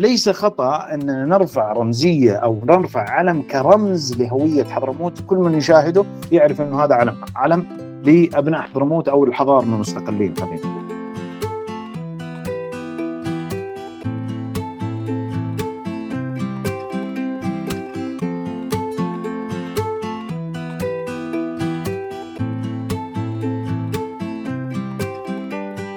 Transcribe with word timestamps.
فليس 0.00 0.28
خطأ 0.28 0.94
ان 0.94 1.28
نرفع 1.28 1.72
رمزية 1.72 2.32
أو 2.32 2.62
نرفع 2.64 3.10
علم 3.10 3.42
كرمز 3.42 4.22
لهوية 4.22 4.64
حضرموت. 4.64 5.20
كل 5.26 5.36
من 5.36 5.54
يشاهده 5.54 6.04
يعرف 6.32 6.60
أنه 6.60 6.84
هذا 6.84 6.94
علم 6.94 7.16
علم 7.36 7.66
لأبناء 8.04 8.60
حضرموت 8.60 9.08
أو 9.08 9.24
الحضارة 9.24 9.62
المستقلين. 9.62 10.34
خلينا 10.36 10.60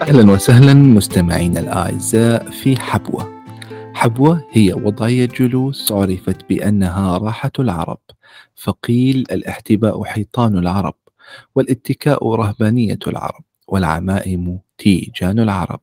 أهلا 0.01 0.31
وسهلا 0.31 0.73
مستمعينا 0.73 1.59
الأعزاء 1.59 2.49
في 2.49 2.79
حبوة. 2.79 3.42
حبوة 4.03 4.47
هي 4.51 4.73
وضعية 4.73 5.25
جلوس 5.25 5.91
عرفت 5.91 6.49
بأنها 6.49 7.17
راحة 7.17 7.51
العرب. 7.59 7.99
فقيل 8.55 9.17
الاحتباء 9.31 10.03
حيطان 10.03 10.57
العرب 10.57 10.95
والاتكاء 11.55 12.35
رهبانية 12.35 12.99
العرب 13.07 13.43
والعمائم 13.67 14.59
تيجان 14.77 15.39
العرب. 15.39 15.79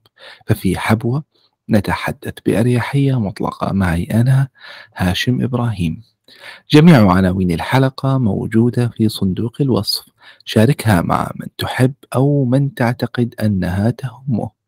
ففي 0.46 0.78
حبوة 0.78 1.24
نتحدث 1.70 2.34
بأريحية 2.46 3.20
مطلقة 3.20 3.72
معي 3.72 4.04
أنا 4.04 4.48
هاشم 4.96 5.42
إبراهيم. 5.42 6.02
جميع 6.70 7.12
عناوين 7.12 7.50
الحلقة 7.50 8.18
موجودة 8.18 8.88
في 8.88 9.08
صندوق 9.08 9.56
الوصف. 9.60 10.06
شاركها 10.44 11.02
مع 11.02 11.30
من 11.36 11.46
تحب 11.58 11.94
أو 12.14 12.44
من 12.44 12.74
تعتقد 12.74 13.34
أنها 13.42 13.90
تهمه. 13.90 14.59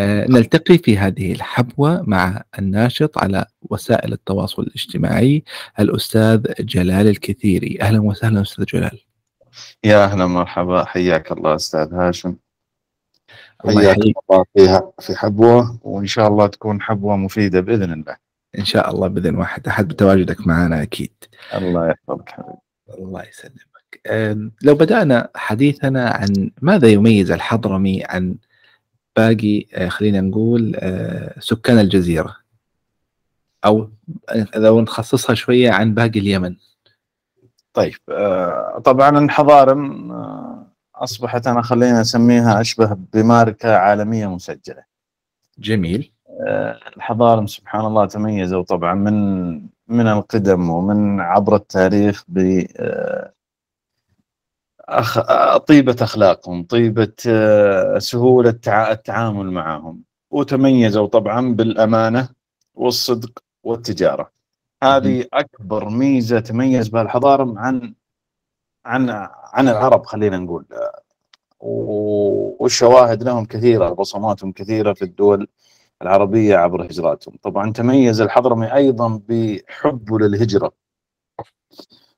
نلتقي 0.00 0.78
في 0.78 0.98
هذه 0.98 1.32
الحبوة 1.32 2.02
مع 2.02 2.42
الناشط 2.58 3.18
على 3.18 3.46
وسائل 3.62 4.12
التواصل 4.12 4.62
الاجتماعي 4.62 5.44
الأستاذ 5.80 6.42
جلال 6.60 7.08
الكثيري. 7.08 7.78
أهلا 7.82 8.02
وسهلا 8.02 8.42
أستاذ 8.42 8.64
جلال. 8.64 8.98
يا 9.84 10.04
أهلا 10.04 10.26
مرحبا 10.26 10.84
حياك 10.84 11.32
الله 11.32 11.54
أستاذ 11.54 11.94
هاشم. 11.94 12.36
حياك 13.66 13.96
الله 13.98 14.44
فيها 14.56 14.92
في 15.00 15.16
حبوة 15.16 15.78
وإن 15.82 16.06
شاء 16.06 16.28
الله 16.28 16.46
تكون 16.46 16.82
حبوة 16.82 17.16
مفيدة 17.16 17.60
بإذن 17.60 17.92
الله. 17.92 18.16
إن 18.58 18.64
شاء 18.64 18.90
الله 18.90 19.08
بإذن 19.08 19.36
واحد. 19.36 19.68
أحد 19.68 19.88
بتواجدك 19.88 20.46
معنا 20.46 20.82
أكيد. 20.82 21.12
الله 21.54 21.88
يحفظك 21.88 22.28
حبيبي. 22.28 22.58
الله 22.98 23.22
يسلمك. 23.22 23.68
لو 24.62 24.74
بدأنا 24.74 25.28
حديثنا 25.34 26.10
عن 26.10 26.50
ماذا 26.62 26.88
يميز 26.88 27.30
الحضرمي 27.30 28.04
عن 28.04 28.36
باقي 29.18 29.66
آه، 29.74 29.88
خلينا 29.88 30.20
نقول 30.20 30.76
آه، 30.76 31.34
سكان 31.40 31.78
الجزيرة. 31.78 32.36
أو 33.64 33.90
لو 34.56 34.80
نخصصها 34.80 35.34
شوية 35.34 35.70
عن 35.70 35.94
باقي 35.94 36.20
اليمن. 36.20 36.56
طيب 37.72 37.94
آه، 38.08 38.82
طبعا 38.84 39.18
الحضارم 39.18 40.12
أصبحت 40.94 41.46
أنا 41.46 41.62
خلينا 41.62 42.00
نسميها 42.00 42.60
أشبه 42.60 42.96
بماركة 43.12 43.76
عالمية 43.76 44.26
مسجلة. 44.26 44.82
جميل. 45.58 46.12
الحضارم 46.96 47.46
سبحان 47.46 47.86
الله 47.86 48.06
تميزوا 48.06 48.62
طبعا 48.62 48.94
من 48.94 49.52
من 49.88 50.06
القدم 50.06 50.70
ومن 50.70 51.20
عبر 51.20 51.56
التاريخ 51.56 52.24
ب 52.28 52.66
أخ... 54.88 55.18
طيبة 55.58 55.96
أخلاقهم 56.00 56.64
طيبة 56.64 57.12
آه، 57.28 57.98
سهولة 57.98 58.50
تع- 58.50 58.90
التعامل 58.92 59.50
معهم. 59.50 60.02
وتميزوا 60.30 61.06
طبعا 61.06 61.54
بالأمانة 61.54 62.28
والصدق 62.74 63.38
والتجارة. 63.62 64.30
هذه 64.82 65.24
أكبر 65.32 65.88
ميزة 65.88 66.40
تميز 66.40 66.88
بها 66.88 67.02
الحضارم 67.02 67.58
عن 67.58 67.94
عن 68.86 69.10
عن 69.52 69.68
العرب 69.68 70.04
خلينا 70.06 70.38
نقول. 70.38 70.64
والشواهد 71.60 73.22
لهم 73.22 73.44
كثيرة 73.44 73.88
بصماتهم 73.88 74.52
كثيرة 74.52 74.92
في 74.92 75.02
الدول 75.02 75.48
العربية 76.02 76.56
عبر 76.56 76.84
هجراتهم. 76.86 77.34
طبعا 77.42 77.72
تميز 77.72 78.20
الحضرمي 78.20 78.74
أيضا 78.74 79.20
بحبه 79.28 80.18
للهجرة 80.18 80.72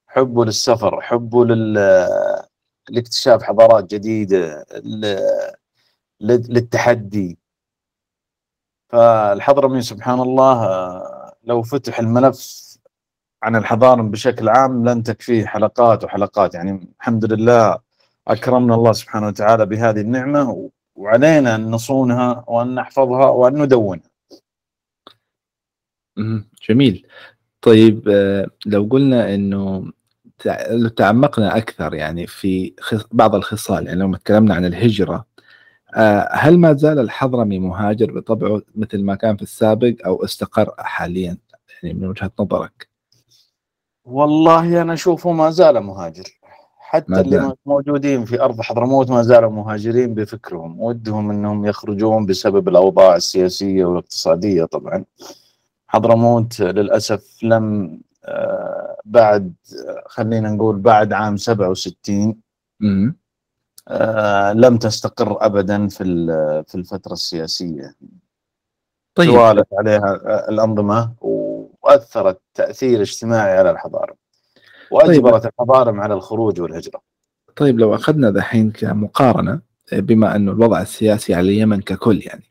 حبه 0.07 0.45
للسفر 0.45 1.01
حبه 1.01 1.45
لل 1.45 1.79
لاكتشاف 2.91 3.43
حضارات 3.43 3.95
لل- 4.85 5.47
للتحدي. 6.21 7.39
فالحضرمي 8.89 9.83
سبحان 9.83 10.21
الله 10.21 10.69
لو 11.45 11.63
فتح 11.63 11.99
الملف 11.99 12.71
عن 13.43 13.57
الحضارم 13.57 14.11
بشكل 14.11 14.49
عام 14.49 14.89
لن 14.89 15.03
تكفيه 15.03 15.47
حلقات 15.47 16.05
وحلقات. 16.05 16.55
يعني 16.55 16.95
الحمد 17.01 17.33
لله 17.33 17.79
أكرمنا 18.29 18.75
الله 18.75 18.93
سبحانه 18.93 19.27
وتعالى 19.27 19.67
بهذه 19.67 20.01
النعمة 20.01 20.51
و- 20.51 20.69
وعلينا 20.95 21.55
أن 21.55 21.71
نصونها 21.71 22.45
وأن 22.49 22.75
نحفظها 22.75 23.27
وأن 23.29 23.63
ندونها. 23.63 24.11
جميل. 26.69 27.07
طيب 27.63 28.09
آه، 28.09 28.47
لو 28.67 28.89
قلنا 28.91 29.35
إنه 29.35 29.93
لو 30.71 30.89
تعمقنا 30.89 31.57
أكثر 31.57 31.95
يعني 31.95 32.27
في 32.27 32.73
بعض 33.13 33.35
الخصال 33.35 33.87
يعني 33.87 34.01
لو 34.01 34.15
تكلمنا 34.15 34.55
عن 34.55 34.65
الهجرة 34.65 35.31
آه، 35.95 36.29
هل 36.33 36.59
ما 36.59 36.73
زال 36.73 36.99
الحضرمي 36.99 37.59
مهاجر 37.59 38.13
بطبعه 38.13 38.63
مثل 38.75 39.03
ما 39.03 39.15
كان 39.15 39.37
في 39.37 39.43
السابق 39.43 39.95
أو 40.07 40.25
استقر 40.25 40.75
حاليا؟ 40.79 41.37
يعني 41.83 41.99
من 41.99 42.09
وجهة 42.09 42.31
نظرك. 42.41 42.89
والله 44.05 44.83
أنا 44.83 44.93
أشوفه 44.93 45.33
ما 45.33 45.51
زال 45.51 45.81
مهاجر. 45.81 46.25
حتى 46.79 47.05
ما 47.09 47.21
اللي. 47.21 47.55
موجودين 47.67 48.25
في 48.25 48.41
أرض 48.41 48.61
حضرموت 48.61 49.11
ما 49.11 49.23
زالوا 49.23 49.51
مهاجرين 49.51 50.15
بفكرهم. 50.15 50.81
ودهم 50.81 51.31
أنهم 51.31 51.67
يخرجون 51.67 52.27
بسبب 52.27 52.69
الأوضاع 52.69 53.17
السياسية 53.17 53.85
والاقتصادية 53.85 54.65
طبعا. 54.65 55.05
حضرموت 55.87 56.61
للأسف 56.61 57.39
لم 57.43 58.01
بعد 59.05 59.55
خلينا 60.07 60.51
نقول 60.51 60.77
بعد 60.79 61.13
عام 61.13 61.37
67 61.37 62.37
مم. 62.81 63.17
آه، 63.89 64.53
لم 64.53 64.79
تستقر 64.79 65.47
أبدا 65.47 65.89
في 65.89 66.05
في 66.69 66.75
الفترة 66.75 67.13
السياسية. 67.13 67.95
طيب. 69.15 69.31
توالت 69.31 69.67
عليها 69.79 70.21
آه، 70.27 70.49
الأنظمة 70.49 71.13
وأثرت 71.21 72.41
تأثير 72.55 73.01
اجتماعي 73.01 73.59
على 73.59 73.71
الحضارة 73.71 74.15
وأجبرت 74.91 75.47
الحضارة 75.47 76.01
على 76.01 76.15
الخروج 76.15 76.61
والهجرة. 76.61 77.01
طيب 77.57 77.79
لو 77.79 77.95
أخذنا 77.95 78.31
دحين 78.31 78.71
كمقارنة 78.71 79.61
بما 79.93 80.37
انه 80.37 80.53
الوضع 80.53 80.81
السياسي 80.81 81.35
على 81.35 81.49
اليمن 81.49 81.81
ككل 81.81 82.23
يعني 82.27 82.45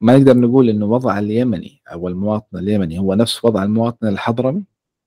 ما 0.00 0.16
نقدر 0.16 0.36
نقول 0.36 0.68
إنه 0.68 0.86
وضع 0.86 1.18
اليمني 1.18 1.82
أو 1.92 2.08
المواطن 2.08 2.58
اليمني 2.58 2.98
هو 2.98 3.14
نفس 3.14 3.44
وضع 3.44 3.62
المواطن 3.62 4.08
الحضرمي؟ 4.08 4.62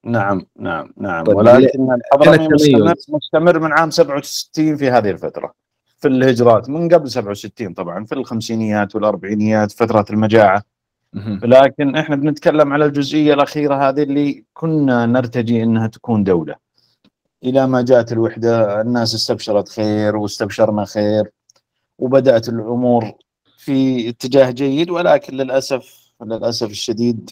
نعم 0.06 0.46
نعم 0.60 0.94
نعم. 0.98 1.24
طيب 1.24 1.38
ولكن 1.38 1.88
الحضرمي 1.92 2.48
مستمر. 2.48 2.94
مستمر 3.10 3.60
من 3.60 3.72
عام 3.72 3.92
67 3.92 4.78
في 4.78 4.90
هذه 4.90 5.10
الفترة 5.10 5.54
في 6.00 6.08
الهجرات 6.08 6.70
من 6.70 6.90
قبل 6.90 7.10
67 7.10 7.74
طبعا 7.74 8.06
في 8.06 8.16
الخمسينيات 8.16 8.96
والأربعينيات 8.96 9.72
فترة 9.72 10.06
المجاعة. 10.10 10.64
مهم. 11.14 11.40
لكن 11.44 11.96
إحنا 11.96 12.16
بنتكلم 12.16 12.74
على 12.74 12.86
الجزئية 12.86 13.34
الأخيرة 13.34 13.90
هذه 13.90 14.04
اللي 14.04 14.44
كنا 14.54 15.06
نرتجي 15.06 15.64
أنها 15.64 15.88
تكون 15.88 16.24
دولة. 16.24 16.56
إلى 17.44 17.68
ما 17.68 17.82
جاءت 17.82 18.12
الوحدة 18.12 18.82
الناس 18.82 19.16
استبشرت 19.16 19.70
خير 19.70 20.16
واستبشرنا 20.16 20.86
خير 20.86 21.32
وبدأت 22.00 22.50
الأمور 22.50 23.12
في 23.62 24.10
اتجاه 24.10 24.52
جيد 24.52 24.90
ولكن 24.90 25.34
للأسف 25.38 26.14
للأسف 26.22 26.70
الشديد 26.70 27.30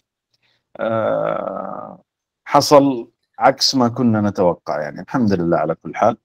آه، 0.80 2.04
حصل 2.46 3.12
عكس 3.40 3.76
ما 3.76 3.88
كنا 3.88 4.22
نتوقع. 4.22 4.82
يعني 4.82 5.02
الحمد 5.02 5.34
لله 5.34 5.58
على 5.58 5.76
كل 5.76 5.96
حال. 5.96 6.18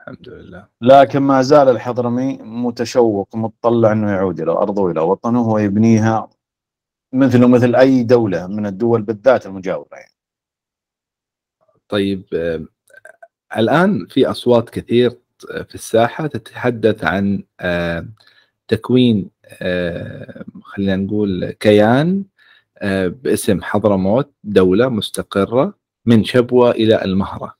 الحمد 0.00 0.28
لله. 0.28 0.66
لكن 0.80 1.18
ما 1.18 1.42
زال 1.42 1.68
الحضرمي 1.68 2.38
متشوق 2.42 3.36
متطلع 3.36 3.92
إنه 3.92 4.10
يعود 4.10 4.40
إلى 4.40 4.50
أرضه 4.50 4.82
وإلى 4.82 5.00
وطنه 5.00 5.48
ويبنيها 5.48 6.30
مثله 7.12 7.48
مثل 7.48 7.74
أي 7.74 8.02
دولة 8.02 8.46
من 8.46 8.66
الدول 8.66 9.02
بالذات 9.02 9.46
المجاورة 9.46 9.88
يعني. 9.92 10.14
طيب 11.88 12.24
آه، 12.34 12.64
الآن 13.56 14.06
في 14.06 14.26
أصوات 14.26 14.70
كثير 14.70 15.10
في 15.40 15.74
الساحة 15.74 16.26
تتحدث 16.26 17.04
عن 17.04 17.44
آه، 17.60 18.06
تكوين 18.70 19.30
آه، 19.62 20.44
خلينا 20.62 20.96
نقول 20.96 21.50
كيان 21.50 22.24
آه، 22.78 23.06
باسم 23.08 23.62
حضرموت 23.62 24.32
دولة 24.44 24.88
مستقرة 24.88 25.74
من 26.06 26.24
شبوة 26.24 26.70
إلى 26.70 27.04
المهرة. 27.04 27.56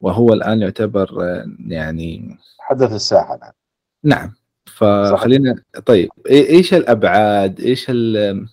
وهو 0.00 0.32
الآن 0.32 0.62
يعتبر 0.62 1.22
آه، 1.22 1.46
يعني 1.66 2.38
تحدث 2.58 2.92
الساحة 2.92 3.34
الآن. 3.34 3.52
نعم. 4.04 4.34
فخلينا 4.66 5.62
طيب 5.86 6.10
إيش 6.30 6.74
الأبعاد؟ 6.74 7.60
إيش 7.60 7.86
ال- 7.88 8.48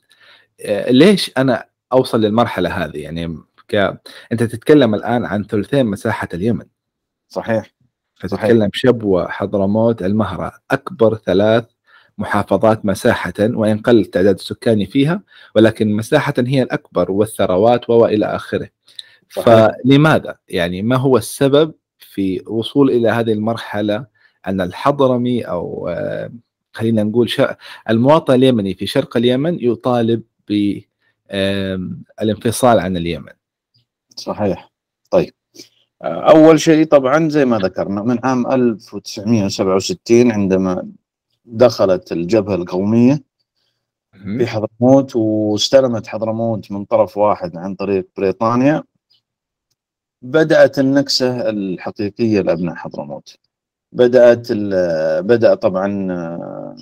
ليش 0.90 1.32
أنا 1.38 1.66
أوصل 1.94 2.22
للمرحلة 2.22 2.70
هذه؟ 2.70 2.98
يعني 2.98 3.38
ك... 3.68 3.76
أنت 4.32 4.44
تتكلم 4.44 4.96
الآن 4.96 5.26
عن 5.26 5.44
ثلثين 5.44 5.86
مساحة 5.86 6.28
اليمن. 6.34 6.66
صحيح. 7.28 7.72
فتتكلم 8.22 8.70
شبوة 8.74 9.28
حضرموت 9.28 10.04
المهرة. 10.04 10.52
أكبر 10.72 11.16
ثلاث 11.16 11.66
محافظات 12.18 12.86
مساحة 12.86 13.34
وإن 13.40 13.78
قل 13.78 14.00
التعداد 14.00 14.36
السكاني 14.36 14.86
فيها 14.86 15.22
ولكن 15.56 15.94
مساحة 15.94 16.34
هي 16.38 16.62
الأكبر 16.62 17.12
والثروات 17.12 17.90
والى 17.90 18.26
آخره. 18.26 18.70
صحيح. 19.30 19.46
فلماذا؟ 19.46 20.36
يعني 20.50 20.82
ما 20.82 20.96
هو 20.96 21.18
السبب 21.18 21.74
في 22.00 22.44
وصول 22.48 22.90
إلى 22.90 23.10
هذه 23.10 23.34
المرحلة؟ 23.34 24.06
أن 24.48 24.62
الحضرمي 24.62 25.42
أو 25.42 25.88
آه، 25.90 26.32
خلينا 26.74 27.04
نقول 27.04 27.30
المواطن 27.90 28.34
اليمني 28.34 28.74
في 28.74 28.86
شرق 28.88 29.18
اليمن 29.18 29.58
يطالب 29.62 30.24
بالانفصال 31.30 32.80
عن 32.80 32.98
اليمن. 32.98 33.32
صحيح. 34.16 34.71
أول 36.04 36.60
شيء 36.60 36.86
طبعا 36.86 37.30
زي 37.30 37.46
ما 37.46 37.58
ذكرنا 37.58 38.02
من 38.02 38.20
عام 38.24 38.48
1967 38.52 40.32
عندما 40.32 40.88
دخلت 41.46 42.12
الجبهة 42.12 42.56
القومية 42.56 43.24
في 44.38 44.48
حضرموت 44.48 45.16
واستلمت 45.16 46.08
حضرموت 46.08 46.72
من 46.72 46.86
طرف 46.86 47.18
واحد 47.18 47.58
عن 47.58 47.76
طريق 47.76 48.08
بريطانيا 48.18 48.84
بدأت 50.22 50.80
النكسة 50.80 51.50
الحقيقية 51.50 52.42
لأبناء 52.42 52.76
حضرموت. 52.76 53.36
بدأت 53.92 54.48
بدأ 55.26 55.54
طبعا 55.56 56.12
آه، 56.12 56.76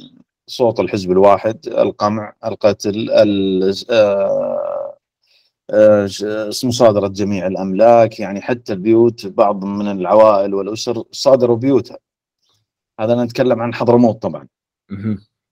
صوت 0.48 0.80
الحزب 0.80 1.12
الواحد 1.12 1.68
القمع 1.68 2.34
القتل 2.46 3.10
ال- 3.12 3.74
آه، 3.92 4.89
مصادرة 6.64 7.08
جميع 7.08 7.48
الأملاك 7.48 8.20
يعني 8.20 8.42
حتى 8.42 8.74
البيوت 8.74 9.28
بعض 9.28 9.66
من 9.66 9.92
العوائل 9.92 10.54
والأسر 10.54 11.04
صادروا 11.12 11.58
بيوتها. 11.58 11.98
هذا 13.00 13.24
نتكلم 13.24 13.62
عن 13.62 13.74
حضرموت 13.74 14.22
طبعا. 14.22 14.48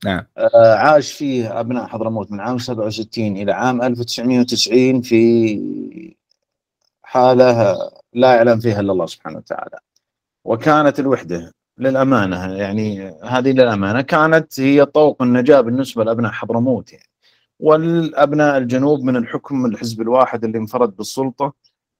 نعم. 0.05 0.25
آه، 0.37 0.75
عاش 0.75 1.11
فيه 1.11 1.59
أبناء 1.59 1.87
حضرموت 1.87 2.31
من 2.31 2.39
عام 2.39 2.57
67 2.57 3.37
إلى 3.37 3.51
عام 3.51 3.81
1990 3.81 5.01
في 5.01 6.15
حالة 7.03 7.77
لا 8.13 8.35
يعلم 8.35 8.59
فيها 8.59 8.79
إلا 8.79 8.91
الله 8.91 9.05
سبحانه 9.05 9.37
وتعالى. 9.37 9.79
وكانت 10.45 10.99
الوحدة 10.99 11.53
للأمانة 11.77 12.53
يعني 12.53 13.13
هذه 13.23 13.51
للأمانة 13.51 14.01
كانت 14.01 14.59
هي 14.59 14.85
طوق 14.85 15.21
النجاة 15.21 15.61
بالنسبة 15.61 16.03
لأبناء 16.03 16.31
حضرموت 16.31 16.93
يعني. 16.93 17.09
والأبناء 17.59 18.57
الجنوب 18.57 19.03
من 19.03 19.15
الحكم 19.15 19.65
الحزب 19.65 20.01
الواحد 20.01 20.43
اللي 20.43 20.57
انفرد 20.57 20.95
بالسلطة 20.95 21.53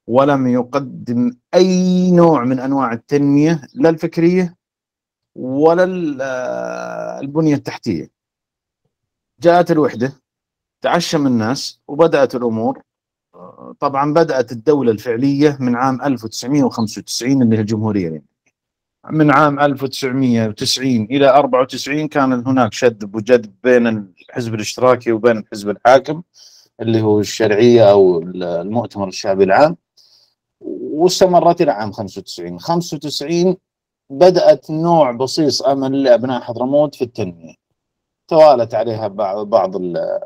ولم 0.07 0.47
يقدم 0.47 1.31
أي 1.53 2.11
نوع 2.11 2.43
من 2.43 2.59
أنواع 2.59 2.93
التنمية 2.93 3.61
لا 3.73 3.89
الفكرية 3.89 4.55
ولا 5.35 6.17
آه، 6.21 7.19
البنية 7.19 7.55
التحتية 7.55 8.09
جاءت 9.39 9.71
الوحدة 9.71 10.13
تعشم 10.81 11.27
الناس 11.27 11.79
وبدأت 11.87 12.35
الأمور 12.35 12.81
طبعا 13.79 14.13
بدأت 14.13 14.51
الدولة 14.51 14.91
الفعلية 14.91 15.57
من 15.59 15.75
عام 15.75 16.01
1995 16.01 17.41
اللي 17.41 17.55
هي 17.55 17.61
الجمهورية 17.61 18.09
يعني. 18.09 18.25
من 19.11 19.31
عام 19.31 19.59
1990 19.59 21.03
إلى 21.03 21.29
94 21.29 22.07
كان 22.07 22.33
هناك 22.47 22.73
شد 22.73 23.15
وجذب 23.15 23.53
بين 23.63 24.13
الحزب 24.29 24.53
الاشتراكي 24.53 25.11
وبين 25.11 25.37
الحزب 25.37 25.69
الحاكم 25.69 26.23
اللي 26.81 27.01
هو 27.01 27.19
الشرعية 27.19 27.91
أو 27.91 28.19
المؤتمر 28.21 29.07
الشعبي 29.07 29.43
العام. 29.43 29.77
واستمرت 30.61 31.61
إلى 31.61 31.71
عام 31.71 31.91
95 31.91 32.59
95 32.59 33.57
بدأت 34.09 34.71
نوع 34.71 35.11
بصيص 35.11 35.61
أمل 35.61 36.03
لأبناء 36.03 36.41
حضرموت 36.41 36.95
في 36.95 37.03
التنمية. 37.03 37.53
توالت 38.27 38.73
عليها 38.75 39.07
بع- 39.07 39.43
بعض 39.43 39.75
ال- 39.75 40.19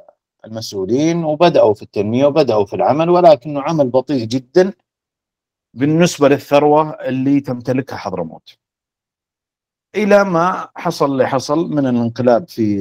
المسؤولين 0.46 1.24
وبدأوا 1.24 1.74
في 1.74 1.82
التنمية 1.82 2.26
وبدأوا 2.26 2.66
في 2.66 2.76
العمل 2.76 3.10
ولكنه 3.10 3.62
عمل 3.62 3.90
بطيء 3.90 4.26
جدا 4.26 4.74
بالنسبة 5.74 6.30
للثروة 6.30 6.90
اللي 6.92 7.40
تمتلكها 7.42 7.98
حضرموت. 7.98 8.58
إلى 9.96 10.24
ما 10.24 10.68
حصل 10.76 11.12
اللي 11.12 11.28
حصل 11.28 11.70
من 11.70 11.88
الانقلاب 11.88 12.50
في 12.50 12.78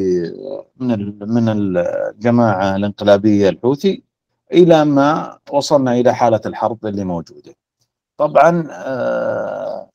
من 0.77 1.19
من 1.33 1.49
الجماعة 1.49 2.77
الانقلابية 2.77 3.49
الحوثي 3.49 4.03
إلى 4.53 4.85
ما 4.85 5.39
وصلنا 5.53 5.93
إلى 5.93 6.15
حالة 6.15 6.41
الحرب 6.47 6.87
اللي 6.87 7.05
موجودة 7.05 7.55
طبعا 8.17 8.69
آه، 8.71 9.91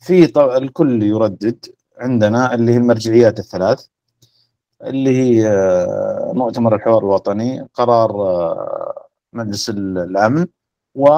في 0.00 0.26
ط- 0.26 0.38
الكل 0.38 1.02
يردد 1.02 1.66
عندنا 1.98 2.54
اللي 2.54 2.72
هي 2.72 2.76
المرجعيات 2.76 3.38
الثلاث 3.38 3.86
اللي 4.82 5.10
هي 5.16 5.48
آه، 5.48 6.32
مؤتمر 6.34 6.74
الحوار 6.76 6.98
الوطني 6.98 7.68
قرار 7.74 8.10
آه، 8.10 9.06
مجلس 9.32 9.70
ال- 9.70 9.98
الأمن 9.98 10.46
و 10.94 11.08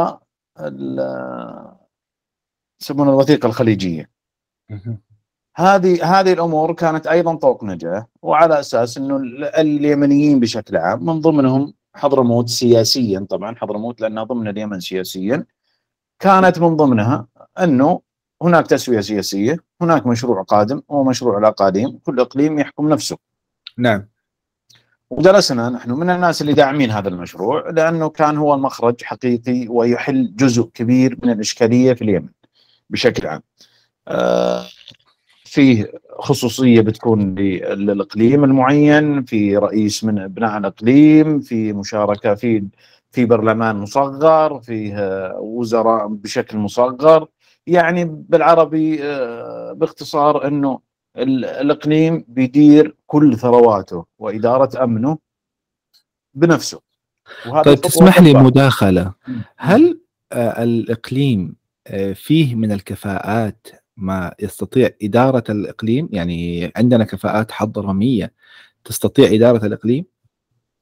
يسمونها 2.81 3.13
الوثيقة 3.13 3.47
الخليجية. 3.47 4.11
هذه 5.57 6.21
هذه 6.21 6.33
الأمور 6.33 6.73
كانت 6.73 7.07
أيضا 7.07 7.35
طوق 7.35 7.65
نجاة 7.65 8.07
وعلى 8.23 8.61
أساس 8.61 8.99
إنه 8.99 9.17
ال- 9.17 9.45
اليمنيين 9.45 10.41
بشكل 10.41 10.77
عام 10.77 11.07
من 11.07 11.21
ضمنهم 11.21 11.75
حضرموت 11.95 12.49
سياسيا 12.49 13.27
طبعا 13.31 13.55
حضرموت 13.57 14.01
لأنها 14.01 14.25
ضمن 14.25 14.49
اليمن 14.49 14.81
سياسيا 14.81 15.45
كانت 16.19 16.59
من 16.59 16.77
ضمنها 16.77 17.27
إنه 17.63 18.01
هناك 18.43 18.67
تسوية 18.67 19.01
سياسية، 19.01 19.57
هناك 19.81 20.07
مشروع 20.07 20.43
قادم 20.43 20.83
هو 20.91 21.05
مشروع 21.05 21.39
الاقاليم، 21.39 21.99
كل 21.99 22.21
إقليم 22.21 22.59
يحكم 22.59 22.89
نفسه. 22.89 23.19
نعم 23.79 24.09
وجلسنا 25.11 25.69
نحن 25.69 25.91
من 25.91 26.11
الناس 26.11 26.41
اللي 26.43 26.53
داعمين 26.53 26.91
هذا 26.91 27.09
المشروع 27.09 27.71
لأنه 27.71 28.09
كان 28.09 28.37
هو 28.37 28.55
المخرج 28.55 29.03
حقيقي 29.03 29.69
ويحل 29.69 30.35
جزء 30.37 30.63
كبير 30.63 31.19
من 31.23 31.31
الإشكالية 31.31 31.93
في 31.93 32.03
اليمن 32.03 32.29
بشكل 32.91 33.27
عام. 33.27 33.43
آه، 34.09 34.65
فيه 35.45 35.93
خصوصية 36.19 36.81
بتكون 36.81 37.35
لل- 37.35 37.87
للإقليم 37.87 38.45
المعين، 38.45 39.25
في 39.25 39.57
رئيس 39.57 40.05
من 40.05 40.19
أبناء 40.19 40.59
الإقليم، 40.59 41.41
في 41.41 41.73
مشاركة 41.73 42.35
في 42.35 42.65
في 43.11 43.25
برلمان 43.25 43.77
مصغر، 43.77 44.61
فيه 44.61 44.99
آه، 44.99 45.39
وزراء 45.41 46.07
بشكل 46.09 46.59
مصغر، 46.59 47.29
يعني 47.67 48.05
بالعربي 48.05 49.03
آه، 49.05 49.73
باختصار 49.73 50.47
إنه 50.47 50.81
ال- 51.17 51.45
الإقليم 51.45 52.25
بيدير 52.29 52.97
كل 53.07 53.37
ثرواته 53.39 54.05
وإدارة 54.19 54.85
أمنه 54.85 55.19
بنفسه. 56.35 56.81
وهذه 57.47 57.65
طيب 57.65 57.81
تسمح 57.81 58.21
لي. 58.21 58.35
مداخلة 58.35 59.13
هل 59.57 60.01
الإقليم 60.33 61.55
فيه 62.15 62.55
من 62.55 62.73
الكفاءات 62.73 63.67
ما 63.99 64.35
يستطيع 64.41 64.91
إدارة 65.03 65.45
الإقليم 65.49 66.09
يعني 66.13 66.73
عندنا 66.77 67.05
كفاءات 67.05 67.53
حضرميه 67.53 68.33
تستطيع 68.85 69.35
إدارة 69.35 69.67
الإقليم؟ 69.67 70.05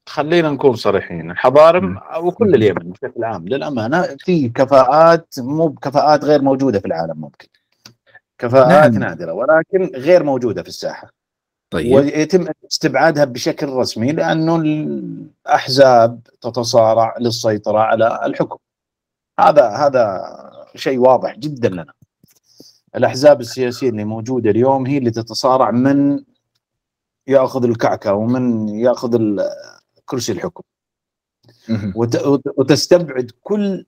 خلينا 0.09 0.49
نكون 0.49 0.75
صريحين 0.75 1.31
الحضارم 1.31 1.99
وكل 2.21 2.55
اليمن 2.55 2.91
بشكل 2.91 3.23
عام 3.23 3.47
للأمانة 3.47 4.15
في 4.19 4.49
كفاءات 4.49 5.35
مو 5.37 5.67
بكفاءات 5.67 6.25
غير 6.25 6.41
موجودة 6.41 6.79
في 6.79 6.85
العالم 6.85 7.21
ممكن. 7.21 7.47
كفاءات 8.37 8.91
نعم. 8.91 9.03
نادرة 9.03 9.33
ولكن 9.33 9.91
غير 9.95 10.23
موجودة 10.23 10.63
في 10.63 10.67
الساحة. 10.67 11.11
طيب. 11.69 11.95
ويتم 11.95 12.47
استبعادها 12.71 13.25
بشكل 13.25 13.69
رسمي 13.69 14.11
لأنه 14.11 14.55
الأحزاب 14.55 16.19
تتصارع 16.41 17.15
للسيطرة 17.19 17.79
على 17.79 18.19
الحكم. 18.25 18.57
هذا 19.39 19.67
هذا 19.67 20.21
شيء 20.75 20.99
واضح 20.99 21.37
جدا 21.37 21.69
لنا. 21.69 21.93
الأحزاب 22.97 23.41
السياسية 23.41 23.89
اللي 23.89 24.03
موجودة 24.03 24.49
اليوم 24.49 24.85
هي 24.85 24.97
اللي 24.97 25.11
تتصارع 25.11 25.71
من 25.71 26.23
يأخذ 27.27 27.63
الكعكة 27.63 28.13
ومن 28.13 28.69
يأخذ 28.69 29.37
كرسي 30.05 30.31
الحكم. 30.31 30.63
وتستبعد 32.57 33.31
كل 33.43 33.85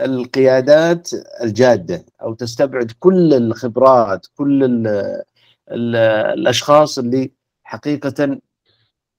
القيادات 0.00 1.10
الجادة 1.42 2.04
أو 2.22 2.34
تستبعد 2.34 2.92
كل 2.98 3.34
الخبرات 3.34 4.26
كل 4.34 4.64
ال 4.64 4.86
ال 5.70 5.96
الأشخاص 6.38 6.98
اللي 6.98 7.32
حقيقة 7.64 8.38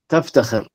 تفتخر 0.09 0.67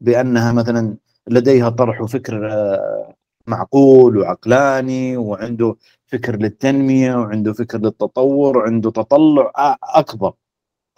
بأنها 0.00 0.52
مثلا 0.52 0.96
لديها 1.28 1.68
طرح 1.70 2.00
وفكر 2.00 2.52
آه، 2.52 3.14
معقول 3.46 4.16
وعقلاني 4.18 5.16
وعنده 5.16 5.76
فكر 6.14 6.36
للتنمية 6.36 7.14
وعنده 7.14 7.52
فكر 7.52 7.78
للتطور 7.78 8.58
وعنده 8.58 8.90
تطلع 8.90 9.52
أكبر. 9.82 10.32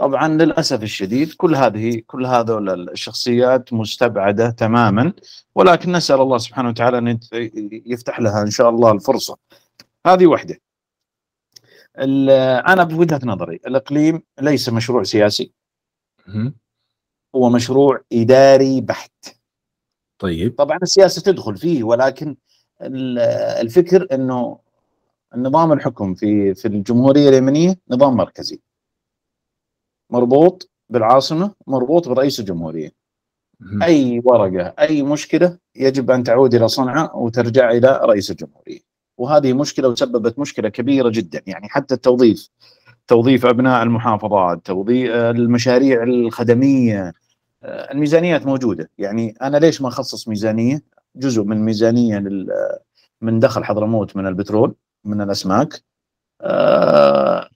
طبعا 0.00 0.28
للأسف 0.28 0.82
الشديد 0.82 1.32
كل 1.32 1.54
هذه 1.54 2.02
كل 2.06 2.26
هذول 2.26 2.90
الشخصيات 2.90 3.72
مستبعدة 3.72 4.50
تماما 4.50 5.12
ولكن 5.54 5.92
نسأل 5.92 6.20
الله 6.20 6.38
سبحانه 6.38 6.68
وتعالى 6.68 6.98
أن 6.98 7.18
يفتح 7.86 8.20
لها 8.20 8.42
إن 8.42 8.50
شاء 8.50 8.68
الله 8.68 8.92
الفرصة. 8.92 9.36
هذه 10.06 10.26
واحدة 10.26 10.60
أنا 12.68 12.84
بوجهة 12.84 13.20
نظري 13.24 13.56
الإقليم 13.66 14.22
ليس 14.40 14.68
مشروع 14.68 15.02
سياسي. 15.02 15.52
هو 17.34 17.48
مشروع 17.48 18.00
إداري 18.12 18.80
بحت. 18.80 19.12
طيب. 20.18 20.54
طبعا 20.58 20.78
السياسة 20.82 21.22
تدخل 21.22 21.56
فيه 21.56 21.84
ولكن 21.84 22.36
الفكر 23.60 24.06
إنه 24.12 24.65
النظام 25.34 25.72
الحكم 25.72 26.14
في 26.14 26.54
في 26.54 26.68
الجمهورية 26.68 27.28
اليمنية 27.28 27.78
نظام 27.90 28.16
مركزي. 28.16 28.60
مربوط 30.10 30.70
بالعاصمة 30.88 31.54
مربوط 31.66 32.08
برئيس 32.08 32.40
الجمهورية. 32.40 32.90
أي 33.82 34.22
ورقة 34.24 34.74
أي 34.78 35.02
مشكلة 35.02 35.58
يجب 35.76 36.10
أن 36.10 36.24
تعود 36.24 36.54
إلى 36.54 36.68
صنعاء 36.68 37.18
وترجع 37.18 37.70
إلى 37.70 38.00
رئيس 38.04 38.30
الجمهورية. 38.30 38.80
وهذه 39.18 39.52
مشكلة 39.52 39.88
وسببت 39.88 40.38
مشكلة 40.38 40.68
كبيرة 40.68 41.08
جدا. 41.08 41.42
يعني 41.46 41.68
حتى 41.68 41.94
التوظيف 41.94 42.48
توظيف 43.06 43.46
أبناء 43.46 43.82
المحافظات 43.82 44.66
توظيف 44.66 45.10
المشاريع 45.10 46.02
الخدمية 46.02 47.12
الميزانيات 47.64 48.46
موجودة. 48.46 48.90
يعني 48.98 49.34
أنا 49.42 49.56
ليش 49.56 49.82
ما 49.82 49.88
أخصص 49.88 50.28
ميزانية؟ 50.28 50.82
جزء 51.16 51.42
من 51.42 51.64
ميزانية 51.64 52.18
من 53.20 53.38
دخل 53.38 53.64
حضرموت 53.64 54.16
من 54.16 54.26
البترول. 54.26 54.74
من 55.06 55.20
الأسماك 55.20 55.82
أه 56.40 57.48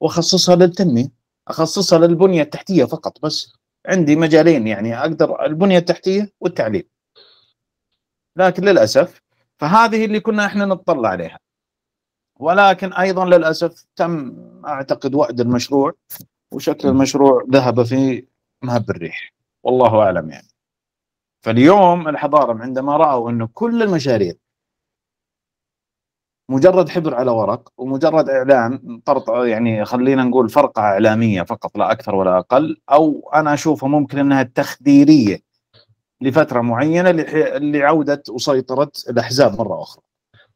وأخصصها 0.00 0.56
للتنمية 0.56 1.08
أخصصها 1.48 1.98
للبنية 1.98 2.42
التحتية 2.42 2.84
فقط 2.84 3.22
بس. 3.22 3.52
عندي 3.86 4.16
مجالين 4.16 4.66
يعني 4.66 5.00
أقدر 5.00 5.44
البنية 5.44 5.78
التحتية 5.78 6.32
والتعليم. 6.40 6.82
لكن 8.36 8.64
للأسف 8.64 9.22
فهذه 9.58 10.04
اللي 10.04 10.20
كنا 10.20 10.46
إحنا 10.46 10.66
نتطلع 10.66 11.08
عليها. 11.08 11.38
ولكن 12.38 12.92
أيضا 12.92 13.24
للأسف 13.24 13.84
تم 13.96 14.36
أعتقد 14.66 15.14
وعد 15.14 15.40
المشروع 15.40 15.92
وشكل 16.52 16.88
المشروع 16.88 17.46
ذهب 17.52 17.82
في 17.82 18.26
مهب 18.62 18.90
الريح. 18.90 19.32
والله 19.62 20.02
أعلم 20.02 20.30
يعني. 20.30 20.48
فاليوم 21.42 22.08
الحضارة 22.08 22.62
عندما 22.62 22.96
رأوا 22.96 23.30
انه 23.30 23.48
كل 23.54 23.82
المشاريع 23.82 24.34
مجرد 26.50 26.88
حبر 26.88 27.14
على 27.14 27.30
ورق 27.30 27.72
ومجرد 27.78 28.28
إعلان 28.28 29.00
طرط 29.04 29.30
يعني 29.30 29.84
خلينا 29.84 30.24
نقول 30.24 30.48
فرقة 30.48 30.82
إعلامية 30.82 31.42
فقط 31.42 31.78
لا 31.78 31.92
أكثر 31.92 32.14
ولا 32.14 32.38
أقل 32.38 32.76
أو 32.92 33.30
أنا 33.34 33.54
أشوفها 33.54 33.88
ممكن 33.88 34.18
إنها 34.18 34.42
تخديرية 34.42 35.38
لفترة 36.20 36.60
معينة 36.60 37.10
لعودة 37.58 38.22
وسيطرة 38.30 38.92
الأحزاب 39.10 39.58
مرة 39.58 39.82
أخرى. 39.82 40.02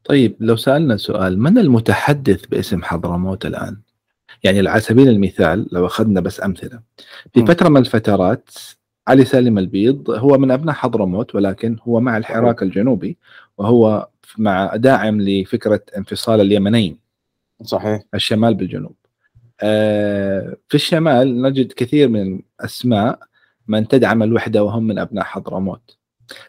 طيب 0.03 0.35
لو 0.39 0.55
سألنا 0.55 0.97
سؤال 0.97 1.39
من 1.39 1.57
المتحدث 1.57 2.45
باسم 2.45 2.83
حضرموت 2.83 3.45
الآن؟ 3.45 3.77
يعني 4.43 4.69
على 4.69 4.81
سبيل 4.81 5.09
المثال 5.09 5.67
لو 5.71 5.85
أخذنا 5.85 6.21
بس 6.21 6.43
أمثلة 6.43 6.79
في. 7.33 7.45
فترة 7.45 7.69
من 7.69 7.77
الفترات 7.77 8.49
علي 9.07 9.25
سالم 9.25 9.57
البيض 9.57 10.09
هو 10.09 10.37
من 10.37 10.51
أبناء 10.51 10.75
حضرموت 10.75 11.35
ولكن 11.35 11.77
هو 11.87 11.99
مع 11.99 12.17
الحراك 12.17 12.63
الجنوبي 12.63 13.17
وهو 13.57 14.07
مع 14.37 14.75
داعم 14.75 15.21
لفكرة 15.21 15.81
انفصال 15.97 16.41
اليمنين. 16.41 16.97
صحيح. 17.63 18.01
الشمال 18.13 18.55
بالجنوب. 18.55 18.95
آه 19.61 20.55
في 20.67 20.75
الشمال 20.75 21.41
نجد 21.41 21.71
كثير 21.71 22.09
من 22.09 22.41
اسماء 22.59 23.19
من 23.67 23.87
تدعم 23.87 24.23
الوحدة 24.23 24.63
وهم 24.63 24.83
من 24.83 24.99
أبناء 24.99 25.23
حضرموت. 25.23 25.97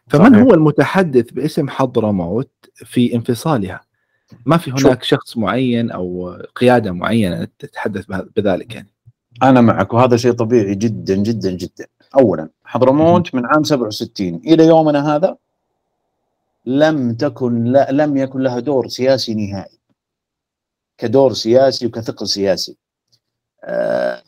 فمن 0.09 0.31
صحيح. 0.31 0.43
هو 0.43 0.55
المتحدث 0.55 1.31
باسم 1.31 1.69
حضرموت 1.69 2.51
في 2.75 3.15
انفصالها؟ 3.15 3.81
ما 4.47 4.57
في 4.57 4.71
هناك 4.71 5.03
شو. 5.03 5.17
شخص 5.17 5.37
معين 5.37 5.91
أو 5.91 6.37
قيادة 6.57 6.93
معينة 6.93 7.49
تتحدث 7.59 8.05
بذلك 8.37 8.75
يعني؟ 8.75 8.89
أنا 9.43 9.61
معك 9.61 9.95
وهذا 9.95 10.17
شيء 10.17 10.33
طبيعي 10.33 10.75
جدا 10.75 11.17
جدا 11.17 11.51
جدا. 11.51 11.87
اولا 12.19 12.49
حضرموت 12.65 13.35
من 13.35 13.47
عام 13.47 13.65
67 13.65 14.41
إلى 14.47 14.67
يومنا 14.67 15.17
هذا 15.17 15.37
لم 16.67 17.15
تكن 17.15 17.65
لا 17.65 17.93
لم 17.93 18.17
يكن 18.17 18.41
لها 18.41 18.61
دور 18.61 18.89
سياسي 18.89 19.35
نهائي. 19.35 19.79
كدور 20.99 21.33
سياسي 21.33 21.87
وكثقل 21.87 22.29
سياسي. 22.29 22.77
آه 23.65 24.23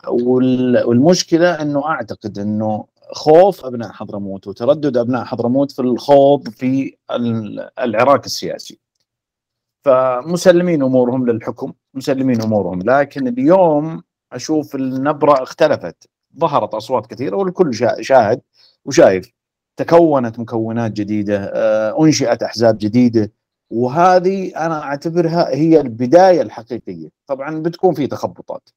والمشكلة 0.87 1.63
إنه 1.63 1.87
أعتقد 1.89 2.39
إنه 2.39 2.85
خوف 3.13 3.65
أبناء 3.65 3.93
حضرموت 3.93 4.47
وتردد 4.47 4.97
أبناء 4.97 5.25
حضرموت 5.25 5.73
في 5.73 5.83
الخوض 5.83 6.49
في 6.49 6.97
العراك 7.81 8.27
السياسي. 8.27 8.79
فمسلمين 9.85 10.83
أمورهم 10.83 11.27
للحكم 11.27 11.73
مسلمين 11.95 12.43
أمورهم. 12.43 12.83
لكن 12.83 13.29
اليوم 13.29 14.03
أشوف 14.33 14.75
النبرة 14.75 15.43
اختلفت. 15.43 16.09
ظهرت 16.39 16.75
أصوات 16.75 17.07
كثيرة 17.07 17.37
والكل 17.37 17.75
شاهد 18.01 18.41
وشايف. 18.85 19.38
تكونت 19.79 20.39
مكونات 20.39 20.93
جديدة 20.93 21.51
آه، 21.55 22.05
أنشئت 22.05 22.43
أحزاب 22.43 22.79
جديدة 22.79 23.33
وهذه 23.71 24.57
أنا 24.57 24.83
أعتبرها 24.83 25.55
هي 25.55 25.81
البداية 25.81 26.43
الحقيقية. 26.43 27.09
طبعا 27.27 27.63
بتكون 27.63 27.95
في 27.95 28.07
تخبطات 28.07 28.69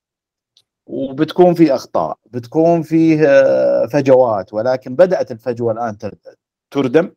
وبتكون 0.88 1.53
في 1.53 1.75
أخطاء 1.75 2.17
بتكون 2.31 2.81
فيه 2.81 3.25
آه، 3.27 3.86
فجوات 3.86 4.53
ولكن 4.53 4.96
بدأت 4.96 5.31
الفجوة 5.31 5.74
الآن 5.74 5.98
تردم. 6.72 7.12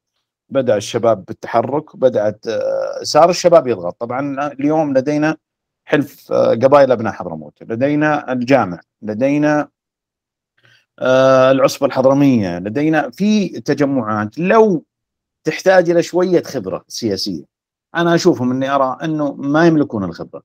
بدأ 0.49 0.77
الشباب 0.77 1.25
بالتحرك 1.25 1.97
بدأت 1.97 2.47
آه، 2.49 3.03
صار 3.03 3.31
الشباب 3.31 3.67
يضغط. 3.67 3.97
طبعا 4.01 4.53
اليوم 4.53 4.95
لدينا 4.99 5.37
حلف 5.85 6.33
قبائل 6.33 6.93
أبناء 6.93 7.13
حضرموت 7.13 7.63
لدينا 7.63 8.33
الجامع 8.33 8.81
لدينا 9.03 9.69
آه، 10.99 11.51
العصبة 11.51 11.87
الحضرمية. 11.87 12.59
لدينا 12.59 13.11
في 13.11 13.49
تجمعات. 13.49 14.39
لو 14.39 14.85
تحتاج 15.45 15.91
إلى 15.91 16.03
شوية 16.03 16.43
خبرة 16.43 16.85
سياسية 16.89 17.45
أنا 17.97 18.15
أشوفهم 18.15 18.51
أني 18.51 18.71
أرى 18.71 18.99
أنه 19.03 19.35
ما 19.35 19.67
يملكون 19.67 20.05
الخبرة. 20.05 20.43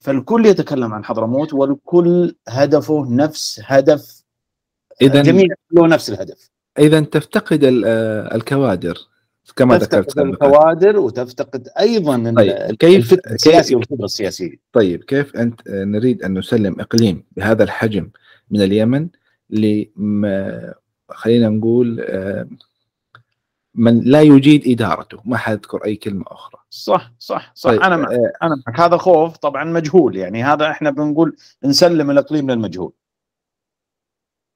فالكل 0.00 0.46
يتكلم 0.46 0.94
عن 0.94 1.04
حضرموت 1.04 1.54
والكل 1.54 2.34
هدفه 2.48 3.06
نفس 3.10 3.60
هدف 3.64 4.24
إذا 5.02 5.22
جميع 5.22 5.46
له 5.72 5.86
نفس 5.86 6.10
الهدف. 6.10 6.50
إذا 6.78 7.00
تفتقد 7.00 7.82
آه، 7.86 8.34
الكوادر 8.34 8.98
كما 9.56 9.78
ذكرت 9.78 10.18
الكوادر 10.18 10.98
وتفتقد 10.98 11.68
أيضا 11.80 12.34
طيب 12.36 12.76
كيف 12.76 13.12
السياسي 13.12 13.74
والخبرة 13.74 14.04
السياسية. 14.04 14.56
طيب 14.72 15.04
كيف 15.04 15.36
أنت 15.36 15.68
آه، 15.68 15.84
نريد 15.84 16.22
أن 16.22 16.38
نسلم 16.38 16.80
إقليم 16.80 17.24
بهذا 17.36 17.64
الحجم 17.64 18.10
من 18.50 18.62
اليمن؟ 18.62 19.08
لما 19.50 20.74
خلينا 21.08 21.48
نقول 21.48 22.00
آه، 22.00 22.48
من 23.74 24.00
لا 24.00 24.20
يجيد 24.20 24.68
إدارته. 24.68 25.18
ما 25.24 25.36
حذكر 25.36 25.84
أي 25.84 25.96
كلمة 25.96 26.24
أخرى. 26.28 26.60
صح 26.70 27.12
صح 27.18 27.52
صح. 27.54 27.70
طيب. 27.70 27.80
أنا 27.80 27.96
معك 27.96 28.12
آه، 28.12 28.32
أنا 28.42 28.62
معك. 28.66 28.80
هذا 28.80 28.96
خوف 28.96 29.36
طبعا 29.36 29.64
مجهول 29.64 30.16
يعني 30.16 30.44
هذا 30.44 30.70
إحنا 30.70 30.90
بنقول 30.90 31.36
نسلم 31.64 32.10
الإقليم 32.10 32.50
للمجهول. 32.50 32.92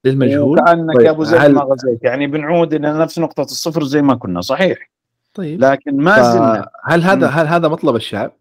للمجهول؟ 0.04 0.58
كانك 0.58 0.96
طيب. 0.96 1.06
يا 1.06 1.10
أبو 1.10 1.24
زيد 1.24 1.40
هل... 1.40 1.54
ما 1.54 1.60
غزيت 1.60 2.04
يعني 2.04 2.26
بنعود 2.26 2.74
إلى 2.74 2.98
نفس 2.98 3.18
نقطة 3.18 3.42
الصفر 3.42 3.84
زي 3.84 4.02
ما 4.02 4.14
كنا 4.14 4.40
صحيح؟ 4.40 4.90
طيب. 5.34 5.64
لكن 5.64 5.96
ما 5.96 6.22
زلنا 6.22 6.68
هل 6.84 7.02
هذا 7.02 7.26
هل 7.26 7.46
هذا 7.46 7.68
مطلب 7.68 7.96
الشعب؟ 7.96 8.32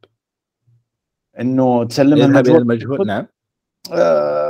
إنه 1.40 1.84
تسلم 1.84 2.22
المجهول, 2.22 2.62
المجهول 2.62 3.08
نعم. 3.08 3.28
آه 3.92 4.47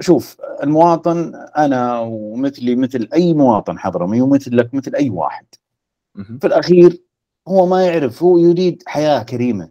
شوف 0.00 0.36
المواطن 0.62 1.34
أنا 1.56 2.00
ومثلي 2.00 2.76
مثل 2.76 3.08
أي 3.14 3.34
مواطن 3.34 3.78
حضرمي 3.78 4.20
ومثلك 4.20 4.74
مثل 4.74 4.94
أي 4.94 5.10
واحد. 5.10 5.46
في 6.14 6.46
الأخير 6.46 7.02
هو 7.48 7.66
ما 7.66 7.86
يعرف 7.86 8.22
هو 8.22 8.38
يريد 8.38 8.82
حياة 8.86 9.22
كريمة. 9.22 9.70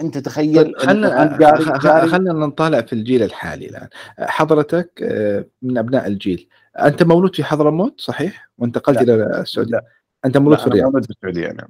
أنت 0.00 0.18
تخيل 0.18 0.74
خلينا 0.76 2.06
خلينا 2.06 2.32
نطالع 2.32 2.80
في 2.80 2.92
الجيل 2.92 3.22
الحالي 3.22 3.66
الآن. 3.66 3.88
حضرتك 4.18 5.02
آه، 5.02 5.44
من 5.62 5.78
أبناء 5.78 6.06
الجيل. 6.06 6.48
أنت 6.78 7.02
مولود 7.02 7.36
في 7.36 7.44
حضرموت 7.44 8.00
صحيح؟ 8.00 8.50
وانتقلت 8.58 9.02
إلى 9.02 9.40
السعودية. 9.40 9.72
لا. 9.72 9.84
أنت 10.24 10.36
مولود 10.36 10.58
في 10.58 10.66
الرياض. 10.66 10.86
مولود 10.86 11.04
في 11.04 11.10
السعودية 11.10 11.48
نعم. 11.48 11.68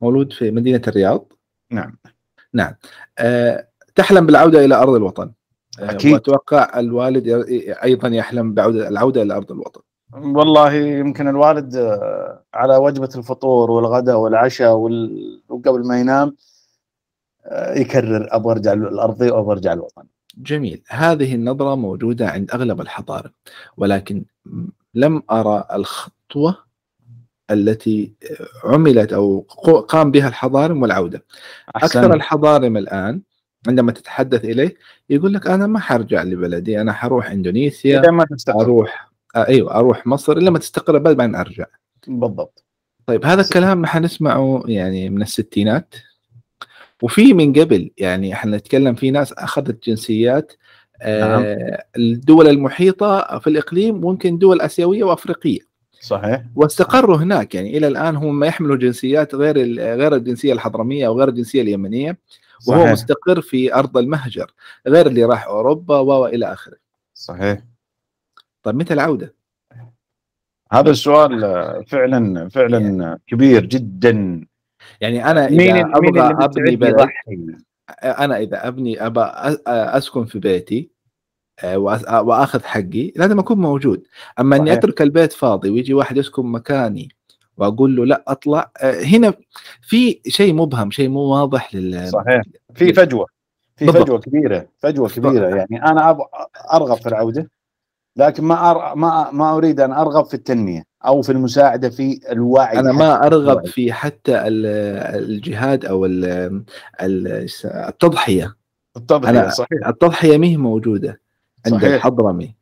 مولود 0.00 0.32
في 0.32 0.50
مدينة 0.50 0.82
الرياض؟ 0.88 1.32
نعم. 1.70 1.98
نعم. 2.52 2.74
أه 3.18 3.68
تحلم 3.94 4.26
بالعودة 4.26 4.64
إلى 4.64 4.74
أرض 4.74 4.94
الوطن. 4.94 5.32
أكيد. 5.80 6.12
وأتوقع 6.12 6.78
الوالد 6.78 7.28
أيضا 7.84 8.08
يحلم 8.08 8.54
بعوده 8.54 8.88
العودة 8.88 9.22
إلى 9.22 9.36
أرض 9.36 9.52
الوطن. 9.52 9.80
والله 10.12 10.72
يمكن 10.72 11.28
الوالد 11.28 11.76
آه، 11.76 12.42
على 12.54 12.76
وجبة 12.76 13.08
الفطور 13.16 13.70
والغداء 13.70 14.16
والعشاء 14.16 14.74
وقبل 15.48 15.86
ما 15.86 16.00
ينام 16.00 16.36
آه، 17.46 17.78
يكرر 17.78 18.28
أبغى 18.30 18.52
أرجع 18.52 18.72
الارضي 18.72 19.30
وأبغى 19.30 19.52
أرجع 19.52 19.72
الوطن. 19.72 20.02
جميل. 20.38 20.82
هذه 20.88 21.34
النظرة 21.34 21.74
موجودة 21.74 22.28
عند 22.28 22.50
أغلب 22.50 22.80
الحضارة 22.80 23.30
ولكن 23.76 24.24
لم 24.94 25.22
أرى 25.30 25.64
الخطوة 25.72 26.56
التي 27.50 28.12
عملت 28.64 29.12
أو 29.12 29.40
قام 29.88 30.10
بها 30.10 30.28
الحضارم 30.28 30.82
والعودة. 30.82 31.24
أحسن. 31.76 31.98
أكثر 31.98 32.14
الحضارم 32.14 32.76
الآن 32.76 33.20
عندما 33.68 33.92
تتحدث 33.92 34.44
إليه 34.44 34.74
يقول 35.10 35.34
لك 35.34 35.46
أنا 35.46 35.66
ما 35.66 35.78
حرجع 35.78 36.22
لبلدي 36.22 36.80
أنا 36.80 36.92
حروح 36.92 37.30
إندونيسيا 37.30 38.00
إذا 38.00 38.10
ما 38.10 38.24
تستقر. 38.24 38.60
أروح 38.60 39.10
آه، 39.36 39.48
أيوة 39.48 39.74
أروح 39.74 40.06
مصر 40.06 40.32
إلا 40.32 40.50
ما 40.50 40.58
تستقر 40.58 40.94
البلد 40.96 41.16
بعدين 41.16 41.34
أرجع. 41.34 41.64
بالضبط. 42.06 42.64
طيب 43.06 43.24
هذا 43.24 43.40
الكلام 43.40 43.86
حنسمعه 43.86 44.62
يعني 44.66 45.10
من 45.10 45.22
الستينات 45.22 45.94
وفي 47.02 47.34
من 47.34 47.52
قبل 47.52 47.90
يعني 47.98 48.32
إحنا 48.32 48.56
نتكلم 48.56 48.94
في 48.94 49.10
ناس 49.10 49.32
أخذت 49.32 49.88
جنسيات 49.88 50.52
آه 51.02 51.28
نعم. 51.28 51.44
الدول 51.96 52.48
المحيطة 52.48 53.38
في 53.38 53.46
الإقليم 53.50 54.00
ممكن 54.00 54.38
دول 54.38 54.60
آسيوية 54.60 55.04
وأفريقية. 55.04 55.60
صحيح. 56.00 56.42
واستقروا 56.56 57.16
هناك 57.16 57.54
يعني 57.54 57.76
إلى 57.76 57.88
الآن 57.88 58.16
هم 58.16 58.38
ما 58.38 58.46
يحملوا 58.46 58.76
جنسيات 58.76 59.34
غير 59.34 59.56
غير 59.78 60.14
الجنسية 60.14 60.52
الحضرمية 60.52 61.06
أو 61.06 61.18
غير 61.18 61.28
الجنسية 61.28 61.62
اليمنية. 61.62 62.18
وهو 62.66 62.80
صحيح. 62.80 62.92
مستقر 62.92 63.40
في 63.40 63.74
أرض 63.74 63.96
المهجر 63.96 64.52
غير 64.86 65.06
اللي 65.06 65.24
راح 65.24 65.46
أوروبا 65.46 65.98
والى 65.98 66.52
آخره 66.52 66.76
صحيح 67.14 67.62
طيب 68.62 68.74
متى 68.74 68.94
العودة؟ 68.94 69.34
هذا 70.72 70.90
السؤال 70.90 71.40
فعلا 71.86 72.48
فعلا 72.48 72.78
يعني. 72.78 73.20
كبير 73.26 73.66
جدا 73.66 74.46
يعني 75.00 75.30
أنا 75.30 75.46
إذا 75.46 75.56
مين 75.56 75.76
أبغى 75.76 76.44
أبني 76.44 76.76
بلد 76.76 77.08
أنا 78.02 78.38
إذا 78.38 78.68
أبني 78.68 79.06
ابى 79.06 79.20
أسكن 79.66 80.24
في 80.24 80.38
بيتي 80.38 80.90
آه، 81.64 81.78
وأخذ 82.22 82.62
حقي 82.64 83.12
لازم 83.16 83.38
أكون 83.38 83.58
موجود 83.58 84.06
أما 84.40 84.56
إني 84.56 84.72
أترك 84.72 85.02
البيت 85.02 85.32
فاضي 85.32 85.70
ويجي 85.70 85.94
واحد 85.94 86.16
يسكن 86.16 86.46
مكاني 86.46 87.08
وأقول 87.56 87.96
له 87.96 88.06
لا 88.06 88.22
أطلع. 88.28 88.70
آه، 88.80 89.02
هنا 89.02 89.34
في 89.82 90.20
شيء 90.28 90.54
مبهم 90.54 90.90
شيء 90.90 91.08
مو 91.08 91.20
واضح 91.20 91.74
لل 91.74 92.08
صحيح. 92.08 92.42
في 92.74 92.92
فجوة. 92.92 93.26
في 93.76 93.86
فجوة 93.86 94.18
كبيرة 94.18 94.66
فجوة 94.78 95.08
كبيرة. 95.08 95.48
يعني 95.48 95.82
أنا 95.84 96.18
أرغب 96.72 96.96
في 96.96 97.08
العودة 97.08 97.50
لكن 98.16 98.44
ما 98.44 98.70
أر... 98.70 98.94
ما 98.94 99.30
ما 99.30 99.56
أريد 99.56 99.80
أن 99.80 99.92
أرغب 99.92 100.24
في 100.24 100.34
التنمية 100.34 100.82
أو 101.06 101.22
في 101.22 101.32
المساعدة 101.32 101.88
في 101.90 102.20
الوعي 102.32 102.78
أنا 102.78 102.92
ما 102.92 103.26
أرغب 103.26 103.66
في 103.66 103.92
حتى 103.92 104.32
الجهاد 104.46 105.84
أو 105.84 106.06
التضحية. 107.00 108.54
التضحية 108.96 109.30
أنا 109.30 109.48
صحيح. 109.50 109.86
التضحية 109.86 110.38
ما 110.38 110.46
هي 110.46 110.56
موجودة 110.56 111.20
عند 111.66 111.74
صحيح. 111.74 111.92
الحضرمي 111.94 112.54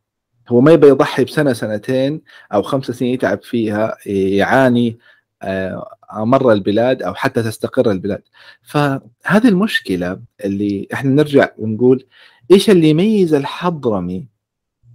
هو 0.48 0.60
ما 0.60 0.72
يبي 0.72 0.88
يضحي 0.88 1.24
بسنة 1.24 1.52
سنتين 1.52 2.20
أو 2.52 2.62
خمس 2.62 2.90
سنين 2.90 3.14
يتعب 3.14 3.42
فيها 3.42 3.96
يعاني 4.06 4.98
آه، 5.42 5.86
مر 6.14 6.52
البلاد 6.52 7.02
أو 7.02 7.14
حتى 7.14 7.42
تستقر 7.42 7.90
البلاد. 7.90 8.22
فهذه 8.62 9.48
المشكلة 9.48 10.20
اللي 10.44 10.88
إحنا 10.92 11.10
نرجع 11.10 11.48
ونقول 11.58 12.06
إيش 12.50 12.70
اللي 12.70 12.90
يميز 12.90 13.34
الحضرمي 13.34 14.26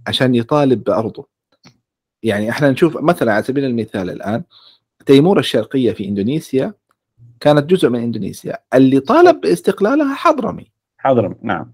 عشان 0.06 0.34
يطالب 0.34 0.84
بأرضه؟ 0.84 1.28
يعني 2.22 2.50
إحنا 2.50 2.70
نشوف 2.70 2.96
مثلا 2.96 3.32
على 3.32 3.42
سبيل 3.42 3.64
المثال 3.64 4.10
الآن 4.10 4.42
تيمور 5.06 5.38
الشرقية 5.38 5.92
في 5.92 6.04
إندونيسيا 6.08 6.74
كانت 7.40 7.70
جزء 7.70 7.88
من 7.88 8.00
إندونيسيا. 8.00 8.58
اللي 8.74 9.00
طالب 9.00 9.40
باستقلالها 9.40 10.14
حضرمي. 10.14 10.70
حضرمي 10.98 11.34
نعم. 11.42 11.72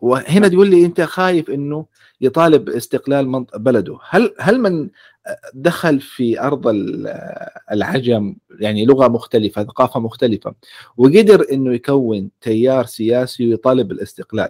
وهنا 0.00 0.48
تقول 0.48 0.70
لي 0.70 0.84
أنت 0.86 1.00
خايف 1.00 1.50
إنه 1.50 1.86
يطالب 2.20 2.64
باستقلال 2.64 3.46
بلده. 3.56 3.98
هل 4.08 4.34
هل 4.40 4.60
من 4.60 4.88
دخل 5.54 6.00
في 6.00 6.40
أرض 6.40 6.62
العجم 7.72 8.36
يعني 8.60 8.84
لغة 8.84 9.08
مختلفة 9.08 9.64
ثقافة 9.64 10.00
مختلفة 10.00 10.54
وقدر 10.96 11.46
إنه 11.52 11.74
يكون 11.74 12.30
تيار 12.40 12.86
سياسي 12.86 13.48
ويطالب 13.48 13.88
بالاستقلال؟ 13.88 14.48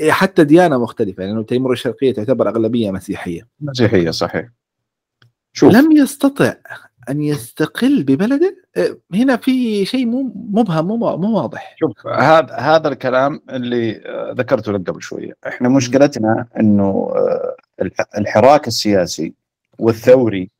إيه، 0.00 0.10
حتى 0.10 0.44
ديانة 0.44 0.78
مختلفة 0.78 1.20
لأنه 1.22 1.32
يعني 1.32 1.44
تيمور 1.44 1.72
الشرقية 1.72 2.12
تعتبر 2.12 2.48
أغلبية 2.48 2.90
مسيحية. 2.90 3.48
مسيحية 3.60 4.10
صحيح. 4.10 4.48
شوف. 5.52 5.72
لم 5.72 5.92
يستطع 5.92 6.54
أن 7.10 7.22
يستقل 7.22 8.02
ببلده 8.02 8.56
إيه، 8.76 8.98
هنا 9.14 9.36
في 9.36 9.84
شيء 9.84 10.06
مو 10.06 10.32
مبهم 10.50 10.86
مو 10.86 11.16
مو 11.16 11.36
واضح. 11.36 11.76
شوف 11.78 12.06
هذا 12.06 12.54
هذا 12.54 12.88
الكلام 12.88 13.40
اللي 13.50 14.00
ذكرته 14.38 14.72
لك 14.72 14.90
قبل 14.90 15.02
شوية. 15.02 15.36
إحنا 15.46 15.68
مشكلتنا 15.68 16.46
إنه 16.60 17.12
آه، 17.16 17.56
الحراك 18.18 18.68
السياسي 18.68 19.34
والثوري 19.78 20.50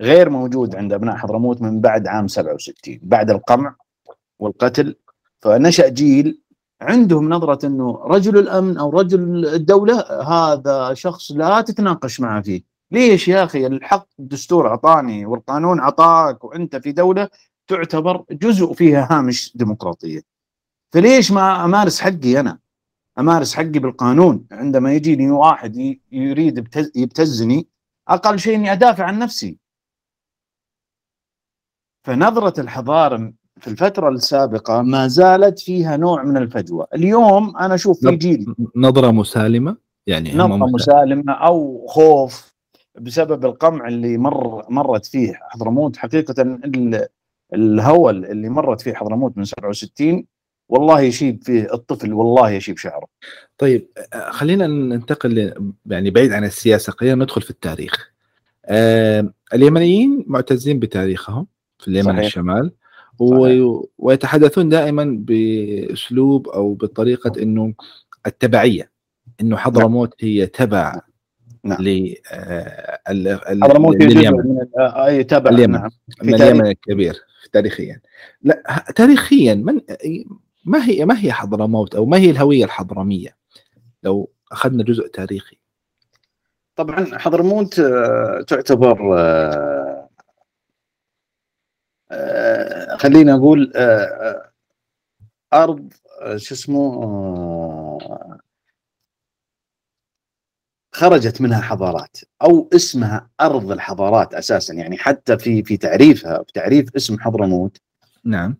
غير 0.00 0.30
موجود 0.30 0.76
عند 0.76 0.92
أبناء 0.92 1.16
حضرموت 1.16 1.62
من 1.62 1.80
بعد 1.80 2.06
عام 2.06 2.28
67 2.28 3.00
بعد 3.02 3.30
القمع 3.30 3.74
والقتل. 4.38 4.96
فنشأ 5.40 5.88
جيل 5.88 6.40
عندهم 6.80 7.28
نظرة 7.28 7.66
إنه 7.66 8.00
رجل 8.04 8.38
الأمن 8.38 8.76
أو 8.76 8.90
رجل 8.90 9.46
الدولة 9.46 10.00
هذا 10.22 10.94
شخص 10.94 11.32
لا 11.32 11.60
تتناقش 11.60 12.20
معه 12.20 12.42
فيه. 12.42 12.75
ليش 12.90 13.28
يا 13.28 13.44
أخي 13.44 13.66
الحق 13.66 14.06
الدستور 14.18 14.68
أعطاني 14.68 15.26
والقانون 15.26 15.80
أعطاك 15.80 16.44
وأنت 16.44 16.76
في 16.76 16.92
دولة 16.92 17.28
تعتبر 17.66 18.24
جزء 18.30 18.72
فيها 18.72 19.08
هامش 19.10 19.56
ديمقراطية؟ 19.56 20.20
فليش 20.92 21.32
ما 21.32 21.64
أمارس 21.64 22.00
حقي 22.00 22.40
أنا؟ 22.40 22.58
أمارس 23.18 23.54
حقي 23.54 23.78
بالقانون. 23.78 24.46
عندما 24.52 24.92
يجيني 24.92 25.30
واحد 25.30 25.98
يريد 26.12 26.68
يبتزني 26.96 27.66
أقل 28.08 28.38
شيء 28.38 28.54
إني 28.54 28.72
أدافع 28.72 29.04
عن 29.04 29.18
نفسي. 29.18 29.58
فنظرة 32.04 32.60
الحضارة 32.60 33.32
في 33.60 33.68
الفترة 33.68 34.08
السابقة 34.08 34.82
ما 34.82 35.08
زالت 35.08 35.58
فيها 35.58 35.96
نوع 35.96 36.22
من 36.22 36.36
الفجوة. 36.36 36.86
اليوم 36.94 37.56
أنا 37.56 37.74
أشوف 37.74 38.00
في 38.00 38.16
جيل 38.16 38.54
نظرة 38.76 39.10
مسالمة؟ 39.10 39.76
يعني 40.06 40.34
نظرة 40.34 40.66
مسالمة 40.66 41.32
أو 41.32 41.86
خوف. 41.86 42.55
بسبب 43.00 43.44
القمع 43.44 43.88
اللي 43.88 44.18
مر 44.18 44.64
مرت 44.70 45.06
فيه 45.06 45.32
حضرموت. 45.42 45.96
حقيقة 45.96 46.58
الهوى 47.54 48.10
اللي 48.10 48.48
مرت 48.48 48.80
فيه 48.80 48.94
حضرموت 48.94 49.38
من 49.38 49.44
67 49.44 50.24
والله 50.68 51.00
يشيب 51.00 51.44
فيه 51.44 51.74
الطفل 51.74 52.12
والله 52.12 52.50
يشيب 52.50 52.78
شعره. 52.78 53.06
طيب 53.58 53.88
خلينا 54.30 54.66
ننتقل 54.66 55.54
يعني 55.86 56.10
بعيد 56.10 56.32
عن 56.32 56.44
السياسة 56.44 56.92
خلينا 56.92 57.24
ندخل 57.24 57.42
في 57.42 57.50
التاريخ. 57.50 58.10
آه 58.64 59.32
اليمنيين 59.54 60.24
معتزين 60.26 60.78
بتاريخهم 60.78 61.46
في 61.78 61.88
اليمن 61.88 62.12
صحيح. 62.12 62.24
الشمال 62.24 62.72
ويتحدثون 63.98 64.68
دائما 64.68 65.16
بأسلوب 65.20 66.48
أو 66.48 66.74
بطريقة 66.74 67.42
إنه 67.42 67.74
التبعية 68.26 68.90
إنه 69.40 69.56
حضرموت 69.56 70.14
هي 70.20 70.46
تبع 70.46 71.00
نعم. 71.68 71.82
ل 71.82 72.14
حضرموت 73.62 73.96
اليمن 73.96 74.66
اي 74.78 75.24
تبع 75.24 75.50
اليمن 75.50 75.72
نعم. 75.72 75.90
من 76.22 76.34
اليمن 76.34 76.66
الكبير 76.66 77.16
تاريخيا. 77.52 78.00
لا 78.42 78.84
تاريخيا 78.96 79.54
من 79.54 79.80
ما 80.64 80.84
هي 80.88 81.04
ما 81.04 81.20
هي 81.20 81.32
حضرموت 81.32 81.94
أو 81.94 82.06
ما 82.06 82.16
هي 82.16 82.30
الهوية 82.30 82.64
الحضرمية؟ 82.64 83.36
لو 84.02 84.30
أخذنا 84.52 84.84
جزء 84.84 85.06
تاريخي. 85.06 85.56
طبعا 86.76 87.18
حضرموت 87.18 87.80
تعتبر 88.48 88.98
آه، 92.10 92.96
خلينا 92.96 93.34
أقول 93.34 93.72
آه، 93.76 94.50
آه، 95.52 95.62
أرض 95.62 95.92
شو 96.36 96.54
اسمه 96.54 97.98
خرجت 100.96 101.40
منها 101.40 101.60
حضارات 101.60 102.16
أو 102.42 102.68
اسمها 102.74 103.28
أرض 103.40 103.72
الحضارات 103.72 104.34
أساسا 104.34 104.74
يعني 104.74 104.96
حتى 104.98 105.38
في 105.38 105.62
في 105.62 105.76
تعريفها 105.76 106.42
في 106.42 106.52
تعريف 106.52 106.96
اسم 106.96 107.18
حضرموت 107.18 107.76
نعم. 108.24 108.56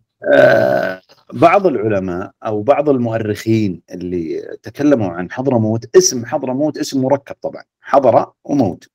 بعض 1.32 1.66
العلماء 1.66 2.30
أو 2.46 2.62
بعض 2.62 2.88
المؤرخين 2.88 3.82
اللي 3.90 4.42
تكلموا 4.62 5.10
عن 5.10 5.30
حضرموت 5.30 5.96
اسم 5.96 6.26
حضرموت 6.26 6.78
اسم 6.78 7.02
مركب 7.02 7.36
طبعا 7.42 7.62
حضرة 7.80 8.34
وموت. 8.44 8.88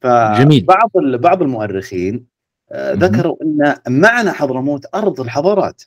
فبعض 0.00 0.90
بعض 0.96 1.42
المؤرخين 1.42 2.26
ذكروا 2.74 3.36
إن 3.42 3.74
معنى 3.88 4.30
حضرموت 4.30 4.86
أرض 4.94 5.20
الحضارات. 5.20 5.82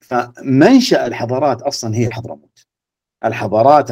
فمنشأ 0.00 1.06
الحضارات 1.06 1.62
أصلا 1.62 1.96
هي 1.96 2.10
حضرموت. 2.10 2.65
الحضارات 3.26 3.90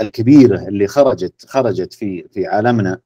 الكبيرة 0.00 0.68
اللي 0.68 0.86
خرجت 0.86 1.46
خرجت 1.46 1.92
في 1.92 2.24
في 2.32 2.46
عالمنا 2.46 2.98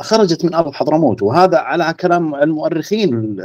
خرجت 0.00 0.44
من 0.44 0.54
أرض 0.54 0.72
حضرموت. 0.72 1.22
وهذا 1.22 1.58
على 1.58 1.94
كلام 2.00 2.34
المؤرخين 2.34 3.36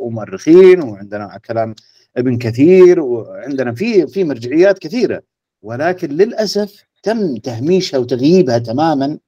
ومؤرخين 0.00 0.82
وعندنا 0.82 1.38
كلام 1.46 1.74
ابن 2.16 2.38
كثير 2.38 3.00
وعندنا 3.00 3.74
في 3.74 4.06
في 4.06 4.24
مرجعيات 4.24 4.78
كثيرة. 4.78 5.22
ولكن 5.62 6.08
للأسف 6.08 6.84
تم 7.02 7.36
تهميشها 7.36 7.98
وتغييبها 7.98 8.58
تماما 8.58 9.18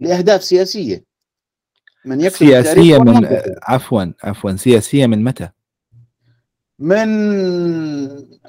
لأهداف 0.00 0.44
سياسية. 0.44 1.04
من 2.04 2.20
يكتب 2.20 2.36
سياسية 2.36 2.98
من 2.98 3.28
عفوا 3.62 4.04
عفوا 4.24 4.56
سياسية 4.56 5.06
من 5.06 5.24
متى؟ 5.24 5.48
من 6.78 7.08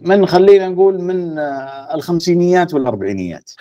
من 0.02 0.26
خلينا 0.26 0.68
نقول 0.70 1.02
من 1.02 1.40
الخمسينيات 1.94 2.74
والأربعينيات. 2.74 3.52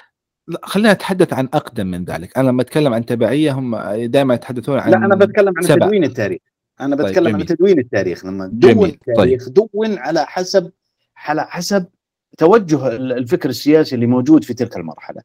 لا 0.48 0.60
خلينا 0.62 0.92
نتحدث 0.92 1.32
عن 1.32 1.48
أقدم 1.54 1.86
من 1.86 2.04
ذلك. 2.04 2.38
أنا 2.38 2.48
لما 2.48 2.62
أتكلم 2.62 2.94
عن 2.94 3.06
تبعية 3.06 3.52
هم 3.52 3.76
دائما 4.04 4.34
يتحدثون 4.34 4.78
عن 4.78 4.90
لا 4.90 4.96
أنا 4.96 5.16
بتكلم 5.16 5.52
عن 5.56 5.62
سبع. 5.62 5.86
تدوين 5.86 6.04
التاريخ. 6.04 6.40
أنا 6.80 6.96
طيب، 6.96 7.06
بتكلم 7.06 7.24
طيب 7.24 7.34
عن 7.34 7.46
تدوين 7.46 7.78
التاريخ. 7.78 8.24
لما 8.24 8.50
دون 8.52 8.84
التاريخ 8.84 9.44
طيب. 9.44 9.54
دون 9.54 9.98
على 9.98 10.26
حسب 10.26 10.70
على 11.16 11.44
حسب 11.44 11.86
توجه 12.38 12.88
الفكر 12.96 13.48
السياسي 13.48 13.94
اللي 13.94 14.06
موجود 14.06 14.44
في 14.44 14.54
تلك 14.54 14.76
المرحلة. 14.76 15.22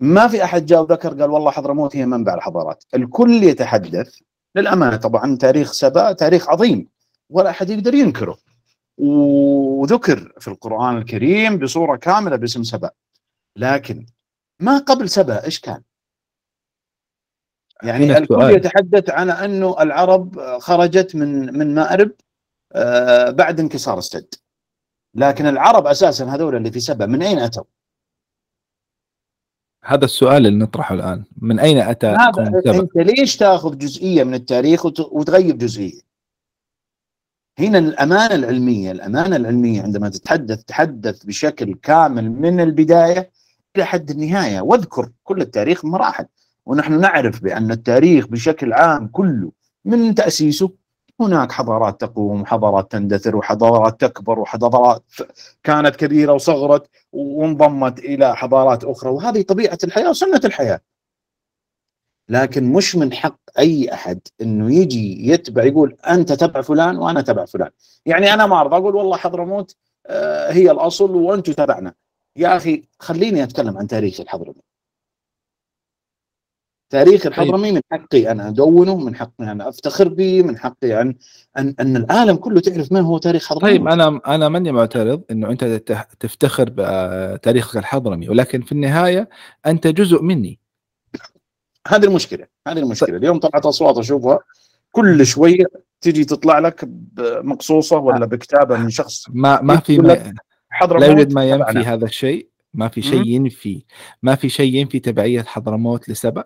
ما 0.00 0.28
في 0.28 0.44
أحد 0.44 0.66
جاء 0.66 0.82
وذكر 0.82 1.08
قال 1.08 1.30
والله 1.30 1.50
حضرموت 1.50 1.96
هي 1.96 2.06
منبع 2.06 2.34
الحضارات. 2.34 2.84
الكل 2.94 3.44
يتحدث. 3.44 4.14
للأمانة 4.56 4.96
طبعا 4.96 5.36
تاريخ 5.36 5.72
سبا 5.72 6.12
تاريخ 6.12 6.48
عظيم. 6.48 6.88
ولا 7.30 7.50
أحد 7.50 7.70
يقدر 7.70 7.94
ينكره 7.94 8.38
وذكر 8.98 10.32
في 10.40 10.48
القرآن 10.48 10.98
الكريم 10.98 11.58
بصورة 11.58 11.96
كاملة 11.96 12.36
باسم 12.36 12.62
سبأ 12.62 12.90
لكن 13.56 14.06
ما 14.60 14.78
قبل 14.78 15.08
سبأ 15.08 15.44
إيش 15.44 15.60
كان؟ 15.60 15.82
يعني 17.82 18.18
الكل 18.18 18.50
يتحدث 18.50 19.10
عن 19.10 19.30
أنه 19.30 19.82
العرب 19.82 20.40
خرجت 20.58 21.16
من 21.16 21.58
من 21.58 21.74
مأرب 21.74 22.12
آه، 22.72 23.30
بعد 23.30 23.60
انكسار 23.60 23.98
السد 23.98 24.34
لكن 25.14 25.46
العرب 25.46 25.86
أساسا 25.86 26.24
هذول 26.24 26.56
اللي 26.56 26.72
في 26.72 26.80
سبأ 26.80 27.06
من 27.06 27.22
أين 27.22 27.38
أتوا؟ 27.38 27.64
هذا 29.84 30.04
السؤال 30.04 30.46
اللي 30.46 30.58
نطرحه 30.58 30.94
الآن 30.94 31.24
من 31.36 31.58
أين 31.58 31.78
أتى 31.78 32.06
هذا 32.06 32.80
أنت 32.80 32.96
ليش 32.96 33.36
تأخذ 33.36 33.78
جزئية 33.78 34.24
من 34.24 34.34
التاريخ 34.34 34.86
وتغيب 34.86 35.58
جزئية؟ 35.58 36.09
هنا 37.58 37.78
الأمانة 37.78 38.34
العلمية، 38.34 38.92
الأمانة 38.92 39.36
العلمية 39.36 39.82
عندما 39.82 40.08
تتحدث 40.08 40.64
تحدث 40.64 41.24
بشكل 41.24 41.74
كامل 41.74 42.30
من 42.30 42.60
البداية 42.60 43.30
إلى 43.76 43.84
حد 43.84 44.10
النهاية 44.10 44.60
واذكر 44.60 45.08
كل 45.24 45.40
التاريخ 45.40 45.84
مراحل 45.84 46.26
ونحن 46.66 47.00
نعرف 47.00 47.42
بأن 47.42 47.70
التاريخ 47.70 48.26
بشكل 48.26 48.72
عام 48.72 49.06
كله 49.06 49.52
من 49.84 50.14
تأسيسه 50.14 50.70
هناك 51.20 51.52
حضارات 51.52 52.00
تقوم 52.00 52.40
وحضارات 52.40 52.92
تندثر 52.92 53.36
وحضارات 53.36 54.00
تكبر 54.00 54.38
وحضارات 54.38 55.02
كانت 55.62 55.96
كبيرة 55.96 56.32
وصغرت 56.32 56.86
وانضمت 57.12 57.98
إلى 57.98 58.36
حضارات 58.36 58.84
أخرى 58.84 59.10
وهذه 59.10 59.42
طبيعة 59.42 59.78
الحياة 59.84 60.10
وسنة 60.10 60.40
الحياة. 60.44 60.80
لكن 62.30 62.72
مش 62.72 62.96
من 62.96 63.12
حق 63.12 63.38
أي 63.58 63.92
أحد 63.94 64.20
إنه 64.42 64.74
يجي 64.74 65.28
يتبع 65.30 65.64
يقول 65.64 65.96
أنت 66.08 66.32
تبع 66.32 66.60
فلان 66.60 66.96
وأنا 66.98 67.20
تبع 67.20 67.44
فلان، 67.44 67.70
يعني 68.06 68.34
أنا 68.34 68.46
ما 68.46 68.60
أرضى 68.60 68.76
أقول 68.76 68.96
والله 68.96 69.16
حضرموت 69.16 69.76
آه، 70.06 70.52
هي 70.52 70.70
الأصل 70.70 71.10
وأنتم 71.10 71.52
تبعنا. 71.52 71.94
يا 72.36 72.56
أخي 72.56 72.82
خليني 72.98 73.42
أتكلم 73.42 73.78
عن 73.78 73.86
تاريخ 73.86 74.20
الحضرمي. 74.20 74.62
تاريخ 76.90 77.22
طيب. 77.22 77.32
الحضرمي 77.32 77.72
من 77.72 77.80
حقي 77.92 78.30
أنا 78.30 78.48
أدونه 78.48 78.96
من 78.96 79.16
حقي 79.16 79.32
أنا 79.40 79.68
أفتخر 79.68 80.08
به 80.08 80.42
من 80.42 80.58
حقي 80.58 81.00
أن 81.00 81.14
أن, 81.58 81.74
أن 81.80 81.96
العالم 81.96 82.36
كله 82.36 82.60
تعرف 82.60 82.92
من 82.92 83.00
هو 83.00 83.18
تاريخ 83.18 83.48
حضرمي 83.48 83.72
طيب 83.72 83.88
أنا 83.88 84.20
أنا 84.26 84.48
ماني 84.48 84.72
معترض 84.72 85.22
إنه 85.30 85.50
أنت 85.50 85.64
تفتخر 86.20 86.70
بتاريخك 86.76 87.76
الحضرمي 87.76 88.28
ولكن 88.28 88.62
في 88.62 88.72
النهاية 88.72 89.28
أنت 89.66 89.86
جزء 89.86 90.22
مني 90.22 90.59
هذه 91.88 92.04
المشكلة 92.04 92.46
هذه 92.68 92.78
المشكلة. 92.78 93.16
اليوم 93.16 93.38
طلعت 93.38 93.66
أصوات 93.66 93.98
أشوفها. 93.98 94.38
كل 94.92 95.26
شوية 95.26 95.64
تجي 96.00 96.24
تطلع 96.24 96.58
لك 96.58 96.88
مقصوصه 97.18 97.98
ولا 97.98 98.26
بكتابة 98.26 98.78
من 98.78 98.90
شخص. 98.90 99.24
ما 99.28 99.60
ما 99.60 99.76
في 99.76 99.98
ما 99.98 100.34
لا 100.98 101.06
يوجد 101.06 101.32
ما 101.32 101.44
ينفي 101.50 101.78
هذا 101.78 102.04
الشيء. 102.04 102.48
ما 102.74 102.88
في 102.88 103.02
شيء 103.02 103.26
ينفي. 103.26 103.84
ما 104.22 104.34
في 104.34 104.48
شيء 104.48 104.74
ينفي 104.74 104.98
تبعية 104.98 105.42
حضرموت 105.42 106.08
لسبأ 106.08 106.44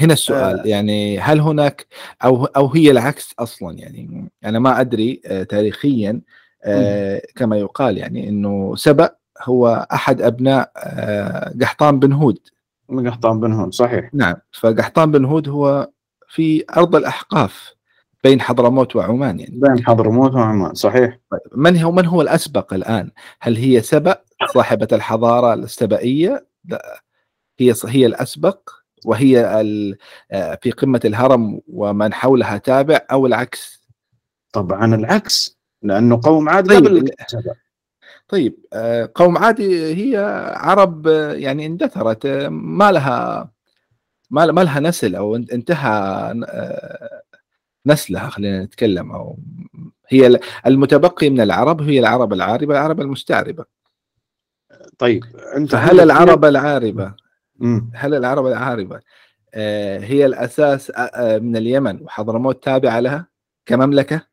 هنا 0.00 0.12
السؤال. 0.12 0.60
آه. 0.60 0.66
يعني 0.66 1.18
هل 1.18 1.40
هناك 1.40 1.86
أو 2.24 2.44
أو 2.44 2.66
هي 2.68 2.90
العكس 2.90 3.34
أصلا؟ 3.38 3.78
يعني 3.78 4.30
أنا 4.44 4.58
ما 4.58 4.80
أدري 4.80 5.20
آه 5.26 5.42
تاريخيا 5.42 6.20
آه 6.64 7.22
كما 7.36 7.58
يقال 7.58 7.98
يعني 7.98 8.28
إنه 8.28 8.76
سبأ 8.76 9.16
هو 9.42 9.86
أحد 9.92 10.22
أبناء 10.22 10.72
آه 10.76 11.54
قحطان 11.60 11.98
بن 11.98 12.12
هود. 12.12 12.38
من 12.92 13.08
قحطان 13.08 13.40
بن 13.40 13.52
هود 13.52 13.74
صحيح. 13.74 14.10
نعم 14.14 14.34
فقحطان 14.52 15.10
بن 15.10 15.24
هود 15.24 15.48
هو 15.48 15.90
في 16.28 16.64
أرض 16.76 16.96
الأحقاف 16.96 17.74
بين 18.24 18.40
حضرموت 18.40 18.96
وعمان 18.96 19.40
يعني. 19.40 19.58
بين 19.58 19.86
حضرموت 19.86 20.34
وعمان 20.34 20.74
صحيح. 20.74 21.18
من 21.56 21.78
هو 21.78 21.92
من 21.92 22.06
هو 22.06 22.22
الأسبق 22.22 22.74
الآن؟ 22.74 23.10
هل 23.40 23.56
هي 23.56 23.82
سبأ 23.82 24.22
صاحبة 24.54 24.88
الحضارة 24.92 25.54
السبئية؟ 25.54 26.46
لا 26.64 27.02
هي 27.58 27.74
هي 27.86 28.06
الأسبق 28.06 28.70
وهي 29.04 29.40
آه، 30.32 30.58
في 30.62 30.70
قمة 30.70 31.00
الهرم 31.04 31.60
ومن 31.68 32.14
حولها 32.14 32.58
تابع 32.58 33.00
أو 33.10 33.26
العكس؟ 33.26 33.88
طبعا 34.52 34.94
العكس 34.94 35.58
لأنه 35.82 36.20
قوم 36.24 36.48
عاد 36.48 36.68
طيب. 36.68 36.86
قبل 36.86 37.10
طيب 38.28 38.66
آه، 38.72 39.10
قوم 39.14 39.38
عاد 39.38 39.60
هي 39.60 40.16
عرب 40.56 41.08
آه، 41.08 41.32
يعني 41.32 41.66
اندثرت 41.66 42.26
ما 42.50 42.92
لها 42.92 43.50
ما 44.30 44.64
لها 44.64 44.80
نسل 44.80 45.14
أو 45.14 45.36
انتهى 45.36 46.34
نسلها 47.86 48.28
خلينا 48.28 48.64
نتكلم 48.64 49.12
أو 49.12 49.38
هي 50.08 50.40
المتبقي 50.66 51.30
من 51.30 51.40
العرب 51.40 51.82
هي 51.82 51.98
العرب 51.98 52.32
العاربة 52.32 52.74
العرب 52.74 53.00
المستعربة. 53.00 53.64
طيب 54.98 55.24
أنت 55.56 55.72
فهل 55.72 56.00
العرب 56.00 56.44
العاربة؟ 56.44 57.14
هل 57.94 58.14
العرب 58.14 58.46
العاربة 58.46 59.00
آه، 59.54 59.98
هي 59.98 60.26
الأساس 60.26 60.90
آه، 60.90 61.00
آه، 61.00 61.38
من 61.38 61.56
اليمن 61.56 62.02
وحضرموت 62.02 62.64
تابعة 62.64 63.00
لها 63.00 63.26
كمملكة؟ 63.66 64.31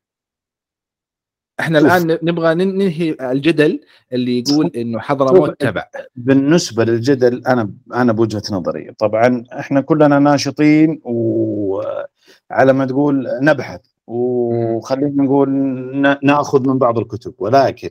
إحنا 1.60 1.80
شوف. 1.80 1.88
الآن 1.88 2.18
نبغى 2.24 2.56
ننهي 2.56 3.16
الجدل 3.22 3.80
اللي 4.14 4.40
يقول 4.40 4.72
إنه 4.76 5.00
حضرموت 5.00 5.60
تبع. 5.60 5.86
بالنسبة 6.16 6.86
للجدل 6.86 7.48
أنا 7.48 7.72
أنا 7.94 8.14
بوجهة 8.14 8.44
نظري. 8.52 8.92
طبعا 8.98 9.44
إحنا 9.60 9.82
كلنا 9.82 10.20
ناشطين 10.20 11.02
وعلى 11.04 12.74
ما 12.74 12.86
تقول 12.86 13.28
نبحث. 13.42 13.82
وخلينا 14.08 15.24
نقول 15.24 15.50
نأخذ 16.24 16.70
من 16.70 16.78
بعض 16.78 16.98
الكتب. 16.98 17.34
ولكن 17.38 17.90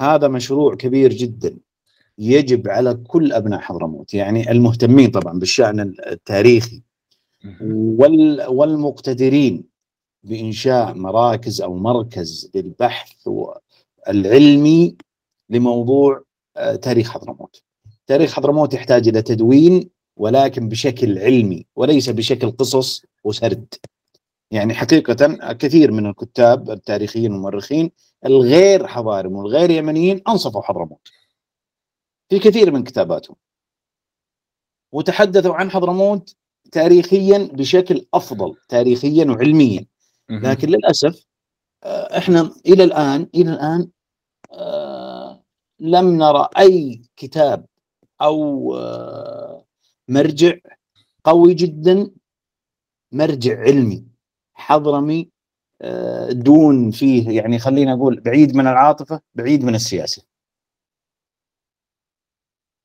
هذا 0.00 0.28
مشروع 0.28 0.74
كبير 0.74 1.12
جدا 1.12 1.56
يجب 2.18 2.68
على 2.68 2.94
كل 2.94 3.32
أبناء 3.32 3.60
حضرموت 3.60 4.14
يعني 4.14 4.50
المهتمين 4.50 5.10
طبعا 5.10 5.38
بالشأن 5.38 5.94
التاريخي 6.06 6.82
وال 7.60 8.42
والمقتدرين. 8.48 9.77
بإنشاء 10.22 10.94
مراكز 10.94 11.60
أو 11.60 11.76
مركز 11.76 12.50
للبحث 12.54 13.28
العلمي 14.08 14.96
لموضوع 15.50 16.22
آه، 16.56 16.74
تاريخ 16.74 17.10
حضرموت. 17.10 17.62
تاريخ 18.06 18.32
حضرموت 18.32 18.74
يحتاج 18.74 19.08
إلى 19.08 19.22
تدوين 19.22 19.90
ولكن 20.16 20.68
بشكل 20.68 21.18
علمي 21.18 21.66
وليس 21.76 22.10
بشكل 22.10 22.50
قصص 22.50 23.02
وسرد. 23.24 23.74
يعني 24.50 24.74
حقيقة 24.74 25.52
كثير 25.52 25.92
من 25.92 26.06
الكتاب 26.06 26.70
التاريخيين 26.70 27.32
والمؤرخين 27.32 27.90
الغير 28.26 28.86
حضارم 28.86 29.32
والغير 29.32 29.70
يمنيين 29.70 30.22
أنصفوا 30.28 30.62
حضرموت. 30.62 31.08
في 32.28 32.38
كثير 32.38 32.70
من 32.70 32.84
كتاباتهم 32.84 33.36
وتحدثوا 34.92 35.54
عن 35.54 35.70
حضرموت 35.70 36.36
تاريخيا 36.72 37.38
بشكل 37.52 38.06
أفضل 38.14 38.56
تاريخيا 38.68 39.24
وعلميا 39.24 39.86
لكن 40.30 40.68
للأسف 40.68 41.24
آه، 41.84 42.18
إحنا 42.18 42.54
إلى 42.66 42.84
الآن 42.84 43.28
إلى 43.34 43.50
الآن 43.50 43.90
آه، 44.52 45.44
لم 45.80 46.18
نرى 46.18 46.48
أي 46.58 47.02
كتاب 47.16 47.66
أو 48.20 48.74
آه، 48.76 49.66
مرجع 50.08 50.52
قوي 51.24 51.54
جدا 51.54 52.10
مرجع 53.12 53.60
علمي 53.60 54.06
حضرمي 54.54 55.30
دون 56.30 56.90
فيه 56.90 57.30
يعني 57.30 57.58
خلينا 57.58 57.94
نقول 57.94 58.20
بعيد 58.20 58.56
من 58.56 58.66
العاطفة 58.66 59.20
بعيد 59.34 59.64
من 59.64 59.74
السياسة. 59.74 60.22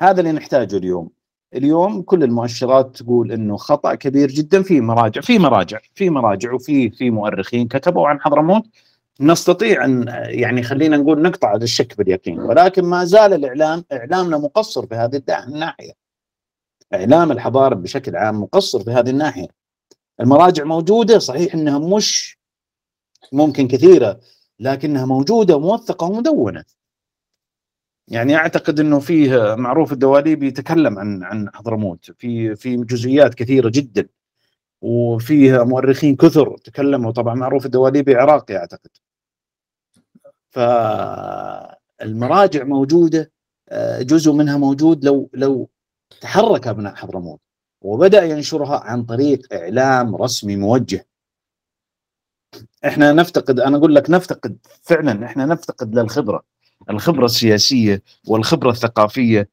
هذا 0.01 0.19
اللي 0.19 0.31
نحتاجه 0.31 0.77
اليوم. 0.77 1.09
اليوم 1.55 2.01
كل 2.01 2.23
المؤشرات 2.23 2.97
تقول 2.97 3.31
إنه 3.31 3.57
خطأ 3.57 3.95
كبير 3.95 4.31
جدا. 4.31 4.63
في 4.63 4.81
مراجع 4.81 5.21
في 5.21 5.39
مراجع 5.39 5.79
في 5.95 6.09
مراجع 6.09 6.53
وفي 6.53 6.89
في 6.89 7.09
مؤرخين 7.09 7.67
كتبوا 7.67 8.07
عن 8.07 8.21
حضرموت. 8.21 8.63
نستطيع 9.19 9.85
أن 9.85 10.05
يعني 10.25 10.63
خلينا 10.63 10.97
نقول 10.97 11.21
نقطع 11.21 11.55
الشك 11.55 11.97
باليقين 11.97 12.39
ولكن 12.39 12.85
ما 12.85 13.05
زال 13.05 13.33
الإعلام 13.33 13.83
اعلامنا 13.91 14.37
مقصر 14.37 14.87
في 14.87 14.95
هذه 14.95 15.21
الناحيه 15.29 16.03
إعلام 16.93 17.31
الحضارة 17.31 17.75
بشكل 17.75 18.15
عام 18.15 18.41
مقصر 18.41 18.83
في 18.83 18.91
هذه 18.91 19.09
الناحية. 19.09 19.47
المراجع 20.19 20.63
موجودة 20.63 21.19
صحيح 21.19 21.53
إنها 21.53 21.79
مش 21.79 22.37
ممكن 23.31 23.67
كثيرة 23.67 24.19
لكنها 24.59 25.05
موجودة 25.05 25.55
وموثقة 25.55 26.07
ومدونة. 26.07 26.63
يعني 28.07 28.35
أعتقد 28.35 28.79
إنه 28.79 28.99
فيه 28.99 29.55
معروف 29.55 29.93
الدواليبي 29.93 30.47
يتكلم 30.47 30.99
عن 30.99 31.23
عن 31.23 31.49
حضرموت 31.53 32.11
في 32.11 32.55
في 32.55 32.75
جزئيات 32.77 33.33
كثيرة 33.35 33.69
جدا. 33.73 34.07
وفيه 34.81 35.63
مؤرخين 35.63 36.15
كثر 36.15 36.57
تكلموا. 36.57 37.11
طبعا 37.11 37.35
معروف 37.35 37.65
الدواليبي 37.65 38.15
عراقي 38.15 38.57
أعتقد. 38.57 38.89
فالمراجع 40.51 42.63
موجودة 42.63 43.31
آه، 43.69 44.01
جزء 44.01 44.31
منها 44.31 44.57
موجود 44.57 45.05
لو 45.05 45.29
لو 45.33 45.69
تحرك 46.21 46.67
أبناء 46.67 46.95
حضرموت 46.95 47.39
وبدأ 47.81 48.23
ينشرها 48.23 48.79
عن 48.79 49.03
طريق 49.03 49.53
إعلام 49.53 50.15
رسمي 50.15 50.55
موجه. 50.55 51.07
إحنا 52.85 53.13
نفتقد 53.13 53.59
أنا 53.59 53.77
أقول 53.77 53.95
لك 53.95 54.09
نفتقد 54.09 54.57
فعلا 54.81 55.25
إحنا 55.25 55.45
نفتقد 55.45 55.95
للخبرة. 55.95 56.43
الخبرة 56.89 57.25
السياسية 57.25 58.01
والخبرة 58.27 58.69
الثقافية 58.69 59.49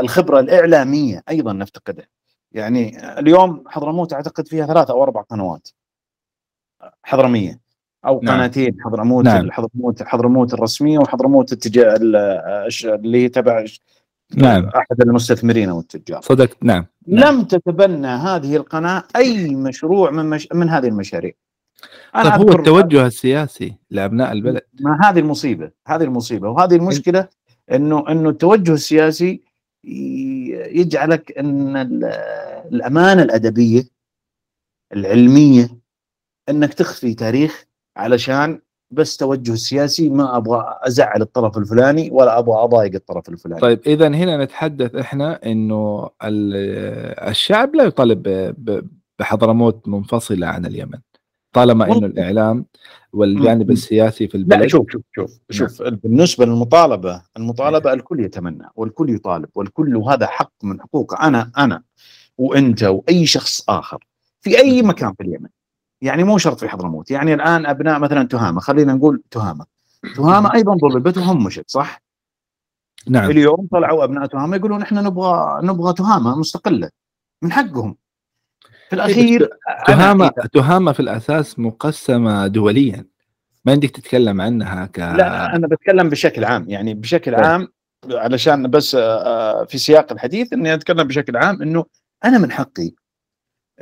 الخبرة 0.00 0.40
الإعلامية 0.40 1.22
أيضا 1.28 1.52
نفتقدها 1.52 2.06
يعني 2.52 3.08
اليوم 3.18 3.64
حضرموت 3.66 4.12
أعتقد 4.12 4.48
فيها 4.48 4.66
ثلاث 4.66 4.90
أو 4.90 5.02
أربع 5.02 5.22
قنوات. 5.22 5.68
حضرمية. 7.02 7.60
أو 8.06 8.20
نعم. 8.22 8.34
قناتين 8.34 8.76
حضرموت 8.84 9.24
نعم. 9.24 9.50
حضرموت 9.50 10.02
حضرموت 10.02 10.54
الرسمية 10.54 10.98
وحضرموت 10.98 11.52
التجاه 11.52 11.96
اللي 11.96 13.22
هي 13.22 13.28
تبع 13.28 13.64
نعم. 14.36 14.66
أحد 14.68 15.00
المستثمرين 15.00 15.68
أو 15.68 15.80
التجار. 15.80 16.20
صدقت 16.20 16.56
نعم. 16.62 16.86
نعم. 17.06 17.34
لم 17.34 17.44
تتبنى 17.44 18.06
هذه 18.06 18.56
القناة 18.56 19.02
أي 19.16 19.54
مشروع 19.54 20.10
من 20.10 20.30
مش 20.30 20.48
من 20.54 20.68
هذه 20.68 20.86
المشاريع. 20.86 21.32
طيب 22.14 22.32
هو 22.32 22.52
التوجه 22.52 23.06
السياسي 23.06 23.76
لأبناء 23.90 24.32
البلد 24.32 24.62
ما 24.80 24.98
هذه 25.04 25.18
المصيبة 25.18 25.70
هذه 25.88 26.04
المصيبة 26.04 26.48
وهذه 26.50 26.76
المشكلة 26.76 27.28
إنه 27.72 28.04
إنه 28.08 28.28
التوجه 28.28 28.72
السياسي 28.72 29.42
يجعلك 29.84 31.38
إن 31.38 31.76
الأمانة 32.72 33.22
الأدبية 33.22 33.82
العلمية 34.92 35.68
إنك 36.48 36.74
تخفي 36.74 37.14
تاريخ 37.14 37.64
علشان 37.96 38.60
بس 38.90 39.16
توجه 39.16 39.54
سياسي 39.54 40.08
ما 40.08 40.36
أبغى 40.36 40.78
أزعل 40.82 41.22
الطرف 41.22 41.58
الفلاني 41.58 42.10
ولا 42.10 42.38
أبغى 42.38 42.64
أضايق 42.64 42.94
الطرف 42.94 43.28
الفلاني. 43.28 43.60
طيب 43.60 43.80
اذا 43.86 44.08
هنا 44.08 44.44
نتحدث 44.44 44.94
إحنا 44.94 45.40
إنه 45.46 46.10
الشعب 47.28 47.74
لا 47.74 47.84
يطالب 47.84 48.54
بحضرموت 49.18 49.88
منفصلة 49.88 50.46
عن 50.46 50.66
اليمن. 50.66 50.98
طالما 51.54 51.86
إنه 51.86 52.06
الإعلام 52.06 52.66
والجانب 53.12 53.70
السياسي 53.70 54.28
في 54.28 54.34
البلد. 54.34 54.60
لا 54.60 54.68
شوف 54.68 54.90
شوف 54.90 55.02
شوف 55.14 55.38
شوف 55.50 55.82
نعم. 55.82 55.96
بالنسبة 55.96 56.46
للمطالبة 56.46 57.22
المطالبة 57.36 57.90
نعم. 57.90 57.98
الكل 57.98 58.20
يتمنى 58.20 58.68
والكل 58.76 59.10
يطالب 59.10 59.48
والكل 59.54 59.96
وهذا 59.96 60.26
حق 60.26 60.52
من 60.62 60.80
حقوقه 60.80 61.26
أنا 61.26 61.52
أنا 61.58 61.82
وأنت 62.38 62.82
وأي 62.82 63.26
شخص 63.26 63.64
آخر 63.68 64.04
في 64.40 64.58
أي 64.58 64.80
نعم. 64.80 64.90
مكان 64.90 65.14
في 65.14 65.22
اليمن. 65.22 65.48
يعني 66.02 66.24
مو 66.24 66.38
شرط 66.38 66.60
في 66.60 66.68
حضرموت. 66.68 67.10
يعني 67.10 67.34
الآن 67.34 67.66
أبناء 67.66 67.98
مثلا 67.98 68.28
تهامة 68.28 68.60
خلينا 68.60 68.94
نقول 68.94 69.22
تهامة. 69.30 69.66
تهامة 70.16 70.54
أيضا 70.54 70.74
ضربت 70.74 71.18
وهمشت 71.18 71.64
صح؟ 71.66 72.02
نعم. 73.08 73.30
اليوم 73.30 73.68
طلعوا 73.72 74.04
أبناء 74.04 74.26
تهامة 74.26 74.56
يقولون 74.56 74.82
إحنا 74.82 75.02
نبغى 75.02 75.60
نبغى 75.62 75.92
تهامة 75.92 76.38
مستقلة 76.38 76.90
من 77.42 77.52
حقهم. 77.52 77.96
في 78.88 78.92
الأخير 78.92 79.50
تهامة 79.86 80.30
تهامة 80.52 80.92
في 80.92 81.00
الأساس 81.00 81.58
مقسمة 81.58 82.46
دوليا. 82.46 83.04
ما 83.64 83.72
عندك 83.72 83.90
تتكلم 83.90 84.40
عنها 84.40 84.86
ك 84.86 84.98
لا 84.98 85.56
أنا 85.56 85.66
بتكلم 85.66 86.08
بشكل 86.08 86.44
عام. 86.44 86.64
يعني 86.68 86.94
بشكل 86.94 87.36
طيب. 87.36 87.44
عام 87.44 87.68
علشان 88.10 88.70
بس 88.70 88.94
آه، 88.94 89.64
في 89.64 89.78
سياق 89.78 90.12
الحديث 90.12 90.52
إني 90.52 90.74
أتكلم 90.74 91.04
بشكل 91.04 91.36
عام 91.36 91.62
إنه 91.62 91.84
أنا 92.24 92.38
من 92.38 92.52
حقي 92.52 92.90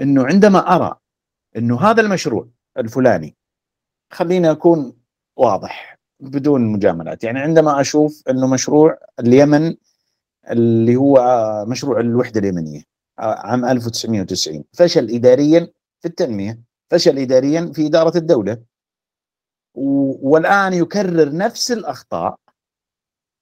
إنه 0.00 0.26
عندما 0.26 0.76
أرى 0.76 0.94
إنه 1.56 1.80
هذا 1.80 2.00
المشروع 2.00 2.48
الفلاني 2.78 3.36
خليني 4.12 4.50
أكون 4.50 4.92
واضح 5.36 5.98
بدون 6.20 6.72
مجاملات. 6.72 7.24
يعني 7.24 7.38
عندما 7.38 7.80
أشوف 7.80 8.22
إنه 8.30 8.46
مشروع 8.46 8.98
اليمن 9.20 9.74
اللي 10.50 10.96
هو 10.96 11.18
مشروع 11.68 12.00
الوحدة 12.00 12.40
اليمنية. 12.40 12.91
عام 13.18 13.64
1990 13.64 14.64
فشل 14.72 15.10
اداريا 15.10 15.68
في 16.00 16.08
التنمية 16.08 16.60
فشل 16.90 17.18
اداريا 17.18 17.72
في 17.74 17.86
إدارة 17.86 18.16
الدولة. 18.18 18.62
والآن 19.74 20.72
يكرر 20.72 21.36
نفس 21.36 21.72
الأخطاء 21.72 22.36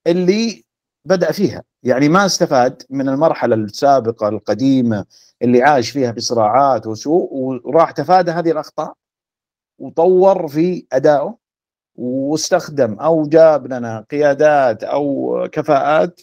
اللي 0.06 0.64
بدأ 1.04 1.32
فيها. 1.32 1.62
يعني 1.82 2.08
ما 2.08 2.26
استفاد 2.26 2.82
من 2.90 3.08
المرحلة 3.08 3.54
السابقة 3.54 4.28
القديمة 4.28 5.04
اللي 5.42 5.62
عاش 5.62 5.90
فيها 5.90 6.10
بصراعات 6.10 6.86
وسوء 6.86 7.28
وراح 7.64 7.90
تفادى 7.90 8.30
هذه 8.30 8.50
الأخطاء 8.50 8.94
وطور 9.78 10.48
في 10.48 10.86
أدائه 10.92 11.38
واستخدم 11.94 12.94
أو 12.94 13.28
جاب 13.28 13.66
لنا 13.66 14.06
قيادات 14.10 14.84
أو 14.84 15.34
كفاءات 15.52 16.20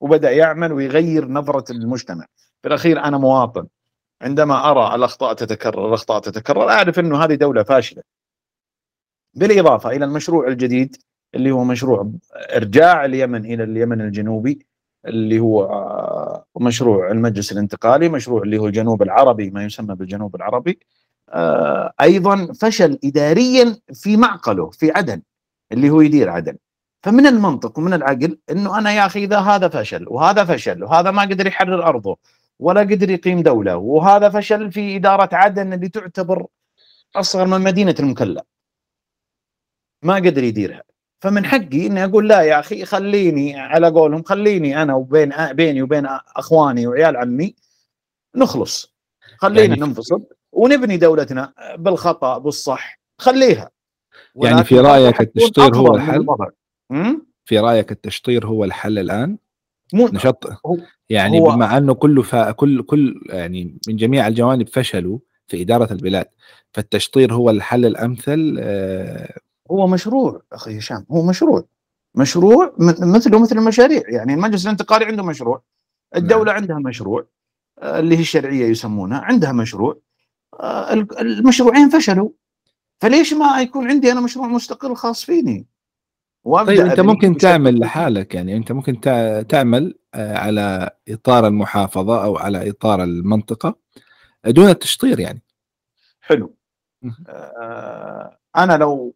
وبدأ 0.00 0.30
يعمل 0.30 0.72
ويغير 0.72 1.28
نظره 1.28 1.64
المجتمع. 1.72 2.26
في 2.62 2.68
الأخير 2.68 3.04
أنا 3.04 3.18
مواطن. 3.18 3.66
عندما 4.22 4.70
أرى 4.70 4.94
الأخطاء 4.94 5.34
تتكرر 5.34 5.88
الأخطاء 5.88 6.20
تتكرر 6.20 6.70
أعرف 6.70 6.98
إنه 6.98 7.24
هذه 7.24 7.34
دولة 7.34 7.62
فاشلة. 7.62 8.02
بالإضافة 9.34 9.90
إلى 9.90 10.04
المشروع 10.04 10.48
الجديد 10.48 10.96
اللي 11.34 11.50
هو 11.50 11.64
مشروع 11.64 12.10
إرجاع 12.56 13.04
اليمن 13.04 13.44
إلى 13.44 13.64
اليمن 13.64 14.00
الجنوبي 14.00 14.66
اللي 15.06 15.40
هو 15.40 15.64
آه، 15.64 16.44
مشروع 16.60 17.10
المجلس 17.10 17.52
الانتقالي 17.52 18.08
مشروع 18.08 18.42
اللي 18.42 18.58
هو 18.58 18.66
الجنوب 18.66 19.02
العربي 19.02 19.50
ما 19.50 19.64
يسمى 19.64 19.94
بالجنوب 19.94 20.36
العربي. 20.36 20.78
آه، 21.28 21.92
أيضا 22.00 22.52
فشل 22.52 22.98
اداريا 23.04 23.76
في 23.94 24.16
معقله 24.16 24.70
في 24.70 24.90
عدن 24.90 25.22
اللي 25.72 25.90
هو 25.90 26.00
يدير 26.00 26.30
عدن. 26.30 26.56
فمن 27.02 27.26
المنطق 27.26 27.78
ومن 27.78 27.94
العقل 27.94 28.38
إنه 28.50 28.78
أنا 28.78 28.92
يا 28.92 29.06
أخي 29.06 29.24
إذا 29.24 29.38
هذا 29.38 29.68
فشل 29.68 30.06
وهذا 30.08 30.44
فشل 30.44 30.84
وهذا 30.84 31.10
ما 31.10 31.22
قدر 31.22 31.46
يحرر 31.46 31.86
أرضه. 31.86 32.18
ولا 32.60 32.80
قدر 32.80 33.10
يقيم 33.10 33.42
دولة. 33.42 33.76
وهذا 33.76 34.28
فشل 34.28 34.72
في 34.72 34.96
إدارة 34.96 35.28
عدن 35.32 35.72
اللي 35.72 35.88
تعتبر 35.88 36.46
أصغر 37.16 37.46
من 37.46 37.60
مدينة 37.60 37.94
المكلا. 38.00 38.44
ما 40.04 40.14
قدر 40.14 40.44
يديرها. 40.44 40.82
فمن 41.22 41.44
حقي 41.44 41.86
إني 41.86 42.04
أقول 42.04 42.28
لا 42.28 42.40
يا 42.40 42.60
أخي 42.60 42.84
خليني 42.84 43.60
على 43.60 43.88
قولهم 43.88 44.22
خليني 44.22 44.82
أنا 44.82 44.94
وبين 44.94 45.32
بيني 45.52 45.82
وبين 45.82 46.06
أخواني 46.36 46.86
وعيال 46.86 47.16
عمي 47.16 47.54
نخلص. 48.36 48.94
خلينا 49.38 49.74
يعني 49.74 49.80
ننفصل 49.80 50.24
ونبني 50.52 50.96
دولتنا 50.96 51.52
بالخطأ 51.78 52.38
بالصح. 52.38 53.00
خليها. 53.18 53.70
يعني 54.34 54.64
في 54.64 54.80
رأيك 54.80 55.20
التشطير 55.20 55.76
هو 55.76 55.94
الحل؟ 55.94 56.26
في 57.44 57.58
رأيك 57.58 57.92
التشطير 57.92 58.46
هو 58.46 58.64
الحل 58.64 58.98
الآن؟ 58.98 59.38
مو 59.92 60.08
نشط. 60.08 60.44
يعني 61.08 61.40
هو 61.40 61.50
بما 61.50 61.78
أنه 61.78 61.94
كله 61.94 62.22
فا 62.22 62.50
كل 62.50 62.82
كل 62.82 63.20
يعني 63.26 63.78
من 63.88 63.96
جميع 63.96 64.26
الجوانب 64.26 64.68
فشلوا 64.68 65.18
في 65.46 65.62
إدارة 65.62 65.92
البلاد 65.92 66.26
فالتشطير 66.72 67.34
هو 67.34 67.50
الحل 67.50 67.86
الأمثل 67.86 68.56
آه 68.60 69.40
هو 69.70 69.86
مشروع 69.86 70.42
أخي 70.52 70.78
هشام 70.78 71.06
هو 71.10 71.22
مشروع. 71.22 71.64
مشروع 72.14 72.74
مثله 72.78 73.38
مثل 73.38 73.58
المشاريع 73.58 74.02
يعني 74.08 74.34
المجلس 74.34 74.64
الانتقالي 74.66 75.04
عنده 75.04 75.22
مشروع 75.22 75.62
الدولة 76.16 76.52
نعم. 76.52 76.56
عندها 76.56 76.78
مشروع 76.78 77.26
آه، 77.78 77.98
اللي 77.98 78.16
هي 78.16 78.20
الشرعية 78.20 78.66
يسمونها 78.66 79.18
عندها 79.18 79.52
مشروع 79.52 80.00
آه، 80.60 80.92
المشروعين 81.20 81.88
فشلوا. 81.88 82.30
فليش 83.00 83.32
ما 83.32 83.60
يكون 83.60 83.90
عندي 83.90 84.12
أنا 84.12 84.20
مشروع 84.20 84.46
مستقل 84.46 84.96
خاص 84.96 85.24
فيني؟ 85.24 85.66
طيب 86.44 86.80
أنت 86.80 87.00
ممكن 87.00 87.36
تعمل 87.36 87.78
لحالك 87.78 88.34
يعني 88.34 88.56
أنت 88.56 88.72
ممكن 88.72 89.00
تعمل 89.48 89.98
آه، 90.14 90.38
على 90.38 90.90
إطار 91.08 91.46
المحافظة 91.46 92.24
أو 92.24 92.36
على 92.36 92.70
إطار 92.70 93.02
المنطقة 93.02 93.76
دون 94.46 94.68
التشطير 94.68 95.20
يعني. 95.20 95.42
حلو. 96.20 96.56
أنا 98.56 98.76
لو 98.76 99.14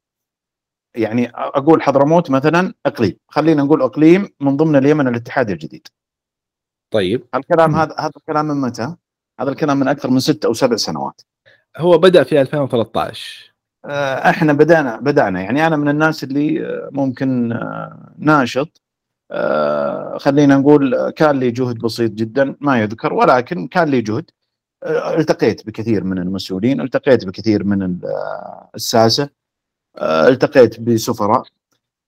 يعني 0.97 1.31
أقول 1.35 1.83
حضرموت 1.83 2.31
مثلا 2.31 2.75
أقليم. 2.87 3.19
خلينا 3.29 3.63
نقول 3.63 3.83
أقليم 3.83 4.29
من 4.41 4.57
ضمن 4.57 4.77
اليمن 4.77 5.09
الاتحادي 5.09 5.53
الجديد. 5.53 5.89
طيب. 6.91 7.27
الكلام 7.35 7.75
هذا 7.75 7.95
هذا 7.99 8.13
الكلام 8.17 8.47
من 8.47 8.61
متى؟ 8.61 8.97
هذا 9.41 9.51
الكلام 9.51 9.81
من 9.81 9.89
أكثر 9.89 10.11
من 10.11 10.21
ست 10.21 10.45
أو 10.45 10.53
سبع 10.53 10.77
سنوات. 10.77 11.21
هو 11.77 11.99
بدأ 11.99 12.23
في 12.23 12.41
2013 12.41 13.51
آه، 13.51 13.54
إحنا 14.31 14.53
بدأنا 14.53 14.97
بدأنا. 15.01 15.41
يعني 15.43 15.67
أنا 15.67 15.77
من 15.77 15.89
الناس 15.89 16.25
اللي 16.25 16.67
آه، 16.67 16.89
ممكن 16.93 17.53
آه، 17.53 18.15
ناشط. 18.19 18.81
خلينا 20.17 20.57
نقول 20.57 21.11
كان 21.11 21.39
لي 21.41 21.51
جهد 21.51 21.79
بسيط 21.79 22.11
جدا 22.11 22.57
ما 22.61 22.81
يذكر 22.81 23.13
ولكن 23.15 23.67
كان 23.69 23.89
لي 23.89 24.01
جهد. 24.01 24.31
التقيت 24.87 25.67
بكثير 25.67 26.05
من 26.05 26.19
المسؤولين 26.19 26.81
التقيت 26.81 27.25
بكثير 27.25 27.65
من 27.65 27.99
الساسة. 28.75 29.29
التقيت 30.03 30.81
بسفراء. 30.81 31.43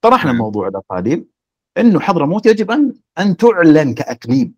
طرحنا. 0.00 0.32
موضوع 0.32 0.68
الأقاليم. 0.68 1.26
إنه 1.78 2.00
حضرموت 2.00 2.46
يجب 2.46 2.70
أن 2.70 2.94
أن 3.18 3.36
تعلن 3.36 3.94
كأقليم. 3.94 4.54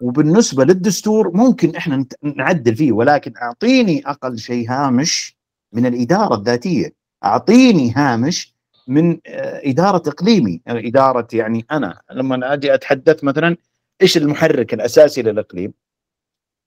وبالنسبة 0.00 0.64
للدستور 0.64 1.36
ممكن 1.36 1.76
إحنا 1.76 2.04
نعدل 2.22 2.76
فيه 2.76 2.92
ولكن 2.92 3.32
أعطيني 3.42 4.02
أقل 4.06 4.38
شيء 4.38 4.70
هامش 4.70 5.39
من 5.72 5.86
الإدارة 5.86 6.34
الذاتية. 6.34 6.92
أعطيني 7.24 7.92
هامش 7.96 8.54
من 8.88 9.10
آه، 9.26 9.60
إدارة 9.64 10.02
إقليمي. 10.08 10.60
إدارة 10.66 11.28
يعني 11.32 11.66
أنا 11.70 12.00
لما 12.12 12.52
أجي 12.52 12.74
أتحدث 12.74 13.24
مثلا 13.24 13.56
إيش 14.02 14.16
المحرك 14.16 14.74
الأساسي 14.74 15.22
للإقليم؟ 15.22 15.72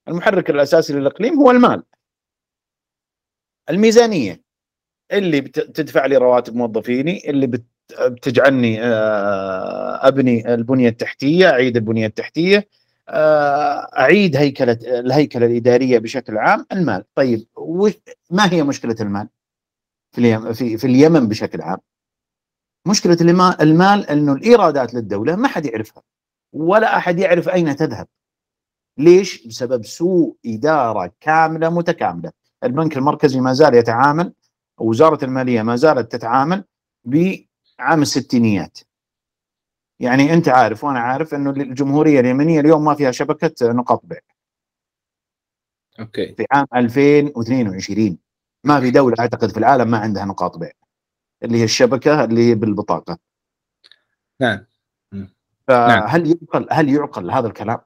المحرك 0.08 0.50
الأساسي 0.50 0.92
للإقليم 0.92 1.34
هو 1.38 1.50
المال. 1.50 1.82
الميزانية. 3.70 4.44
اللي 5.12 5.40
بتدفع 5.40 6.06
لي 6.06 6.16
رواتب 6.16 6.54
موظفيني 6.56 7.30
اللي 7.30 7.60
بتجعلني 8.00 8.82
آه، 8.82 10.08
أبني 10.08 10.54
البنية 10.54 10.88
التحتية 10.88 11.50
أعيد 11.50 11.76
البنية 11.76 12.06
التحتية. 12.06 12.68
أعيد 13.08 14.36
هيكلة 14.36 14.78
الهيكلة 14.82 15.46
الإدارية 15.46 15.98
بشكل 15.98 16.38
عام 16.38 16.66
المال. 16.72 17.04
طيب 17.14 17.46
ما 18.30 18.52
هي 18.52 18.62
مشكلة 18.62 18.96
المال؟ 19.00 19.28
في 20.12 20.18
اليمن 20.18 20.52
في, 20.52 20.78
في 20.78 20.86
اليمن 20.86 21.28
بشكل 21.28 21.62
عام. 21.62 21.78
مشكلة 22.86 23.16
المال 23.60 24.10
إنه 24.10 24.32
الإيرادات 24.32 24.94
للدولة 24.94 25.36
ما 25.36 25.48
حد 25.48 25.66
يعرفها 25.66 26.02
ولا 26.52 26.96
أحد 26.96 27.18
يعرف 27.18 27.48
أين 27.48 27.76
تذهب. 27.76 28.06
ليش؟ 28.98 29.46
بسبب 29.46 29.84
سوء 29.84 30.36
إدارة 30.46 31.12
كاملة 31.20 31.70
متكاملة. 31.70 32.32
البنك 32.64 32.96
المركزي 32.96 33.40
ما 33.40 33.52
زال 33.52 33.74
يتعامل 33.74 34.32
وزاره 34.78 35.24
المالية 35.24 35.62
ما 35.62 35.76
زالت 35.76 36.12
تتعامل 36.12 36.64
بعام 37.04 38.02
الستينيات. 38.02 38.78
يعني 40.00 40.34
أنت 40.34 40.48
عارف 40.48 40.84
وأنا 40.84 40.98
عارف 41.00 41.34
إنه 41.34 41.50
الجمهورية 41.50 42.20
اليمنية 42.20 42.60
اليوم 42.60 42.84
ما 42.84 42.94
فيها 42.94 43.10
شبكة 43.10 43.72
نقاط 43.72 44.06
بيع. 44.06 44.18
أوكي. 46.00 46.34
في 46.34 46.46
عام 46.52 46.66
2022 46.74 48.18
ما 48.64 48.80
في 48.80 48.90
دولة 48.90 49.16
أعتقد 49.20 49.50
في 49.50 49.56
العالم 49.56 49.90
ما 49.90 49.98
عندها 49.98 50.24
نقاط 50.24 50.58
بيع 50.58 50.70
اللي 51.42 51.58
هي 51.58 51.64
الشبكة 51.64 52.24
اللي 52.24 52.50
هي 52.50 52.54
بالبطاقة. 52.54 53.18
نعم. 54.40 54.66
فهل 55.68 56.22
نعم. 56.22 56.36
يعقل 56.42 56.66
هل 56.70 56.88
يعقل 56.88 57.30
هذا 57.30 57.46
الكلام؟ 57.46 57.78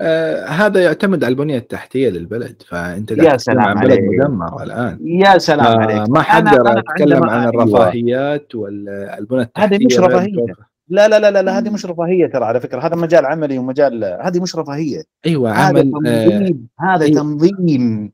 آه 0.00 0.46
هذا 0.46 0.84
يعتمد 0.84 1.24
على 1.24 1.32
البنية 1.32 1.58
التحتية 1.58 2.08
للبلد 2.08 2.62
فأنت 2.62 3.10
يا 3.10 3.36
سلام 3.36 3.60
عن 3.60 3.80
بلد 3.80 4.00
مدمر 4.00 4.62
الآن. 4.62 4.98
يا 5.02 5.38
سلام 5.38 5.66
آه 5.66 5.82
عليك. 5.82 6.10
ما 6.10 6.22
حقدر 6.22 6.78
أتكلم 6.78 7.24
عن. 7.24 7.48
الرفاهيات 7.48 8.54
والبنيه 8.54 9.42
التحتيه 9.42 9.76
هذه 9.76 9.86
مش 9.86 9.98
رفاهية. 9.98 10.69
لا 10.90 11.08
لا 11.08 11.18
لا 11.18 11.30
لا, 11.30 11.42
لا 11.42 11.58
هذه 11.58 11.70
مش 11.70 11.86
رفاهية 11.86 12.26
ترى 12.26 12.44
على 12.44 12.60
فكرة 12.60 12.86
هذا 12.86 12.96
مجال 12.96 13.26
عملي 13.26 13.58
ومجال 13.58 14.04
هذه 14.04 14.40
مش 14.40 14.56
رفاهية 14.56 15.02
أيوه 15.26 15.52
هذا 15.52 15.60
عمل 15.60 15.92
تنظيم 15.92 16.68
آه 16.80 16.94
هذا 16.94 17.04
أيوة. 17.04 17.20
تنظيم 17.20 18.12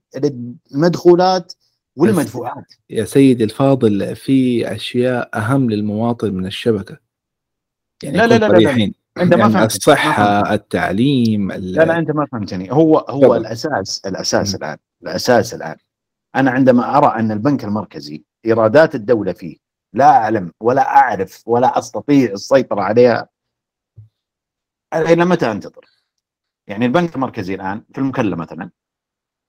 للمدخولات 0.72 1.52
والمدفوعات 1.96 2.72
يا 2.90 3.04
سيدي 3.04 3.44
الفاضل 3.44 4.16
في 4.16 4.72
أشياء 4.72 5.30
أهم 5.34 5.70
للمواطن 5.70 6.34
من 6.34 6.46
الشبكة 6.46 6.98
يعني 8.02 8.16
لا 8.16 8.26
لا 8.26 8.38
لا, 8.38 8.46
لا, 8.46 8.58
لا. 8.58 8.92
أنت 9.18 9.34
ما 9.34 9.40
يعني 9.40 9.52
فهمت 9.52 9.76
الصحة 9.76 10.42
ما 10.42 10.54
التعليم 10.54 11.52
لا 11.52 11.84
لا 11.84 11.98
أنت 11.98 12.10
ما 12.10 12.26
فهمتني 12.26 12.72
هو 12.72 12.98
هو 12.98 13.20
طبعا. 13.20 13.38
الأساس 13.38 14.02
الأساس 14.06 14.54
م. 14.54 14.56
الآن 14.56 14.76
الأساس 15.02 15.54
الآن 15.54 15.76
أنا 16.36 16.50
عندما 16.50 16.98
أرى 16.98 17.20
أن 17.20 17.32
البنك 17.32 17.64
المركزي 17.64 18.24
إيرادات 18.46 18.94
الدولة 18.94 19.32
فيه 19.32 19.65
لا 19.96 20.10
أعلم 20.10 20.52
ولا 20.60 20.96
أعرف 20.96 21.48
ولا 21.48 21.78
أستطيع 21.78 22.32
السيطرة 22.32 22.82
عليها. 22.82 23.28
إلى 24.94 25.24
متى 25.24 25.50
أنتظر؟ 25.50 25.84
يعني 26.66 26.86
البنك 26.86 27.14
المركزي 27.14 27.54
الآن 27.54 27.84
في 27.92 27.98
المكلة 27.98 28.36
مثلا 28.36 28.70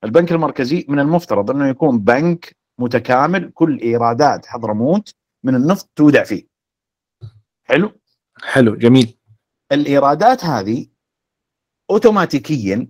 البنك 0.04 0.32
المركزي 0.32 0.86
من 0.90 1.00
المفترض 1.00 1.52
أنه 1.52 1.68
يكون 1.68 2.00
بنك 2.00 2.56
متكامل 2.80 3.52
كل 3.52 3.80
إيرادات 3.80 4.46
حضرموت 4.46 5.16
من 5.44 5.56
النفط 5.56 5.90
تودع 5.96 6.24
فيه. 6.24 6.48
حلو؟ 7.64 7.92
حلو 8.42 8.76
جميل. 8.76 9.18
الإيرادات 9.72 10.46
هذه 10.46 10.88
اوتوماتيكيا 11.90 12.88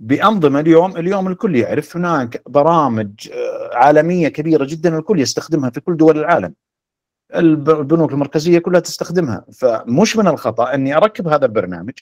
بأنظمة 0.00 0.60
اليوم 0.60 0.96
اليوم 0.96 1.28
الكل 1.28 1.56
يعرف 1.56 1.96
هناك 1.96 2.42
برامج 2.46 3.28
آه، 3.32 3.70
عالمية 3.76 4.28
كبيرة 4.28 4.64
جدا 4.64 4.98
الكل 4.98 5.20
يستخدمها 5.20 5.70
في 5.70 5.80
كل 5.80 5.96
دول 5.96 6.18
العالم. 6.18 6.54
البنوك 7.34 8.12
المركزية 8.12 8.58
كلها 8.58 8.80
تستخدمها. 8.80 9.44
فمش 9.52 10.16
من 10.16 10.28
الخطأ 10.28 10.74
أني 10.74 10.96
أركب 10.96 11.28
هذا 11.28 11.46
البرنامج 11.46 11.92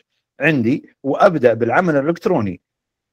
عندي 0.40 0.88
وأبدأ 1.02 1.54
بالعمل 1.54 1.96
الإلكتروني. 1.96 2.61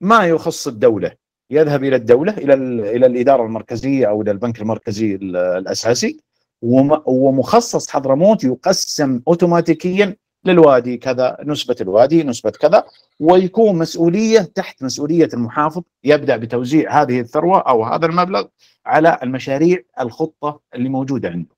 ما 0.01 0.25
يخص 0.25 0.67
الدولة. 0.67 1.11
يذهب 1.51 1.83
إلى 1.83 1.95
الدولة 1.95 2.37
إلى 2.37 2.53
إلى 2.95 3.05
الإدارة 3.05 3.45
المركزية 3.45 4.05
أو 4.09 4.21
إلى 4.21 4.31
البنك 4.31 4.61
المركزي 4.61 5.15
الأساسي 5.15 6.19
ومخصص 6.61 7.89
حضرموت 7.89 8.43
يقسم 8.43 9.21
اوتوماتيكيا 9.27 10.15
للوادي 10.45 10.97
كذا 10.97 11.37
نسبة 11.43 11.75
الوادي 11.81 12.23
نسبة 12.23 12.49
كذا 12.49 12.83
ويكون 13.19 13.77
مسؤولية 13.77 14.39
تحت 14.39 14.83
مسؤولية 14.83 15.29
المحافظ 15.33 15.81
يبدأ 16.03 16.37
بتوزيع 16.37 17.01
هذه 17.01 17.19
الثروة 17.19 17.59
أو 17.59 17.83
هذا 17.83 18.05
المبلغ 18.05 18.45
على 18.85 19.19
المشاريع 19.23 19.79
الخطة 19.99 20.59
اللي 20.75 20.89
موجودة 20.89 21.29
عنده. 21.29 21.55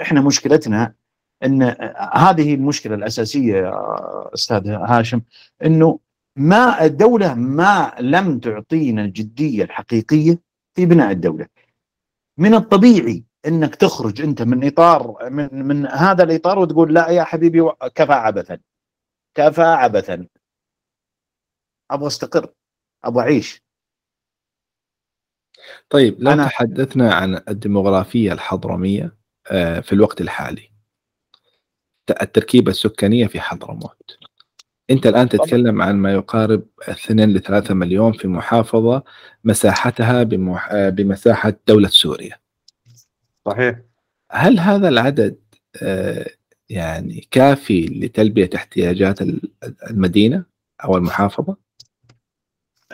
إحنا 0.00 0.20
مشكلتنا 0.20 0.94
إن 1.44 1.62
هذه 2.12 2.54
المشكلة 2.54 2.94
الأساسية 2.94 3.54
يا 3.56 4.34
أستاذ 4.34 4.68
هاشم 4.68 5.20
إنه 5.64 5.98
ما 6.36 6.84
الدولة 6.84 7.34
ما 7.34 7.92
لم 8.00 8.38
تعطينا 8.38 9.02
الجدية 9.04 9.64
الحقيقية 9.64 10.38
في 10.74 10.86
بناء 10.86 11.10
الدولة. 11.10 11.46
من 12.38 12.54
الطبيعي 12.54 13.24
إنك 13.46 13.74
تخرج 13.74 14.20
أنت 14.20 14.42
من 14.42 14.66
إطار 14.66 15.30
من 15.30 15.66
من 15.66 15.86
هذا 15.86 16.24
الإطار 16.24 16.58
وتقول 16.58 16.94
لا 16.94 17.08
يا 17.10 17.24
حبيبي 17.24 17.70
كفى 17.94 18.12
عبثا 18.12 18.58
كفى 19.34 19.62
عبثا. 19.62 20.26
أبغى 21.90 22.06
أستقر 22.06 22.52
أبغى 23.04 23.22
أعيش. 23.22 23.62
طيب 25.90 26.16
لو 26.22 26.32
أنا 26.32 26.46
تحدثنا 26.46 27.14
عن 27.14 27.42
الديموغرافية 27.48 28.32
الحضرمية 28.32 29.16
آه، 29.50 29.80
في 29.80 29.92
الوقت 29.92 30.20
الحالي. 30.20 30.72
التركيبة 32.22 32.70
السكانية 32.70 33.26
في 33.26 33.40
حضرموت. 33.40 34.18
أنت 34.90 35.06
الآن 35.06 35.28
تتكلم 35.28 35.82
عن 35.82 35.96
ما 35.96 36.12
يقارب 36.12 36.66
2 36.82 37.32
ل 37.32 37.40
3 37.40 37.74
مليون 37.74 38.12
في 38.12 38.28
محافظة 38.28 39.02
مساحتها 39.44 40.20
آه، 40.70 40.88
بمساحة 40.88 41.52
دولة 41.68 41.88
سوريا. 41.88 42.41
صحيح. 43.46 43.78
هل 44.32 44.58
هذا 44.58 44.88
العدد 44.88 45.36
آه، 45.82 46.26
يعني 46.68 47.28
كافي 47.30 47.86
لتلبية 47.86 48.50
احتياجات 48.54 49.18
المدينة 49.90 50.44
أو 50.84 50.96
المحافظة؟ 50.96 51.56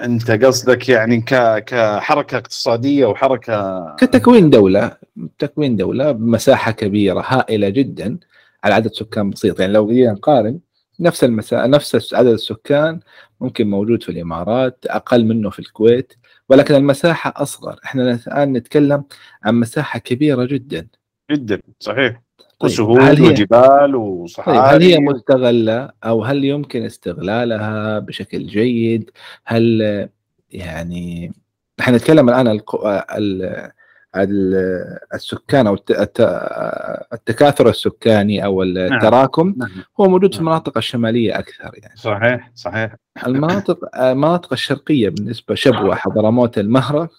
أنت 0.03 0.31
قصدك 0.31 0.89
يعني 0.89 1.21
كحركة 1.67 2.37
اقتصادية 2.37 3.07
وحركة 3.07 3.97
كتكوين 3.97 4.51
دولة 4.51 4.97
تكوين 5.39 5.77
دولة 5.77 6.13
بمساحة 6.13 6.73
كبيرة 6.73 7.21
هائلة 7.27 7.69
جدا 7.69 8.19
على 8.65 8.75
عدد 8.75 8.93
سكان 8.93 9.31
بسيط. 9.31 9.61
يعني 9.61 9.73
لو 9.73 9.89
جينا 9.89 10.13
نقارن 10.13 10.61
نفس 11.01 11.25
المسا... 11.25 11.67
نفس 11.67 12.15
عدد 12.15 12.29
السكان 12.29 13.01
ممكن 13.41 13.71
موجود 13.71 14.03
في 14.03 14.09
الإمارات 14.09 14.85
أقل 14.87 15.25
منه 15.25 15.51
في 15.51 15.59
الكويت. 15.59 16.13
ولكن 16.49 16.75
المساحة 16.75 17.35
أصغر. 17.37 17.81
إحنا 17.85 18.19
الآن 18.27 18.53
نتكلم 18.53 19.05
عن 19.45 19.55
مساحة 19.55 19.99
كبيرة 19.99 20.45
جدا. 20.45 20.87
جدا 21.31 21.61
صحيح. 21.81 22.23
طيب 22.59 22.71
وسهول 22.71 23.23
وجبال 23.23 23.97
وصحاري. 23.97 24.59
طيب 24.59 24.67
هل 24.67 24.83
هي 24.83 24.99
مستغلة 24.99 25.91
أو 26.05 26.25
هل 26.25 26.45
يمكن 26.45 26.85
استغلالها 26.85 27.99
بشكل 27.99 28.47
جيد؟ 28.47 29.11
هل 29.45 30.09
يعني 30.51 31.33
إحنا 31.81 31.97
نتكلم 31.97 32.29
الآن 32.29 32.49
ال... 32.49 33.71
السكان 35.15 35.67
أو 35.67 35.75
التكاثر 37.13 37.69
السكاني 37.69 38.45
أو 38.45 38.63
نعم. 38.63 38.93
التراكم 38.93 39.55
نعم. 39.57 39.71
هو 40.01 40.09
موجود 40.09 40.35
في 40.35 40.39
نعم. 40.39 40.49
المناطق 40.49 40.77
الشمالية 40.77 41.39
أكثر 41.39 41.71
يعني 41.75 41.97
صحيح 41.97 42.51
صحيح 42.55 42.97
المناطق 43.27 43.79
المناطق 43.99 44.53
الشرقية 44.53 45.09
بالنسبة 45.09 45.55
شبوة 45.55 45.95
حضرموت 45.95 46.59
المهرة 46.59 47.11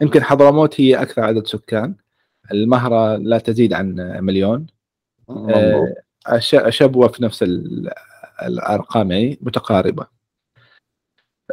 يمكن 0.00 0.22
حضرموت 0.22 0.80
هي 0.80 1.02
أكثر 1.02 1.22
عدد 1.22 1.46
سكان 1.46 1.94
المهرة 2.52 3.16
لا 3.16 3.38
تزيد 3.38 3.72
عن 3.72 3.94
مليون. 4.20 4.66
آه، 5.30 5.94
شبوه 6.68 7.08
في 7.08 7.22
نفس 7.22 7.42
ال- 7.42 7.90
الأرقام 8.42 9.12
يعني 9.12 9.38
متقاربة 9.42 10.06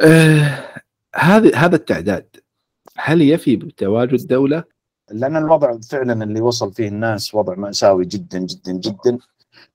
آه، 0.02 0.64
هذا 1.14 1.56
هذا 1.56 1.76
التعداد 1.76 2.36
هل 2.96 3.22
يفي 3.22 3.56
بتواجد 3.56 4.26
دولة 4.26 4.64
لأن 5.10 5.36
الوضع 5.36 5.78
فعلا 5.90 6.24
اللي 6.24 6.40
وصل 6.40 6.72
فيه 6.72 6.88
الناس 6.88 7.34
وضع 7.34 7.54
مأساوي 7.54 8.04
جدا 8.04 8.38
جدا 8.38 8.72
جدا 8.72 9.18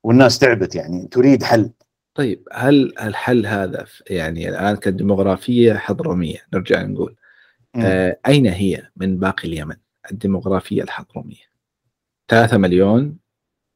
والناس 0.03 0.39
تعبت 0.39 0.75
يعني 0.75 1.07
تريد 1.07 1.43
حل. 1.43 1.71
طيب 2.15 2.47
هل 2.51 2.93
الحل 2.99 3.45
هذا 3.45 3.85
يعني 4.09 4.49
الآن 4.49 4.75
كديموغرافيه 4.75 5.73
حضرمية 5.73 6.37
نرجع 6.53 6.81
نقول. 6.81 7.15
آه، 7.75 8.17
أين 8.27 8.47
هي 8.47 8.89
من 8.97 9.17
باقي 9.17 9.47
اليمن؟ 9.47 9.75
الديموغرافيه 10.11 10.83
الحضرمية. 10.83 11.51
3 12.27 12.57
مليون 12.57 13.17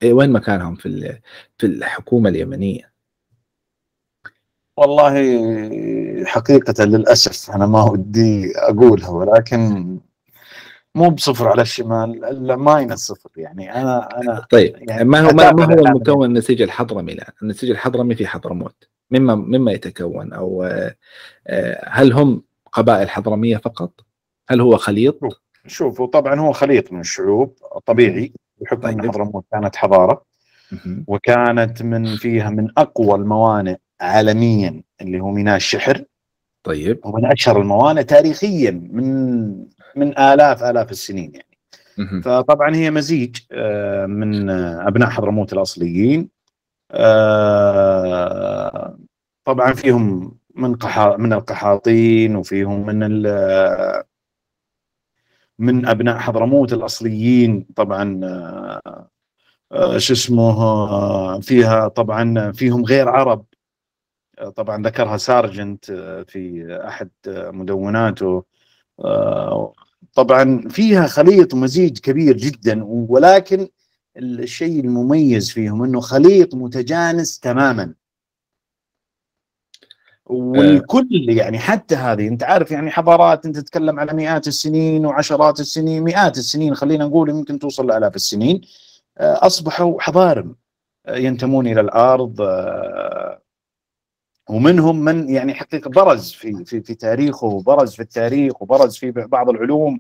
إيه 0.04 0.14
وين 0.14 0.32
مكانهم 0.32 0.76
في 0.76 1.20
في 1.58 1.66
الحكومة 1.66 2.30
اليمنية؟ 2.30 2.96
والله 4.78 5.14
حقيقة 6.26 6.84
للأسف 6.84 7.52
أنا 7.56 7.66
ما 7.66 7.84
ودي 7.84 8.58
أقولها 8.58 9.10
ولكن 9.10 10.00
مو 10.96 11.10
بصفر 11.10 11.48
على 11.48 11.62
الشمال 11.62 12.26
إلا 12.26 12.56
minus 12.56 13.00
صفر. 13.00 13.30
يعني 13.38 13.76
أنا 13.76 14.22
أنا 14.22 14.46
طيب 14.50 14.76
يعني 14.90 15.04
ما 15.04 15.20
هو 15.20 15.32
ما, 15.32 15.52
ما 15.52 15.66
هو 15.66 15.86
المكون 15.86 16.26
النسيج 16.26 16.62
الحضرمي 16.62 17.14
الان 17.14 17.34
النسيج 17.42 17.70
الحضرمي 17.70 18.16
في 18.16 18.28
حضرموت 18.28 18.90
مما 19.12 19.36
مما 19.36 19.72
يتكون 19.72 20.34
أو 20.34 20.64
آه، 20.64 20.96
آه، 21.48 21.90
هل 21.90 22.14
هم 22.14 22.44
قبائل 22.72 23.10
حضرمية 23.10 23.58
فقط؟ 23.58 23.92
هل 24.50 24.62
هو 24.62 24.78
خليط؟ 24.78 25.20
شوفوا 25.68 26.08
طبعا 26.08 26.40
هو 26.40 26.52
خليط 26.52 26.92
من 26.92 27.00
الشعوب 27.00 27.58
طبيعي 27.86 28.34
بحكم 28.62 28.82
طيب. 28.82 29.00
أن 29.00 29.08
حضرموت 29.10 29.46
كانت 29.52 29.76
حضارة. 29.76 30.26
مهم. 30.72 31.06
وكانت 31.08 31.82
من 31.82 32.16
فيها 32.16 32.50
من 32.50 32.68
أقوى 32.78 33.16
الموانئ 33.16 33.76
عالميا 34.02 34.82
اللي 35.02 35.20
هو 35.20 35.32
ميناء 35.32 35.56
الشحر. 35.56 36.04
طيب. 36.64 37.00
ومن 37.06 37.26
أشهر 37.26 37.62
الموانئ 37.62 38.04
تاريخيا 38.04 38.72
من 38.72 39.66
من 39.96 40.18
آلاف 40.20 40.64
آلاف 40.64 40.92
السنين 40.92 41.32
يعني. 41.34 41.46
فطبعا 42.22 42.76
هي 42.76 42.92
مزيج 42.92 43.38
آه، 43.52 44.06
من 44.06 44.50
أبناء 44.50 45.10
حضرموت 45.10 45.54
الأصليين 45.54 46.30
آه، 46.92 48.98
طبعا 49.46 49.74
فيهم 49.74 50.38
من 50.56 50.76
قحا 50.76 51.18
من 51.18 51.34
القحاطين 51.34 52.36
وفيهم 52.36 52.86
من 52.86 53.04
ال- 53.04 54.04
من 55.60 55.86
أبناء 55.86 56.18
حضرموت 56.18 56.74
الأصليين 56.74 57.68
طبعا 57.76 58.20
آه، 59.72 59.98
شو 59.98 60.14
اسمه 60.14 61.40
فيها 61.40 61.88
طبعا 61.88 62.52
فيهم 62.52 62.86
غير 62.86 63.10
عرب. 63.10 63.46
طبعا 64.56 64.84
ذكرها 64.84 65.18
سارجنت 65.18 65.86
في 66.28 66.68
أحد 66.88 67.10
مدوناته. 67.28 68.44
طبعا 70.14 70.68
فيها 70.70 71.08
خليط 71.08 71.54
ومزيج 71.54 72.00
كبير 72.00 72.38
جدا 72.38 72.84
ولكن 72.86 73.68
الشيء 74.18 74.80
المميز 74.80 75.52
فيهم 75.52 75.84
إنه 75.84 76.00
خليط 76.00 76.56
متجانس 76.56 77.40
تماما. 77.40 77.94
والكل 80.26 81.08
يعني 81.30 81.60
حتى 81.60 81.96
هذه 81.96 82.28
أنت 82.28 82.44
عارف 82.44 82.72
يعني 82.72 82.92
حضارات 82.92 83.46
أنت 83.46 83.56
تتكلم 83.60 84.00
على 84.00 84.14
مئات 84.14 84.48
السنين 84.48 85.06
وعشرات 85.06 85.60
السنين 85.60 86.04
مئات 86.04 86.38
السنين 86.38 86.76
خلينا 86.76 87.06
نقول 87.06 87.30
يمكن 87.30 87.60
توصل 87.60 87.88
لآلاف 87.88 88.16
السنين 88.16 88.62
أصبحوا 89.20 90.02
حضارم 90.02 90.56
ينتمون 91.10 91.68
إلى 91.68 91.82
الأرض 91.82 92.42
ومنهم 94.50 95.00
من 95.00 95.30
يعني 95.30 95.54
حقيقة 95.54 95.90
برز 95.90 96.32
في 96.32 96.66
في 96.66 96.82
في 96.82 96.96
تاريخه 96.96 97.48
وبرز 97.48 97.94
في 97.96 98.02
التاريخ 98.02 98.62
وبرز 98.62 98.96
في 98.98 99.12
بعض 99.12 99.50
العلوم 99.50 100.00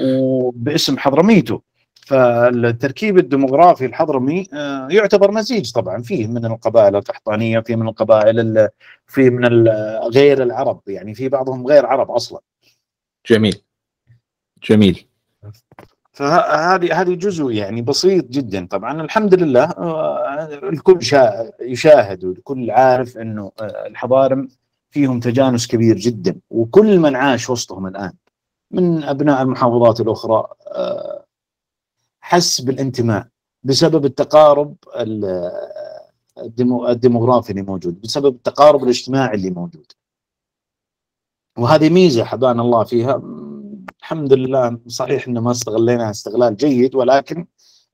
وباسم 0.00 0.98
حضرميته. 0.98 1.62
فالتركيب 2.06 3.18
الديموغرافي 3.18 3.86
الحضرمي 3.86 4.46
آه، 4.52 4.88
يعتبر 4.90 5.30
مزيج 5.30 5.72
طبعا. 5.72 6.02
فيه 6.02 6.26
من 6.26 6.44
القبائل 6.44 6.96
القحطانيه 6.96 7.60
فيه 7.60 7.76
من 7.76 7.88
القبائل 7.88 8.40
ال- 8.40 8.68
فيه 9.06 9.30
من 9.30 9.68
غير 10.14 10.42
العرب. 10.42 10.80
يعني 10.86 11.14
في 11.14 11.28
بعضهم 11.28 11.66
غير 11.66 11.86
عرب 11.86 12.10
أصلا. 12.10 12.40
جميل. 13.30 13.62
جميل. 14.70 15.06
فهذه 16.14 17.00
هذه 17.00 17.14
جزء 17.14 17.50
يعني 17.50 17.82
بسيط 17.82 18.24
جدا. 18.24 18.66
طبعا 18.66 19.02
الحمد 19.02 19.34
لله 19.34 19.64
آه، 19.64 20.44
الكل 20.62 21.02
شا- 21.02 21.52
يشاهد 21.62 22.24
والكل 22.24 22.70
عارف 22.70 23.18
إنه 23.18 23.52
آه، 23.60 23.86
الحضارم 23.86 24.48
فيهم 24.90 25.20
تجانس 25.20 25.66
كبير 25.66 25.96
جدا 25.96 26.40
وكل 26.50 26.98
من 26.98 27.16
عاش 27.16 27.50
وسطهم 27.50 27.86
الآن 27.86 28.12
من 28.70 29.04
أبناء 29.04 29.42
المحافظات 29.42 30.00
الأخرى 30.00 30.44
آه، 30.66 31.24
حس 32.20 32.60
بالانتماء 32.60 33.26
بسبب 33.62 34.04
التقارب 34.04 34.74
ال- 34.96 35.52
الديمو- 36.38 36.88
الديموغرافي 36.88 37.50
اللي 37.50 37.62
موجود 37.62 38.00
بسبب 38.00 38.34
التقارب 38.34 38.84
الاجتماعي 38.84 39.34
اللي 39.36 39.50
موجود. 39.50 39.92
وهذه 41.58 41.90
ميزة 41.90 42.24
حبانا 42.24 42.62
الله 42.62 42.84
فيها 42.84 43.22
الحمد 44.04 44.32
لله 44.32 44.78
صحيح 44.86 45.28
ان 45.28 45.38
ما 45.38 45.50
استغليناها 45.50 46.10
استغلال 46.10 46.56
جيد 46.56 46.94
ولكن 46.94 47.46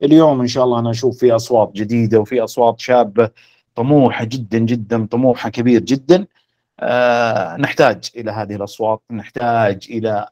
اليوم 0.03 0.41
إن 0.41 0.47
شاء 0.47 0.63
الله 0.63 0.79
أنا 0.79 0.91
أشوف 0.91 1.17
في 1.17 1.31
أصوات 1.31 1.71
جديدة 1.75 2.19
وفي 2.19 2.43
أصوات 2.43 2.79
شابة 2.79 3.29
طموحة 3.75 4.25
جدا 4.25 4.57
جدا 4.57 5.05
طموحها 5.05 5.49
كبير 5.49 5.81
جدا. 5.81 6.27
آه 6.79 7.57
نحتاج 7.57 8.09
إلى 8.15 8.31
هذه 8.31 8.55
الأصوات 8.55 9.01
نحتاج 9.11 9.87
إلى 9.89 10.27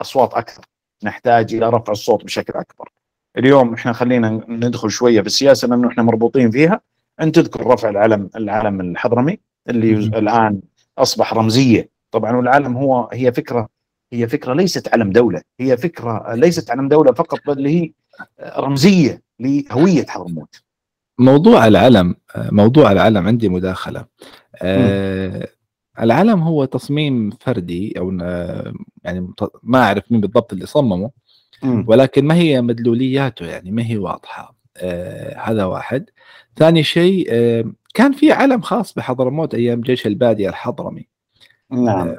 أصوات 0.00 0.34
أكثر 0.34 0.64
نحتاج 1.04 1.54
إلى 1.54 1.70
رفع 1.70 1.92
الصوت 1.92 2.24
بشكل 2.24 2.58
أكبر. 2.58 2.92
اليوم 3.38 3.74
إحنا 3.74 3.92
خلينا 3.92 4.30
ندخل 4.48 4.90
شوية 4.90 5.20
في 5.20 5.26
السياسة 5.26 5.68
لأنه 5.68 5.88
إحنا 5.88 6.02
مربوطين 6.02 6.50
فيها. 6.50 6.80
أن 7.20 7.32
تذكر 7.32 7.66
رفع 7.66 7.88
العلم 7.88 8.30
العلم 8.36 8.80
الحضرمي 8.80 9.38
اللي. 9.68 9.94
الآن 9.94 10.60
أصبح 10.98 11.34
رمزية. 11.34 11.88
طبعا 12.10 12.36
والعلم 12.36 12.76
هو 12.76 13.08
هي 13.12 13.32
فكرة 13.32 13.73
هي 14.14 14.28
فكرة 14.28 14.54
ليست 14.54 14.88
علم 14.88 15.10
دولة 15.10 15.42
هي 15.60 15.76
فكرة 15.76 16.34
ليست 16.34 16.70
علم 16.70 16.88
دولة 16.88 17.12
فقط 17.12 17.38
بل 17.46 17.66
هي 17.66 17.92
رمزية 18.40 19.22
لهوية 19.40 20.06
حضرموت 20.06 20.64
موضوع 21.18 21.66
العلم 21.66 22.14
آه، 22.36 22.50
موضوع 22.52 22.92
العلم 22.92 23.26
عندي 23.26 23.48
مداخلة. 23.48 24.04
آه، 24.62 25.48
العلم 26.00 26.40
هو 26.40 26.64
تصميم 26.64 27.30
فردي 27.30 27.98
أو 27.98 28.18
آه، 28.22 28.72
يعني 29.04 29.28
ما 29.62 29.82
أعرف 29.82 30.12
مين 30.12 30.20
بالضبط 30.20 30.52
اللي 30.52 30.66
صممه 30.66 31.10
مم. 31.62 31.84
ولكن 31.88 32.24
ما 32.24 32.34
هي 32.34 32.62
مدلولياته 32.62 33.46
يعني 33.46 33.70
ما 33.70 33.86
هي 33.86 33.98
واضحة. 33.98 34.56
آه 34.76 35.38
هذا 35.38 35.64
واحد. 35.64 36.10
ثاني 36.56 36.82
شيء 36.82 37.26
آه 37.30 37.64
كان 37.94 38.12
في 38.12 38.32
علم 38.32 38.60
خاص 38.60 38.94
بحضرموت 38.94 39.54
أيام 39.54 39.80
جيش 39.80 40.06
البادية 40.06 40.48
الحضرمي. 40.48 41.08
نعم. 41.70 42.16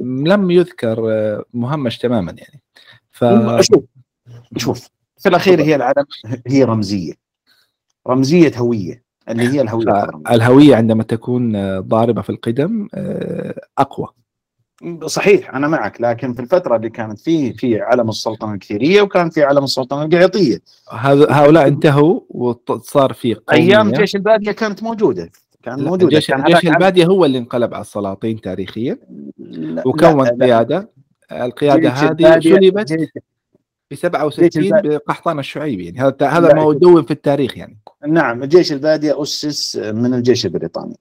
لم 0.00 0.50
يذكر 0.50 1.10
آه 1.12 1.44
مهمش 1.54 1.98
تماما 1.98 2.32
يعني. 2.38 2.62
ف 3.10 3.24
شوف 3.60 3.84
شوف 4.56 4.88
في 5.18 5.28
الأخير 5.28 5.60
هي 5.62 5.74
العلم 5.74 6.04
هي 6.46 6.64
رمزية. 6.64 7.12
رمزية 8.08 8.52
هوية 8.56 9.02
اللي 9.28 9.48
هي 9.48 9.60
الهوية. 9.60 10.10
الهوية 10.30 10.76
عندما 10.76 11.02
تكون 11.02 11.56
آه، 11.56 11.80
ضاربة 11.80 12.22
في 12.22 12.30
القدم 12.30 12.88
آه 12.94 13.54
أقوى. 13.78 14.08
صحيح 15.06 15.54
أنا 15.54 15.68
معك 15.68 16.00
لكن 16.00 16.34
في 16.34 16.42
الفترة 16.42 16.76
اللي 16.76 16.90
كانت 16.90 17.18
فيه 17.20 17.52
في 17.52 17.80
علم 17.80 18.08
السلطنة 18.08 18.54
الكثيرية 18.54 19.02
وكان 19.02 19.30
في 19.30 19.42
علم 19.42 19.64
السلطنة 19.64 20.02
القيعطيه 20.02 20.58
هؤلاء 21.30 21.68
انتهوا 21.68 22.20
وصار 22.30 23.12
في. 23.12 23.36
أيام 23.52 23.90
جيش 23.92 24.16
البادية 24.16 24.52
كانت 24.52 24.82
موجودة. 24.82 25.30
كان 25.62 25.78
لا، 25.78 25.84
موجوده 25.84 26.08
جيش, 26.08 26.26
كان 26.26 26.42
جيش 26.42 26.52
هذاك 26.54 26.64
عام- 26.66 26.74
البادية 26.74 27.06
هو 27.06 27.24
اللي 27.24 27.38
انقلب 27.38 27.74
على 27.74 27.80
السلاطين 27.80 28.40
تاريخيا. 28.40 28.98
وكون. 29.86 30.26
قياده 30.42 30.90
القيادة 31.32 31.88
هذه 31.90 32.38
البادية- 32.40 32.88
سلبت 32.88 33.08
في 33.88 33.96
67 33.96 34.64
البادية. 34.64 34.96
بقحطان 34.96 35.38
الشعيبي 35.38 35.84
يعني. 35.84 35.98
هذا 36.00 36.28
هذا 36.28 36.54
ما 36.54 36.62
هو 36.62 36.72
دون 36.72 37.02
في 37.02 37.10
التاريخ 37.10 37.58
يعني. 37.58 37.78
نعم 38.06 38.42
الجيش 38.42 38.72
البادية 38.72 39.22
أسس 39.22 39.76
من 39.76 40.14
الجيش 40.14 40.46
البريطاني. 40.46 40.96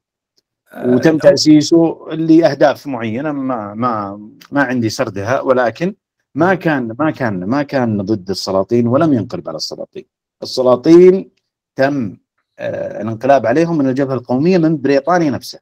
آه، 0.74 0.96
وتم 0.96 1.18
تأسيسه 1.18 1.98
لأهداف 2.12 2.88
معينة 2.88 3.32
ما 3.32 3.74
ما 3.74 4.20
ما 4.52 4.64
عندي 4.64 4.90
سردها 4.90 5.42
ولكن 5.42 5.96
ما 6.36 6.56
كان 6.56 6.96
ما 7.00 7.12
كان 7.12 7.44
ما 7.44 7.64
كان 7.64 8.02
ضد 8.02 8.30
السلاطين 8.30 8.88
ولم 8.88 9.14
ينقلب 9.14 9.48
على 9.50 9.56
السلاطين. 9.56 10.06
السلاطين 10.44 11.30
تم 11.76 12.18
الانقلاب 12.60 13.46
عليهم 13.46 13.78
من 13.78 13.90
الجبهة 13.90 14.14
القومية 14.14 14.58
من 14.58 14.82
بريطانيا 14.82 15.32
نفسها. 15.32 15.62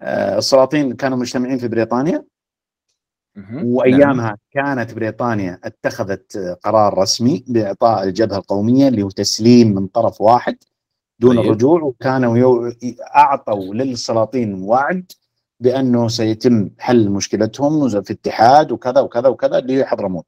آه 0.00 0.38
السلاطين 0.38 0.92
كانوا 0.92 1.18
مجتمعين 1.18 1.58
في 1.58 1.68
بريطانيا 1.68 2.24
وأيامها 3.64 4.38
كانت 4.50 4.94
بريطانيا 4.94 5.60
اتخذت 5.64 6.58
قرار 6.62 6.98
رسمي 6.98 7.44
بإعطاء 7.46 8.04
الجبهة 8.04 8.36
القومية 8.36 8.88
اللي 8.88 9.02
هو 9.02 9.10
تسليم 9.10 9.74
من 9.74 9.86
طرف 9.86 10.20
واحد 10.20 10.56
دون 11.18 11.36
طيب. 11.36 11.44
الرجوع 11.44 11.82
وكانوا 11.82 12.38
يو... 12.38 12.72
أعطوا 13.16 13.74
للسلاطين 13.74 14.54
وعد 14.62 15.12
بأنه 15.60 16.08
سيتم 16.08 16.70
حل 16.78 17.10
مشكلتهم 17.10 18.02
في 18.02 18.12
اتحاد 18.12 18.72
وكذا 18.72 19.00
وكذا 19.00 19.28
وكذا 19.28 19.58
اللي 19.58 19.78
هي 19.78 19.84
حضرموت. 19.84 20.26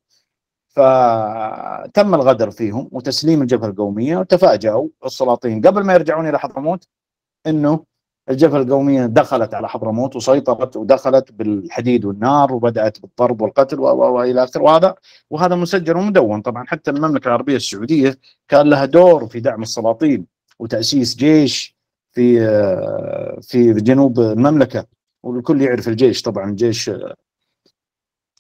فتم 0.71 2.15
الغدر 2.15 2.51
فيهم 2.51 2.89
وتسليم 2.93 3.43
الجبهة 3.43 3.69
القومية 3.69 4.17
وتفاجأوا 4.17 4.89
السلاطين. 5.05 5.61
قبل 5.67 5.85
ما 5.85 5.93
يرجعون 5.95 6.29
إلى 6.29 6.39
حضرموت 6.39 6.85
إنه 7.47 7.85
الجبهة 8.31 8.63
القومية 8.63 9.07
دخلت 9.07 9.55
على 9.55 9.69
حضرموت 9.69 10.17
وسيطرت 10.17 10.77
ودخلت 10.77 11.33
بالحديد 11.33 12.05
والنار 12.05 12.53
وبدأت 12.55 13.01
بالضرب 13.01 13.43
والقتل 13.43 13.81
وإلى 13.81 14.45
آخره. 14.45 14.63
وهذا 14.63 14.95
وهذا 15.31 15.55
مسجل 15.55 15.97
ومدون. 15.97 16.43
طبعا 16.43 16.65
حتى 16.67 16.91
المملكة 16.91 17.29
العربية 17.29 17.57
السعودية 17.57 18.19
كان 18.49 18.71
لها 18.71 18.85
دور 18.85 19.27
في 19.27 19.41
دعم 19.41 19.63
السلاطين 19.63 20.27
وتأسيس 20.59 21.17
جيش 21.17 21.77
في 22.13 22.41
في 23.43 23.73
جنوب 23.73 24.21
المملكة. 24.21 24.87
والكل 25.23 25.63
يعرف 25.63 25.89
الجيش 25.89 26.23
طبعا 26.23 26.51
الجيش 26.51 26.91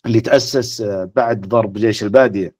اللي 0.06 0.20
تأسس 0.20 0.82
بعد 1.16 1.40
ضرب 1.40 1.72
جيش 1.72 2.02
البادية. 2.02 2.54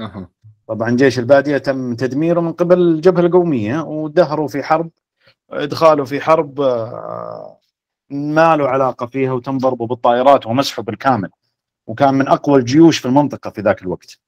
أه. 0.00 0.30
طبعا 0.68 0.90
جيش 0.90 1.18
البادية 1.18 1.58
تم 1.58 1.94
تدميره 1.94 2.40
من 2.40 2.52
قبل 2.52 2.78
الجبهة 2.78 3.26
القومية 3.26 3.80
ودهروا 3.80 4.48
في 4.48 4.62
حرب 4.62 4.90
إدخاله 5.50 6.04
في 6.04 6.20
حرب 6.20 6.60
آه، 6.60 7.58
ما 8.10 8.56
له 8.56 8.68
علاقة 8.68 9.06
فيها 9.06 9.32
وتم 9.32 9.58
ضربه 9.58 9.86
بالطائرات 9.86 10.46
ومسحه 10.46 10.82
بالكامل. 10.82 11.30
وكان 11.86 12.14
من 12.14 12.28
أقوى 12.28 12.58
الجيوش 12.58 12.98
في 12.98 13.06
المنطقة 13.06 13.50
في 13.50 13.60
ذاك 13.60 13.82
الوقت. 13.82 14.18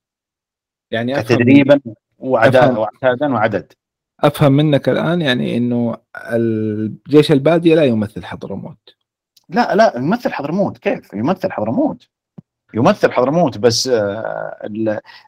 يعني 0.91 1.23
تدريبا 1.23 1.81
وعتادا 2.19 3.33
وعدد. 3.33 3.73
أفهم 4.21 4.53
منك 4.53 4.89
الآن 4.89 5.23
يعني 5.23 5.57
إنه 5.57 5.97
الجيش 6.17 7.33
البادية 7.33 7.75
لا 7.75 7.85
يمثل 7.85 8.25
حضرموت. 8.25 8.97
لا 9.49 9.75
لا 9.75 9.97
يمثل 9.97 10.33
حضرموت. 10.33 10.79
كيف؟ 10.79 11.15
يمثل 11.15 11.53
حضرموت. 11.53 12.09
يمثل 12.75 13.13
حضرموت 13.13 13.59
بس 13.59 13.89
آه، 13.89 14.69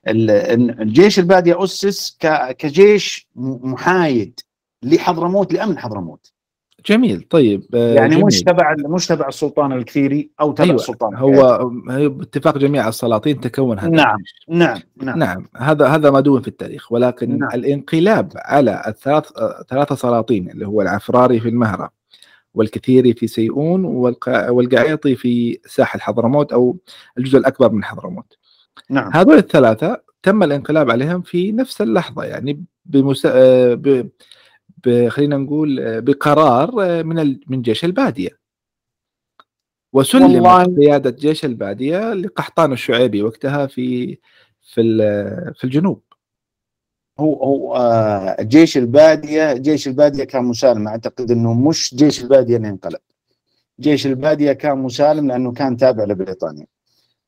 الجيش 0.09 1.19
البادية 1.19 1.65
أسس 1.65 2.19
كجيش 2.59 3.29
محايد 3.37 4.41
لحضرموت 4.83 5.53
لأمن 5.53 5.79
حضرموت 5.79 6.33
جميل 6.87 7.27
طيب 7.31 7.67
آه، 7.75 7.95
يعني 7.95 8.15
جميل. 8.15 8.27
مش 8.27 8.41
تبع 8.41 8.77
مش 8.79 9.07
تبع 9.07 9.29
السلطان 9.29 9.73
الكثيري 9.73 10.31
أو 10.41 10.53
تبع 10.53 10.65
أيوة. 10.65 10.77
السلطان 10.77 11.15
هو 11.15 11.69
باتفاق 12.09 12.59
جميع 12.59 12.89
السلاطين 12.89 13.41
تكون 13.41 13.79
هذا 13.79 13.89
نعم 13.89 14.19
نعم 14.49 14.81
نعم 14.97 15.19
نعم 15.19 15.49
هذا 15.57 15.87
هذا 15.87 16.11
مدون 16.11 16.43
في 16.43 16.49
التاريخ 16.49 16.93
ولكن 16.93 17.39
نعم. 17.39 17.49
الانقلاب 17.55 18.33
على 18.37 18.83
الثلاث 18.87 19.25
ثلاثة 19.69 19.95
سلاطين 19.95 20.51
اللي 20.51 20.67
هو 20.67 20.83
العفراري 20.83 21.41
في 21.41 21.49
المهرة 21.49 22.02
والكثيري 22.55 23.15
في 23.15 23.27
سيئون 23.27 23.85
والقعيطي 24.25 25.17
في 25.17 25.59
ساحل 25.67 26.01
حضرموت 26.01 26.53
أو 26.53 26.77
الجزء 27.19 27.39
الأكبر 27.39 27.73
من 27.73 27.85
حضرموت. 27.85 28.39
نعم. 28.91 29.11
هذول 29.15 29.37
الثلاثة 29.37 30.03
تم 30.23 30.43
الانقلاب 30.43 30.91
عليهم 30.91 31.23
في 31.23 31.53
نفس 31.53 31.81
اللحظة 31.81 32.25
يعني 32.25 32.65
بمسا... 32.85 33.33
آه، 33.35 33.75
ب... 33.75 34.11
خلينا 35.09 35.37
نقول 35.37 36.01
بقرار 36.01 37.05
من 37.05 37.39
من 37.47 37.63
جيش 37.63 37.85
البادية. 37.85 38.43
وسلمت 39.93 40.79
قيادة 40.79 41.11
جيش 41.11 41.45
البادية 41.45 42.15
لقحطان 42.15 42.73
الشعيبي 42.73 43.23
وقتها 43.23 43.67
في 43.67 44.19
في 44.63 44.83
في 45.55 45.65
الجنوب. 45.65 46.03
هو 47.23 47.35
هو 47.45 47.77
آه 47.77 48.43
جيش 48.43 48.77
البادية 48.77 49.53
جيش 49.53 49.89
البادية 49.89 50.25
كان 50.25 50.45
مسالم. 50.45 50.89
أعتقد 50.89 51.31
إنه 51.31 51.55
مش 51.55 51.95
جيش 51.95 52.23
البادية 52.23 52.57
اللي 52.57 52.69
انقلب. 52.69 53.01
جيش 53.81 54.07
البادية 54.07 54.53
كان 54.53 54.79
مسالم 54.79 55.29
لأنه 55.29 55.53
كان 55.53 55.77
تابع 55.77 56.05
لبريطانيا 56.05 56.67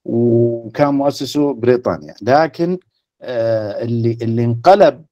وكان 0.04 0.94
مؤسسه 0.94 1.54
بريطانيا. 1.54 2.14
لكن 2.22 2.78
آه 3.22 3.82
اللي 3.82 4.18
اللي 4.22 4.44
انقلب 4.44 5.04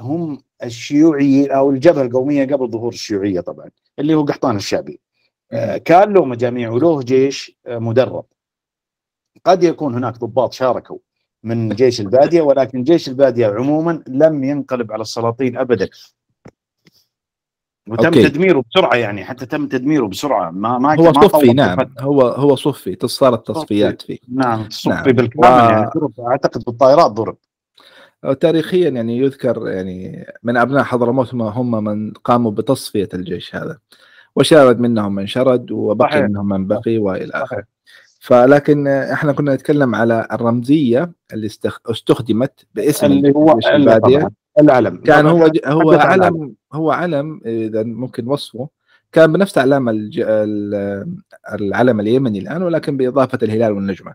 هم 0.00 0.42
الشيوعيين 0.64 1.50
أو 1.50 1.70
الجبهة 1.70 2.02
القومية 2.02 2.44
قبل 2.44 2.70
ظهور 2.70 2.92
الشيوعية 2.92 3.40
طبعا 3.40 3.70
اللي 3.98 4.14
هو 4.14 4.24
قحطان 4.24 4.56
الشعبي. 4.56 5.00
آه 5.52 5.76
كان 5.76 6.12
له 6.12 6.24
مجاميع 6.24 6.70
وله 6.70 7.02
جيش 7.02 7.58
مدرب. 7.66 8.24
قد 9.44 9.62
يكون 9.62 9.94
هناك 9.94 10.18
ضباط 10.18 10.52
شاركوا 10.52 10.98
من 11.48 11.68
جيش 11.68 12.00
البادية 12.00 12.42
ولكن 12.42 12.84
جيش 12.84 13.08
البادية 13.08 13.46
عموما 13.46 14.02
لم 14.08 14.44
ينقلب 14.44 14.92
على 14.92 15.02
السلاطين 15.02 15.56
ابدا. 15.56 15.88
وتم 17.88 18.04
أوكي. 18.04 18.28
تدميره 18.28 18.64
بسرعة 18.70 18.94
يعني 18.94 19.24
حتى 19.24 19.46
تم 19.46 19.66
تدميره 19.66 20.06
بسرعة. 20.06 20.50
ما 20.50 20.78
ما 20.78 21.00
هو 21.00 21.12
ما 21.12 21.28
صفي 21.28 21.52
نعم. 21.52 21.78
هو 22.00 22.22
هو 22.22 22.56
صفي 22.56 22.98
صارت 23.04 23.46
تصفيات 23.46 24.02
فيه. 24.02 24.18
نعم 24.32 24.70
صفي 24.70 24.88
نعم. 24.88 25.02
بالكامل 25.02 25.90
و... 25.96 26.10
يعني 26.18 26.30
أعتقد 26.30 26.64
بالطائرات 26.64 27.10
ضرب. 27.10 27.36
تاريخيا 28.40 28.88
يعني 28.88 29.18
يذكر 29.18 29.68
يعني 29.68 30.26
من 30.42 30.56
أبناء 30.56 30.82
حضرموت 30.82 31.34
هم 31.34 31.84
من 31.84 32.12
قاموا 32.12 32.50
بتصفية 32.50 33.08
الجيش 33.14 33.56
هذا. 33.56 33.78
وشارد 34.36 34.80
منهم 34.80 35.14
من 35.14 35.26
شرد 35.26 35.70
وبقي 35.70 36.10
صحيح. 36.10 36.24
منهم 36.24 36.48
من 36.48 36.66
بقي 36.66 36.98
وإلى 36.98 37.32
آخره. 37.34 37.77
فلكن 38.18 38.86
إحنا 38.86 39.32
كنا 39.32 39.54
نتكلم 39.54 39.94
على 39.94 40.28
الرمزية 40.32 41.12
اللي 41.32 41.46
استخدمت 41.90 42.66
باسم 42.74 43.06
اللي 43.06 43.32
هو 43.36 43.58
الباديه 43.72 44.30
العلم. 44.58 44.96
كان 44.96 45.26
هو 45.26 45.50
هو 45.66 45.92
علم 45.92 46.54
هو 46.72 46.90
علم 46.90 47.40
إذا 47.46 47.82
ممكن 47.82 48.28
وصفه. 48.28 48.68
كان 49.12 49.32
بنفس 49.32 49.58
اعلام 49.58 49.88
العلم 51.52 52.00
اليمني 52.00 52.38
الآن 52.38 52.62
ولكن 52.62 52.96
بإضافة 52.96 53.38
الهلال 53.42 53.72
والنجمة. 53.72 54.14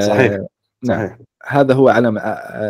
صحيح. 0.00 0.32
آه 0.32 0.46
نعم. 0.82 1.06
صحيح. 1.06 1.18
هذا 1.46 1.74
هو 1.74 1.88
علم 1.88 2.20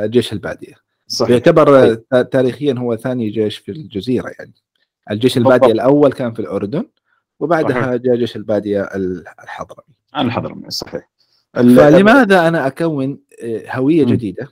جيش 0.05 0.33
البادية. 0.33 0.75
صحيح. 1.07 1.31
يعتبر 1.31 1.95
صحيح. 2.13 2.23
تاريخيا 2.23 2.75
هو 2.79 2.97
ثاني 2.97 3.31
جيش 3.31 3.57
في 3.57 3.73
الجزيرة 3.73 4.33
يعني. 4.39 4.55
الجيش 5.11 5.39
البادية 5.39 5.73
الأول 5.73 6.13
كان 6.13 6.33
في 6.33 6.41
الأردن 6.41 6.85
وبعدها 7.41 7.97
جاء 7.97 8.17
جيش 8.17 8.37
البادية 8.37 8.83
الحضرمي. 9.43 9.95
الحضرمي 10.17 10.71
صحيح. 10.71 11.11
فلماذا 11.55 12.49
أنا 12.49 12.67
أكون 12.67 13.19
آه، 13.43 13.63
هوية 13.71 14.05
جديدة 14.05 14.49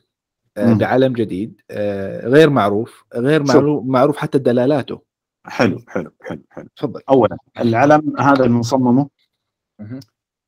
آه، 0.56 0.72
بعلم 0.72 1.12
جديد 1.12 1.60
آه، 1.70 2.28
غير 2.28 2.50
معروف 2.50 3.04
غير 3.14 3.42
معروف 3.42 3.84
معروف 3.86 4.16
حتى 4.16 4.38
دلالاته. 4.38 5.02
حلو 5.46 5.82
حلو 5.88 6.10
حلو 6.22 6.42
حلو. 6.50 6.68
تفضل. 6.76 7.00
اولا 7.08 7.36
العلم 7.58 8.20
هذا 8.20 8.46
من 8.46 8.62
صممه 8.62 9.08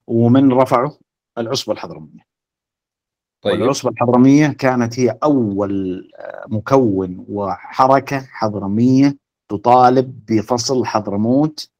ومن 0.06 0.52
رفعه 0.52 0.98
العصبة 1.38 1.72
الحضرمية. 1.72 2.34
طيب. 3.42 3.60
والعصبة 3.60 3.90
الحضرمية 3.90 4.48
كانت 4.48 4.98
هي 4.98 5.18
أول 5.22 6.10
مكون 6.46 7.24
وحركة 7.28 8.20
حضرمية 8.20 9.16
تطالب 9.48 10.20
بفصل 10.28 10.84
حضرموت 10.84 11.70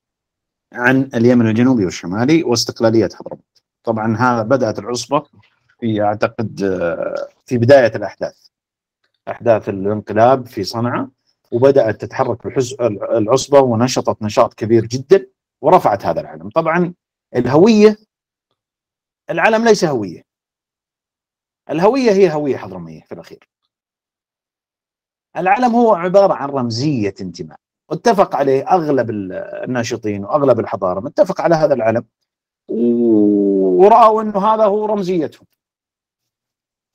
عن 0.74 1.10
اليمن 1.14 1.46
الجنوبي 1.48 1.84
والشمالي 1.84 2.42
واستقلالية 2.42 3.08
حضرموت. 3.14 3.62
طبعا 3.84 4.16
هذا 4.16 4.42
بدأت 4.42 4.78
العصبة 4.78 5.22
في 5.80 6.02
أعتقد 6.02 6.62
آه، 6.62 7.28
في 7.46 7.58
بداية 7.58 7.96
الأحداث. 7.96 8.48
أحداث 9.28 9.68
الانقلاب 9.68 10.46
في 10.46 10.64
صنعاء 10.64 11.08
وبدأت 11.52 12.00
تتحرك 12.00 12.46
العصبة 13.12 13.60
ونشطت 13.60 14.22
نشاط 14.22 14.54
كبير 14.54 14.86
جدا 14.86 15.26
ورفعت 15.60 16.06
هذا 16.06 16.20
العلم. 16.20 16.48
طبعا 16.48 16.94
الهوية 17.36 17.96
العلم 19.30 19.64
ليس 19.64 19.84
هوية. 19.84 20.24
الهوية 21.70 22.10
هي 22.10 22.34
هوية 22.34 22.56
حضرمية 22.56 23.00
في 23.00 23.12
الأخير. 23.12 23.48
العلم 25.36 25.74
هو 25.74 25.94
عبارة 25.94 26.34
عن 26.34 26.48
رمزية 26.48 27.14
انتماء. 27.20 27.63
واتفق 27.88 28.36
عليه 28.36 28.62
أغلب 28.62 29.10
الناشطين 29.10 30.24
وأغلب 30.24 30.60
الحضارة 30.60 31.08
اتفق 31.08 31.40
على 31.40 31.54
هذا 31.54 31.74
العلم 31.74 32.04
ورأوا 32.68 34.22
إنه 34.22 34.38
هذا 34.38 34.64
هو 34.64 34.86
رمزيتهم. 34.86 35.46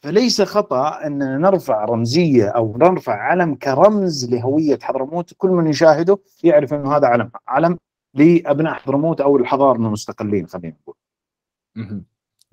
فليس 0.03 0.41
خطأ 0.41 1.05
ان 1.05 1.41
نرفع 1.41 1.85
رمزية 1.85 2.49
أو 2.49 2.77
نرفع 2.77 3.13
علم 3.13 3.55
كرمز 3.55 4.33
لهوية 4.33 4.79
حضرموت 4.81 5.33
كل 5.37 5.49
من 5.49 5.67
يشاهده 5.67 6.19
يعرف 6.43 6.73
إنه 6.73 6.95
هذا 6.95 7.07
علم 7.07 7.31
علم 7.47 7.77
لأبناء 8.13 8.73
حضرموت 8.73 9.21
أو 9.21 9.37
الحضارة 9.37 9.77
المستقلين 9.77 10.47
خلينا 10.47 10.75
نقول. 10.81 10.95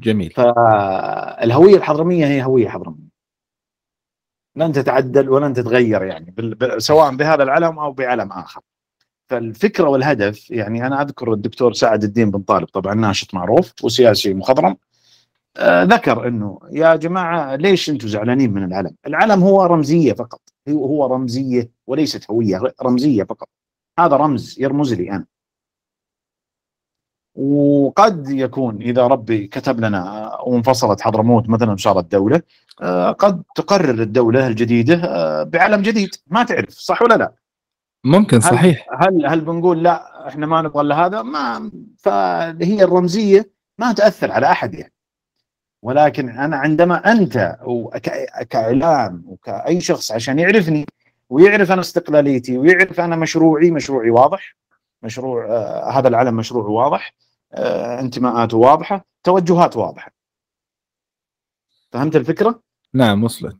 جميل. 0.01 0.31
فالهوية 0.31 1.77
الحضرمية 1.77 2.27
هي 2.27 2.45
هوية 2.45 2.69
حضرمية. 2.69 3.06
لن 4.57 4.73
تتعدل 4.73 5.31
ولن 5.31 5.55
تتغير 5.55 6.03
يعني 6.03 6.35
سواء 6.79 7.17
بهذا 7.17 7.43
العلم 7.43 7.79
أو 7.79 7.93
بعلم 7.93 8.33
آخر. 8.33 8.61
فالفكرة 9.31 9.89
والهدف 9.89 10.51
يعني 10.51 10.87
أنا 10.87 11.03
أذكر 11.03 11.33
الدكتور 11.33 11.73
سعد 11.73 12.05
الدين 12.05 12.31
بن 12.31 12.43
طالب 12.43 12.67
طبعا 12.67 12.95
ناشط 12.95 13.35
معروف 13.35 13.73
وسياسي 13.85 14.35
مخضرم 14.35 14.77
آه 15.57 15.83
ذكر 15.83 16.29
إنه 16.29 16.61
يا 16.71 16.97
جماعة 16.97 17.57
ليش 17.57 17.91
أنتم 17.91 18.09
زعلانين 18.09 18.53
من 18.53 18.65
العلم؟ 18.65 18.95
العلم 19.07 19.43
هو 19.43 19.63
رمزية 19.65 20.13
فقط 20.13 20.41
هو 20.69 21.07
رمزية 21.07 21.71
وليست 21.87 22.31
هوية 22.31 22.63
رمزية 22.83 23.25
فقط. 23.25 23.49
هذا 23.99 24.17
رمز 24.17 24.57
يرمز 24.61 24.95
لي 24.95 25.11
أنا. 25.11 25.25
وقد 27.37 28.31
يكون 28.31 28.83
إذا 28.83 29.07
ربي 29.07 29.47
كتب 29.47 29.81
لنا 29.81 30.33
وانفصلت 30.47 31.01
حضرموت 31.01 31.49
مثلا 31.49 31.77
صارت 31.77 32.13
دوله 32.13 32.43
آه، 32.83 33.11
قد 33.11 33.43
تقرر 33.55 34.03
الدولة 34.03 34.47
الجديدة 34.47 34.95
آه، 34.95 35.43
بعلم 35.43 35.83
جديد. 35.83 36.15
ما 36.27 36.43
تعرف 36.45 36.71
صح 36.71 37.03
ولا 37.03 37.15
لا؟ 37.15 37.33
ممكن 38.05 38.41
صحيح. 38.41 38.87
هل 39.01 39.07
هل, 39.09 39.27
هل 39.27 39.41
بنقول 39.41 39.83
لا 39.83 40.29
إحنا 40.29 40.47
ما 40.47 40.63
نبغى 40.63 40.95
هذا؟ 40.95 41.23
ما 41.23 41.71
فهي 41.99 42.85
الرمزية 42.85 43.51
ما 43.79 43.93
تأثر 43.93 44.33
على 44.33 44.51
أحد 44.51 44.75
يعني. 44.75 44.93
ولكن 45.83 46.29
أنا 46.29 46.57
عندما 46.57 47.13
أنت 47.13 47.57
كإعلام 48.51 49.25
وكأي 49.27 49.81
شخص 49.81 50.13
عشان 50.13 50.39
يعرفني 50.39 50.87
ويعرف 51.31 51.73
أنا 51.73 51.81
استقلاليتي 51.81 52.59
ويعرف 52.59 53.01
أنا 53.01 53.17
مشروعي 53.17 53.71
مشروعي 53.71 54.11
واضح 54.11 54.57
مشروع 55.03 55.47
آه 55.47 55.91
هذا 55.91 56.09
العلم 56.09 56.37
مشروع 56.37 56.65
واضح 56.67 57.15
انتماءاته 57.55 58.57
واضحة 58.57 59.07
توجهات 59.25 59.77
واضحة. 59.77 60.13
فهمت 61.93 62.17
الفكرة؟ 62.17 62.63
نعم 62.95 63.25
وصلت. 63.25 63.57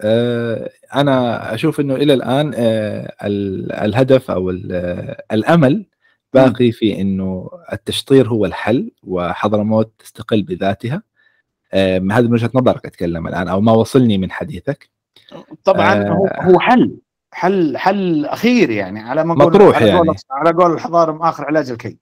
آه 0.00 0.70
أنا 0.94 1.54
أشوف 1.54 1.80
إنه 1.80 1.94
إلى 1.94 2.14
الآن 2.14 2.52
آه 2.56 3.16
الهدف 3.84 4.30
أو 4.30 4.50
الأمل 5.32 5.86
باقي 6.32 6.72
في 6.72 7.00
إنه 7.00 7.50
التشطير 7.72 8.28
هو 8.28 8.46
الحل 8.46 8.90
وحضرموت 9.02 9.92
تستقل 9.98 10.42
بذاتها. 10.42 11.02
آه 11.72 11.98
هذه 11.98 12.22
من 12.22 12.32
وجهة 12.32 12.50
نظرك 12.54 12.86
أتكلم 12.86 13.26
الآن 13.26 13.48
أو 13.48 13.60
ما 13.60 13.72
وصلني 13.72 14.18
من 14.18 14.30
حديثك. 14.30 14.90
طبعا 15.64 15.94
آه 15.94 16.42
هو 16.42 16.60
حل 16.60 16.98
حل 17.32 17.76
حل 17.76 18.26
أخير 18.26 18.70
يعني 18.70 19.00
على 19.00 19.24
ما 19.24 19.34
مطروح 19.34 19.76
على 19.76 19.86
يعني. 19.88 20.14
على 20.30 20.50
قول 20.50 20.72
الحضارم 20.72 21.22
اخر 21.22 21.44
علاج 21.44 21.70
الكي. 21.70 21.98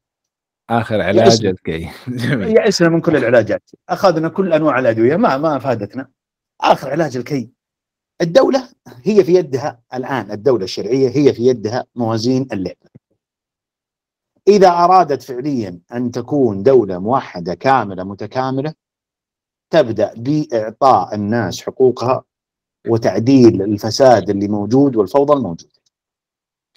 آخر 0.79 1.01
علاج 1.01 1.45
الكي 1.45 1.91
يأسنا 2.59 2.89
من 2.89 3.01
كل 3.01 3.17
العلاجات. 3.17 3.71
أخذنا 3.89 4.29
كل 4.29 4.53
أنواع 4.53 4.79
الأدوية 4.79 5.17
ما 5.17 5.37
ما 5.37 5.57
افادتنا 5.57 6.09
آخر 6.61 6.91
علاج 6.91 7.17
الكي. 7.17 7.51
الدولة 8.21 8.69
هي 9.05 9.25
في 9.25 9.35
يدها 9.35 9.81
الآن 9.95 10.31
الدولة 10.31 10.65
الشرعية 10.65 11.09
هي 11.09 11.33
في 11.33 11.47
يدها 11.47 11.85
موازين 11.95 12.49
اللعبة. 12.53 12.93
إذا 14.49 14.69
أرادت 14.69 15.23
فعليا 15.23 15.81
أن 15.93 16.11
تكون 16.11 16.63
دولة 16.63 16.99
موحدة 16.99 17.55
كاملة 17.55 18.05
متكاملة 18.05 18.75
تبدأ 19.71 20.15
بإعطاء 20.17 21.15
الناس 21.15 21.63
حقوقها 21.63 22.25
وتعديل 22.89 23.63
الفساد 23.63 24.31
اللي 24.31 24.49
موجود 24.49 24.97
والفوضى 24.97 25.33
الموجودة. 25.33 25.73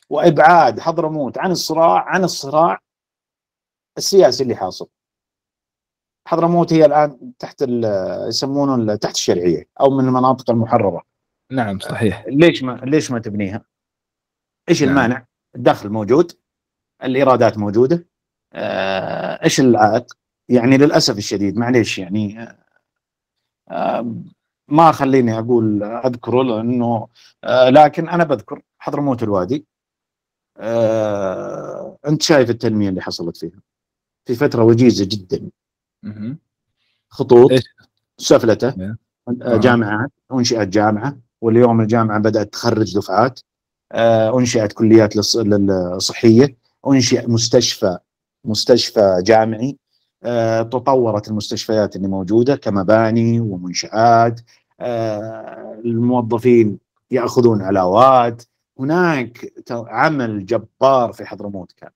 وإبعاد 0.09 0.79
حضرموت 0.79 1.37
عن 1.37 1.51
الصراع 1.51 2.03
عن 2.09 2.23
الصراع 2.23 2.79
السياسي 3.97 4.43
اللي 4.43 4.55
حاصل 4.55 4.87
حضرموت 6.27 6.73
هي 6.73 6.85
الآن 6.85 7.33
تحت 7.39 7.65
يسمونه 8.27 8.95
تحت 8.95 9.15
الشرعية 9.15 9.67
أو 9.79 9.89
من 9.89 10.07
المناطق 10.07 10.49
المحررة 10.49 11.05
نعم 11.51 11.79
صحيح 11.79 12.25
ليش 12.27 12.63
ما 12.63 12.81
ليش 12.83 13.11
ما 13.11 13.19
تبنيها؟ 13.19 13.65
إيش 14.69 14.83
نعم. 14.83 14.91
المانع؟ 14.91 15.25
الدخل 15.55 15.89
موجود 15.89 16.31
الإيرادات 17.03 17.57
موجودة 17.57 18.07
آه، 18.53 19.43
إيش 19.43 19.59
العائق؟ 19.59 20.05
يعني 20.49 20.77
للأسف 20.77 21.17
الشديد 21.17 21.57
معليش 21.57 21.99
يعني 21.99 22.47
آه، 23.69 24.15
ما 24.67 24.91
خليني 24.91 25.39
أقول 25.39 25.83
أذكره 25.83 26.43
لأنه 26.43 27.07
آه 27.43 27.69
لكن 27.69 28.09
أنا 28.09 28.23
بذكر 28.23 28.61
حضرموت 28.79 29.23
الوادي 29.23 29.65
آه 30.57 31.97
أنت 32.07 32.21
شايف 32.21 32.49
التنمية 32.49 32.89
اللي 32.89 33.01
حصلت 33.01 33.37
فيها 33.37 33.61
في 34.25 34.35
فترة 34.35 34.63
وجيزة 34.63 35.05
جدا. 35.05 35.49
خطوط 37.09 37.51
سفلتة 38.17 38.67
آه. 38.67 39.57
جامعات 39.57 40.11
أنشئت 40.33 40.67
جامعة 40.67 41.17
واليوم 41.41 41.81
الجامعة 41.81 42.19
بدأت 42.19 42.53
تخرج 42.53 42.97
دفعات. 42.97 43.39
آه 43.91 44.39
أنشئت 44.39 44.73
كليات 44.73 45.19
صحيه 45.97 46.57
أنشئ 46.87 47.29
مستشفى 47.29 47.97
مستشفى 48.45 49.17
جامعي. 49.21 49.77
آه، 50.23 50.61
تطورت 50.61 51.27
المستشفيات 51.27 51.95
اللي 51.95 52.07
موجودة 52.07 52.55
كمباني 52.55 53.39
ومنشآت. 53.39 54.41
الموظفين 55.85 56.79
يأخذون 57.11 57.61
علاوات. 57.61 58.43
هناك 58.79 59.53
عمل 59.71 60.45
جبار 60.45 61.13
في 61.13 61.25
حضرموت 61.25 61.71
كان. 61.71 61.89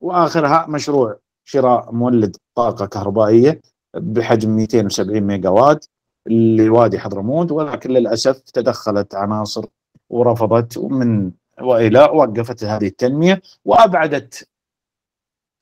وآخرها 0.00 0.66
مشروع 0.68 1.18
شراء 1.48 1.92
مولد 1.92 2.36
طاقة 2.54 2.86
كهربائية 2.86 3.60
بحجم 3.94 4.50
270 4.50 5.20
ميجا 5.20 5.48
وات 5.48 5.86
لوادي 6.26 6.98
حضرموت 6.98 7.52
ولكن 7.52 7.90
للأسف 7.90 8.40
تدخلت 8.40 9.14
عناصر 9.14 9.64
ورفضت 10.10 10.76
ومن 10.76 11.30
وإلى 11.60 12.00
وقفت 12.00 12.64
هذه 12.64 12.86
التنمية 12.86 13.42
وأبعدت 13.64 14.48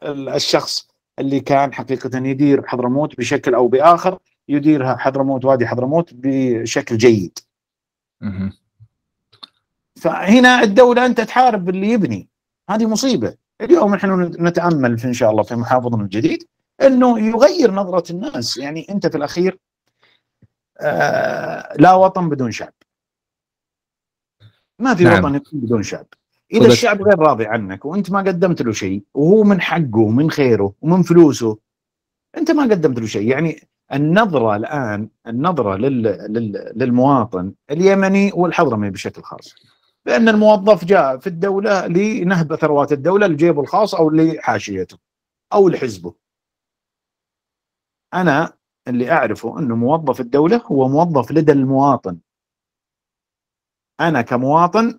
الشخص 0.02 0.88
اللي 1.18 1.40
كان 1.40 1.74
حقيقة 1.74 2.18
يدير 2.18 2.66
حضرموت 2.66 3.18
بشكل 3.18 3.54
أو 3.54 3.68
بآخر 3.68 4.18
يديرها 4.48 4.96
حضرموت 4.96 5.44
وادي 5.44 5.66
حضرموت 5.66 6.10
بشكل 6.14 6.96
جيد. 6.96 7.38
فهنا 9.96 10.62
الدولة 10.62 11.06
أنت 11.06 11.20
تحارب 11.20 11.68
اللي 11.68 11.90
يبني. 11.90 12.28
هذه 12.70 12.86
مصيبة. 12.86 13.45
اليوم 13.66 13.94
نحن 13.94 14.22
نتأمل 14.22 14.98
في 14.98 15.06
إن 15.08 15.12
شاء 15.12 15.30
الله 15.30 15.42
في 15.42 15.56
محافظنا 15.56 16.02
الجديد 16.02 16.48
إنه 16.82 17.20
يغير 17.20 17.70
نظرة 17.70 18.12
الناس. 18.12 18.56
يعني 18.56 18.86
أنت 18.90 19.06
في 19.06 19.16
الأخير 19.16 19.58
آه 20.80 21.76
لا 21.78 21.94
وطن 21.94 22.28
بدون 22.28 22.50
شعب. 22.50 22.72
ما 24.78 24.94
في 24.94 25.04
نعم. 25.04 25.24
وطن 25.24 25.34
يكون 25.34 25.60
بدون 25.60 25.82
شعب. 25.82 26.06
إذا 26.52 26.66
الشعب 26.66 27.02
غير 27.02 27.18
راضي 27.18 27.46
عنك 27.46 27.84
وأنت 27.84 28.10
ما 28.10 28.18
قدمت 28.18 28.62
له 28.62 28.72
شيء 28.72 29.02
وهو 29.14 29.42
من 29.44 29.60
حقه 29.60 29.98
ومن 29.98 30.30
خيره 30.30 30.72
ومن 30.82 31.02
فلوسه 31.02 31.58
أنت 32.38 32.50
ما 32.50 32.62
قدمت 32.62 32.98
له 32.98 33.06
شيء. 33.06 33.28
يعني 33.28 33.68
النظرة 33.92 34.56
الآن 34.56 35.08
النظرة 35.26 35.76
لل... 35.76 36.02
لل... 36.02 36.72
للمواطن 36.76 37.52
اليمني 37.70 38.32
والحضرمي 38.34 38.90
بشكل 38.90 39.22
خاص. 39.22 39.54
بان 40.06 40.28
الموظف 40.28 40.84
جاء 40.84 41.18
في 41.18 41.26
الدولة 41.26 41.86
لنهب 41.86 42.56
ثروات 42.56 42.92
الدولة 42.92 43.26
لجيبه 43.26 43.60
الخاص 43.60 43.94
أو 43.94 44.10
لحاشيته 44.10 44.98
أو 45.52 45.68
لحزبه. 45.68 46.14
أنا 48.14 48.52
اللي 48.88 49.10
أعرفه 49.10 49.58
أنه 49.58 49.76
موظف 49.76 50.20
الدولة 50.20 50.56
هو 50.56 50.88
موظف 50.88 51.32
لدى 51.32 51.52
المواطن. 51.52 52.18
أنا 54.00 54.22
كمواطن 54.22 54.98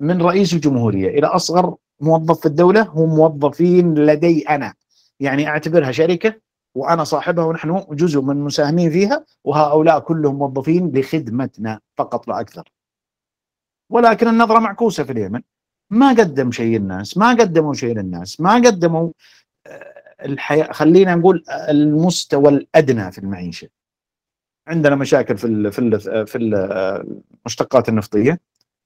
من 0.00 0.22
رئيس 0.22 0.52
الجمهورية. 0.54 1.08
إلى 1.08 1.26
أصغر 1.26 1.76
موظف 2.00 2.40
في 2.40 2.46
الدولة 2.46 2.82
هم 2.82 3.08
موظفين 3.08 3.94
لدي 3.94 4.48
أنا. 4.48 4.74
يعني 5.20 5.48
أعتبرها 5.48 5.92
شركة 5.92 6.40
وأنا 6.74 7.04
صاحبها 7.04 7.44
ونحن 7.44 7.86
جزء 7.90 8.20
من 8.20 8.36
المساهمين 8.36 8.90
فيها 8.90 9.24
وهؤلاء 9.44 10.00
كلهم 10.00 10.38
موظفين 10.38 10.98
لخدمتنا 10.98 11.80
فقط 11.96 12.28
لا 12.28 12.40
أكثر. 12.40 12.72
ولكن 13.90 14.28
النظرة 14.28 14.58
معكوسة 14.58 15.04
في 15.04 15.12
اليمن 15.12 15.40
ما 15.90 16.08
قدم 16.08 16.52
شيء 16.52 16.76
الناس، 16.76 17.16
ما 17.18 17.30
قدموا 17.30 17.74
شيء 17.74 17.94
للناس، 17.94 18.40
ما 18.40 18.54
قدموا 18.54 19.10
آه، 19.66 19.94
الحياة 20.24 20.72
خلينا 20.72 21.14
نقول 21.14 21.44
المستوى 21.48 22.48
الأدنى 22.48 23.12
في 23.12 23.18
المعيشة. 23.18 23.68
عندنا 24.68 24.96
مشاكل 24.96 25.38
في 25.38 25.70
في 25.70 25.98
في 26.26 26.38
المشتقات 26.38 27.88
النفطية، 27.88 28.40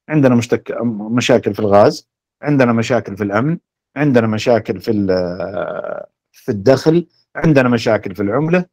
عندنا 0.09 0.35
مشتك 0.35 0.77
مشاكل 1.11 1.55
في 1.55 1.61
الغاز، 1.61 2.09
عندنا 2.43 2.73
مشاكل 2.73 3.17
في 3.17 3.25
الأمن، 3.25 3.59
عندنا 3.97 4.27
مشاكل 4.27 4.81
في 4.81 5.07
آه، 5.11 6.09
في 6.33 6.49
الدخل، 6.49 7.07
عندنا 7.37 7.69
مشاكل 7.69 8.15
في 8.15 8.23
العملة 8.23 8.65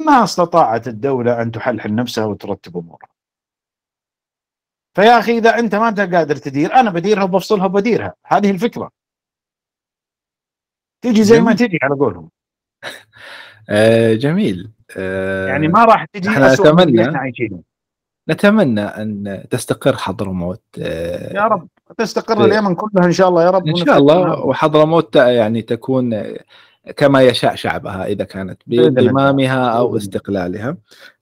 ما 0.00 0.24
استطاعت 0.24 0.88
الدولة 0.88 1.42
أن 1.42 1.52
تحلحل 1.52 1.94
نفسها 1.94 2.24
وترتب 2.24 2.76
أمورها. 2.76 3.08
فيا 4.94 5.18
أخي 5.18 5.38
إذا 5.38 5.58
أنت 5.58 5.74
ما 5.74 5.88
أنت 5.88 6.00
قادر 6.00 6.36
تدير 6.36 6.74
أنا 6.74 6.90
بديرها 6.90 7.22
وبفصلها 7.22 7.64
وبديرها، 7.64 8.14
هذه 8.26 8.50
الفكرة. 8.50 8.90
تجي 11.02 11.24
زي 11.24 11.40
ما 11.40 11.52
تجي 11.52 11.78
على 11.82 11.94
قولهم. 11.94 12.30
آه 13.70 14.14
جميل. 14.14 14.70
آه 14.96 15.48
يعني 15.48 15.68
ما 15.68 15.84
راح 15.84 16.04
تجي 16.04 16.28
إحنا 16.28 16.54
نتمنى. 16.54 17.32
نتمنى 18.28 18.80
أن 18.80 19.44
تستقر 19.50 19.96
حضرموت 19.96 20.62
آه 20.78 21.34
يا 21.34 21.42
رب. 21.42 21.68
تستقر 21.98 22.44
اليمن 22.44 22.74
كلها 22.74 23.06
إن 23.06 23.12
شاء 23.12 23.28
الله 23.28 23.44
يا 23.44 23.50
رب. 23.50 23.68
إن 23.68 23.76
شاء 23.76 23.98
الله. 23.98 24.44
وحضرموت 24.44 25.16
يعني 25.16 25.62
تكون 25.62 26.34
كما 26.96 27.22
يشاء 27.22 27.54
شعبها 27.54 28.06
إذا 28.06 28.24
كانت 28.24 28.62
بانضمامها 28.66 29.68
أو 29.68 29.96
استقلالها. 29.96 30.76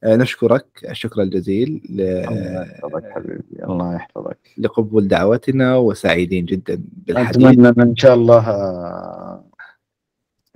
آه، 0.05 0.17
نشكرك 0.17 0.67
الشكر 0.91 1.23
الجزيل 1.23 1.83
الله 1.91 2.63
يحفظك 2.63 3.05
حبيبي 3.11 3.43
الله 3.65 3.95
يحفظك. 3.95 4.39
لقبول 4.59 5.09
دعوتنا 5.09 5.77
وسعيدين 5.77 6.45
جدا 6.45 6.83
بالحديث. 7.07 7.47
أتمنى 7.47 7.83
إن 7.83 7.97
شاء 7.97 8.15
الله 8.15 8.45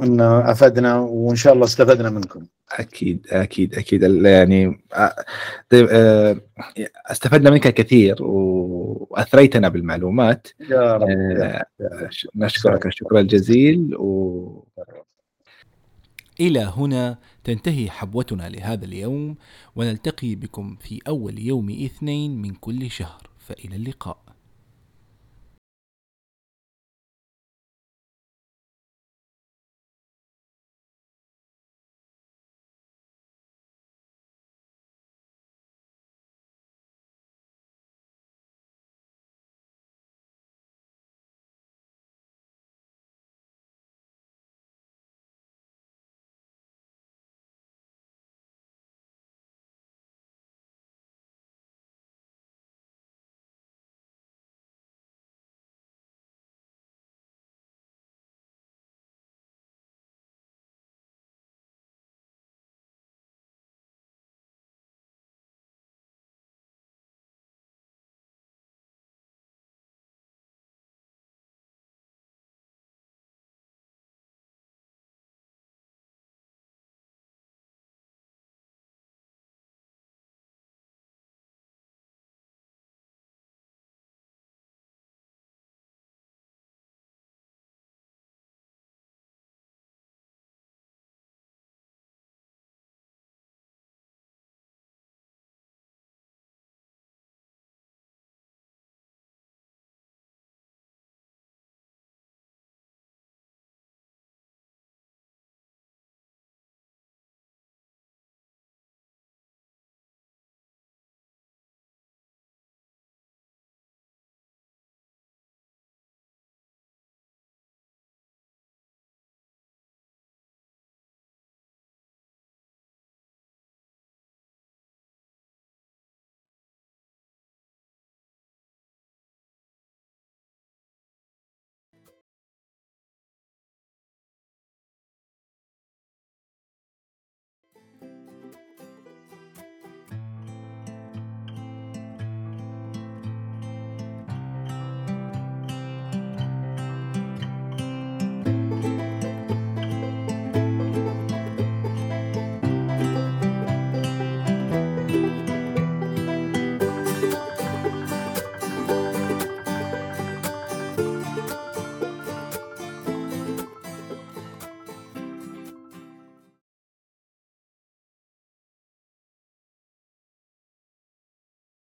إن 0.00 0.20
أفدنا 0.20 0.98
وإن 0.98 1.36
شاء 1.36 1.52
الله 1.52 1.64
استفدنا 1.64 2.10
منكم. 2.10 2.46
أكيد 2.72 3.26
أكيد 3.30 3.74
أكيد. 3.74 4.02
يعني 4.24 4.84
آه، 4.94 5.14
طيب، 5.70 5.88
استفدنا 7.10 7.50
منك 7.50 7.74
كثير 7.74 8.16
وأثريتنا 8.20 9.68
بالمعلومات. 9.68 10.48
يا 10.60 10.96
رب 10.96 11.08
نشكرك 12.34 12.86
الشكر 12.86 13.18
الجزيل 13.18 13.96
و 13.96 14.64
إلى 16.40 16.60
هنا 16.76 17.18
تنتهي 17.44 17.90
حبوتنا 17.90 18.48
لهذا 18.48 18.84
اليوم 18.84 19.36
ونلتقي 19.76 20.34
بكم 20.34 20.76
في 20.80 21.00
أول 21.08 21.38
يوم 21.38 21.70
اثنين 21.70 22.42
من 22.42 22.54
كل 22.54 22.90
شهر. 22.90 23.30
فإلى 23.38 23.76
اللقاء. 23.76 24.31